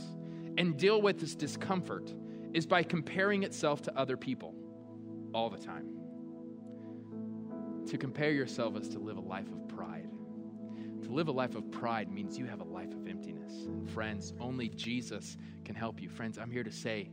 and 0.58 0.78
deal 0.78 1.02
with 1.02 1.22
its 1.22 1.36
discomfort 1.36 2.14
is 2.54 2.66
by 2.66 2.84
comparing 2.84 3.44
itself 3.44 3.82
to 3.84 3.98
other 3.98 4.18
people 4.18 4.54
all 5.34 5.50
the 5.50 5.58
time. 5.58 5.88
To 7.88 7.98
compare 7.98 8.32
yourself 8.32 8.78
is 8.78 8.88
to 8.90 9.00
live 9.00 9.18
a 9.18 9.22
life 9.22 9.52
of 9.52 9.68
pride. 9.68 10.10
To 11.04 11.10
live 11.10 11.28
a 11.28 11.32
life 11.32 11.56
of 11.56 11.70
pride 11.72 12.12
means 12.12 12.38
you 12.38 12.46
have 12.46 12.62
a 12.62 12.66
life 12.66 12.94
of 12.94 13.08
emptiness. 13.08 13.52
And 13.66 13.90
friends, 13.90 14.34
only 14.40 14.70
Jesus 14.70 15.38
can 15.66 15.76
help 15.76 16.02
you. 16.02 16.10
Friends, 16.10 16.38
I'm 16.38 16.52
here 16.52 16.64
to 16.64 16.72
say 16.72 17.10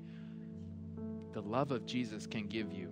the 1.32 1.40
love 1.40 1.72
of 1.72 1.86
Jesus 1.86 2.26
can 2.26 2.46
give 2.46 2.72
you 2.72 2.90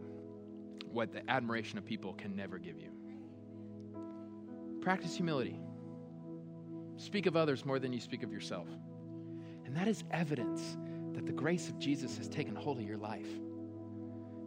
what 0.90 1.12
the 1.12 1.28
admiration 1.30 1.78
of 1.78 1.84
people 1.84 2.14
can 2.14 2.34
never 2.34 2.58
give 2.58 2.78
you. 2.78 2.95
Practice 4.86 5.16
humility. 5.16 5.58
Speak 6.96 7.26
of 7.26 7.34
others 7.34 7.64
more 7.64 7.80
than 7.80 7.92
you 7.92 7.98
speak 7.98 8.22
of 8.22 8.30
yourself. 8.30 8.68
And 9.64 9.76
that 9.76 9.88
is 9.88 10.04
evidence 10.12 10.76
that 11.14 11.26
the 11.26 11.32
grace 11.32 11.68
of 11.68 11.80
Jesus 11.80 12.16
has 12.18 12.28
taken 12.28 12.54
hold 12.54 12.78
of 12.78 12.84
your 12.84 12.96
life. 12.96 13.26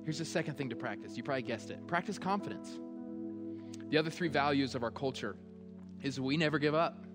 Here's 0.06 0.20
the 0.20 0.24
second 0.24 0.58
thing 0.58 0.70
to 0.70 0.78
practice. 0.78 1.18
You 1.18 1.24
probably 1.24 1.42
guessed 1.42 1.72
it. 1.72 1.86
Practice 1.88 2.18
confidence. 2.18 2.80
The 3.90 3.98
other 3.98 4.10
three 4.10 4.30
values 4.30 4.76
of 4.76 4.84
our 4.84 4.92
culture 4.92 5.36
is 6.04 6.22
we 6.22 6.38
never 6.38 6.58
give 6.58 6.74
up. 6.74 7.06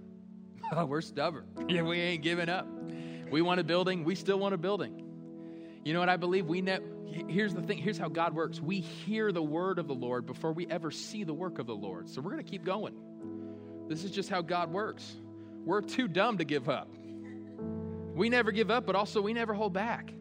We're 0.86 1.00
stubborn. 1.00 1.46
Yeah, 1.70 1.80
we 1.80 1.98
ain't 2.00 2.22
giving 2.22 2.50
up. 2.50 2.68
We 3.30 3.40
want 3.40 3.58
a 3.58 3.64
building, 3.64 4.04
we 4.04 4.16
still 4.16 4.38
want 4.38 4.52
a 4.52 4.58
building. 4.58 5.02
You 5.82 5.94
know 5.94 6.00
what 6.00 6.10
I 6.10 6.18
believe? 6.18 6.44
We 6.44 6.60
ne- 6.60 6.80
here's 7.06 7.54
the 7.54 7.62
thing, 7.62 7.78
here's 7.78 7.96
how 7.96 8.10
God 8.10 8.34
works. 8.34 8.60
We 8.60 8.80
hear 8.80 9.32
the 9.32 9.42
word 9.42 9.78
of 9.78 9.88
the 9.88 9.94
Lord 9.94 10.26
before 10.26 10.52
we 10.52 10.66
ever 10.66 10.90
see 10.90 11.24
the 11.24 11.32
work 11.32 11.58
of 11.58 11.66
the 11.66 11.74
Lord. 11.74 12.10
So 12.10 12.20
we're 12.20 12.32
going 12.32 12.44
to 12.44 12.50
keep 12.50 12.66
going. 12.66 12.94
This 13.88 14.04
is 14.04 14.10
just 14.10 14.28
how 14.28 14.42
God 14.42 14.72
works. 14.72 15.16
We're 15.64 15.80
too 15.80 16.08
dumb 16.08 16.38
to 16.38 16.44
give 16.44 16.68
up. 16.68 16.88
We 18.14 18.28
never 18.28 18.52
give 18.52 18.70
up, 18.70 18.86
but 18.86 18.94
also 18.94 19.20
we 19.20 19.32
never 19.32 19.54
hold 19.54 19.72
back 19.72 20.12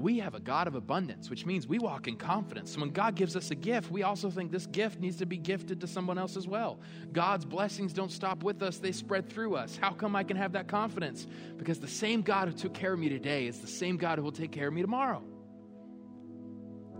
we 0.00 0.18
have 0.18 0.34
a 0.34 0.40
God 0.40 0.66
of 0.66 0.74
abundance, 0.74 1.28
which 1.28 1.44
means 1.44 1.66
we 1.66 1.78
walk 1.78 2.08
in 2.08 2.16
confidence. 2.16 2.76
When 2.76 2.90
God 2.90 3.14
gives 3.14 3.36
us 3.36 3.50
a 3.50 3.54
gift, 3.54 3.90
we 3.90 4.02
also 4.02 4.30
think 4.30 4.50
this 4.50 4.66
gift 4.66 4.98
needs 4.98 5.16
to 5.16 5.26
be 5.26 5.36
gifted 5.36 5.80
to 5.82 5.86
someone 5.86 6.18
else 6.18 6.36
as 6.36 6.48
well. 6.48 6.80
God's 7.12 7.44
blessings 7.44 7.92
don't 7.92 8.10
stop 8.10 8.42
with 8.42 8.62
us, 8.62 8.78
they 8.78 8.92
spread 8.92 9.28
through 9.28 9.56
us. 9.56 9.76
How 9.76 9.92
come 9.92 10.16
I 10.16 10.24
can 10.24 10.36
have 10.36 10.52
that 10.52 10.68
confidence? 10.68 11.26
Because 11.58 11.78
the 11.78 11.88
same 11.88 12.22
God 12.22 12.48
who 12.48 12.54
took 12.54 12.72
care 12.72 12.94
of 12.94 12.98
me 12.98 13.08
today 13.10 13.46
is 13.46 13.60
the 13.60 13.66
same 13.66 13.98
God 13.98 14.18
who 14.18 14.24
will 14.24 14.32
take 14.32 14.52
care 14.52 14.68
of 14.68 14.74
me 14.74 14.80
tomorrow. 14.80 15.22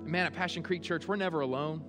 Man, 0.04 0.26
at 0.26 0.34
Passion 0.34 0.62
Creek 0.62 0.82
Church, 0.82 1.08
we're 1.08 1.16
never 1.16 1.40
alone. 1.40 1.82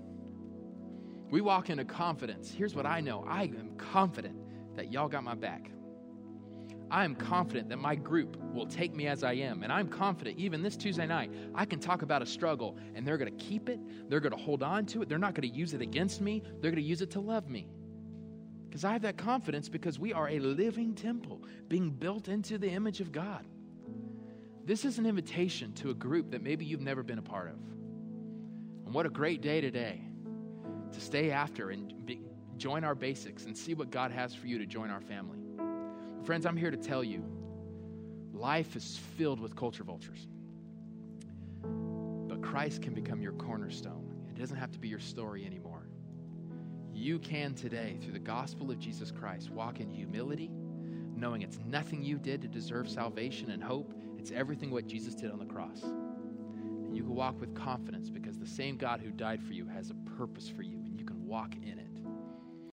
We 1.31 1.39
walk 1.39 1.69
into 1.69 1.85
confidence. 1.85 2.51
Here's 2.51 2.75
what 2.75 2.85
I 2.85 2.99
know 2.99 3.25
I 3.27 3.43
am 3.43 3.71
confident 3.77 4.37
that 4.75 4.91
y'all 4.91 5.07
got 5.07 5.23
my 5.23 5.33
back. 5.33 5.71
I 6.91 7.05
am 7.05 7.15
confident 7.15 7.69
that 7.69 7.77
my 7.77 7.95
group 7.95 8.35
will 8.53 8.65
take 8.65 8.93
me 8.93 9.07
as 9.07 9.23
I 9.23 9.31
am. 9.33 9.63
And 9.63 9.71
I'm 9.71 9.87
confident, 9.87 10.37
even 10.37 10.61
this 10.61 10.75
Tuesday 10.75 11.07
night, 11.07 11.31
I 11.55 11.63
can 11.63 11.79
talk 11.79 12.01
about 12.01 12.21
a 12.21 12.25
struggle 12.25 12.77
and 12.93 13.07
they're 13.07 13.17
going 13.17 13.33
to 13.35 13.43
keep 13.43 13.69
it. 13.69 13.79
They're 14.09 14.19
going 14.19 14.33
to 14.33 14.37
hold 14.37 14.61
on 14.61 14.85
to 14.87 15.01
it. 15.01 15.07
They're 15.07 15.17
not 15.17 15.33
going 15.33 15.49
to 15.49 15.57
use 15.57 15.73
it 15.73 15.81
against 15.81 16.19
me. 16.19 16.43
They're 16.59 16.69
going 16.69 16.83
to 16.83 16.89
use 16.89 17.01
it 17.01 17.11
to 17.11 17.21
love 17.21 17.47
me. 17.47 17.69
Because 18.67 18.83
I 18.83 18.91
have 18.91 19.03
that 19.03 19.17
confidence 19.17 19.69
because 19.69 19.99
we 19.99 20.11
are 20.11 20.27
a 20.27 20.39
living 20.39 20.93
temple 20.95 21.43
being 21.69 21.91
built 21.91 22.27
into 22.27 22.57
the 22.57 22.69
image 22.69 22.99
of 22.99 23.13
God. 23.13 23.45
This 24.65 24.83
is 24.83 24.99
an 24.99 25.05
invitation 25.05 25.71
to 25.75 25.91
a 25.91 25.93
group 25.93 26.31
that 26.31 26.43
maybe 26.43 26.65
you've 26.65 26.81
never 26.81 27.03
been 27.03 27.19
a 27.19 27.23
part 27.23 27.47
of. 27.47 27.55
And 28.85 28.93
what 28.93 29.05
a 29.05 29.09
great 29.09 29.41
day 29.41 29.61
today 29.61 30.01
to 30.91 31.01
stay 31.01 31.31
after 31.31 31.69
and 31.69 32.05
be, 32.05 32.21
join 32.57 32.83
our 32.83 32.95
basics 32.95 33.45
and 33.45 33.57
see 33.57 33.73
what 33.73 33.89
God 33.91 34.11
has 34.11 34.33
for 34.35 34.47
you 34.47 34.57
to 34.57 34.65
join 34.65 34.89
our 34.89 35.01
family. 35.01 35.39
Friends, 36.23 36.45
I'm 36.45 36.57
here 36.57 36.71
to 36.71 36.77
tell 36.77 37.03
you 37.03 37.23
life 38.33 38.75
is 38.75 38.99
filled 39.17 39.39
with 39.39 39.55
culture 39.55 39.83
vultures. 39.83 40.27
But 42.27 42.41
Christ 42.41 42.81
can 42.81 42.93
become 42.93 43.21
your 43.21 43.33
cornerstone. 43.33 44.07
It 44.29 44.39
doesn't 44.39 44.57
have 44.57 44.71
to 44.71 44.79
be 44.79 44.87
your 44.87 44.99
story 44.99 45.45
anymore. 45.45 45.87
You 46.93 47.19
can 47.19 47.53
today, 47.55 47.97
through 48.01 48.13
the 48.13 48.19
gospel 48.19 48.69
of 48.69 48.79
Jesus 48.79 49.11
Christ, 49.11 49.49
walk 49.49 49.79
in 49.79 49.89
humility, 49.89 50.51
knowing 51.15 51.41
it's 51.41 51.59
nothing 51.65 52.03
you 52.03 52.17
did 52.17 52.41
to 52.41 52.47
deserve 52.47 52.89
salvation 52.89 53.51
and 53.51 53.63
hope, 53.63 53.93
it's 54.17 54.31
everything 54.31 54.71
what 54.71 54.87
Jesus 54.87 55.15
did 55.15 55.31
on 55.31 55.39
the 55.39 55.45
cross. 55.45 55.83
And 55.83 56.95
you 56.95 57.03
can 57.03 57.15
walk 57.15 57.39
with 57.39 57.55
confidence 57.55 58.09
because 58.09 58.37
the 58.37 58.45
same 58.45 58.77
God 58.77 59.01
who 59.01 59.11
died 59.11 59.41
for 59.41 59.53
you 59.53 59.67
has 59.67 59.89
a 59.89 59.95
purpose 60.17 60.49
for 60.49 60.61
you, 60.61 60.80
walk 61.31 61.55
in 61.63 61.79
it. 61.79 62.00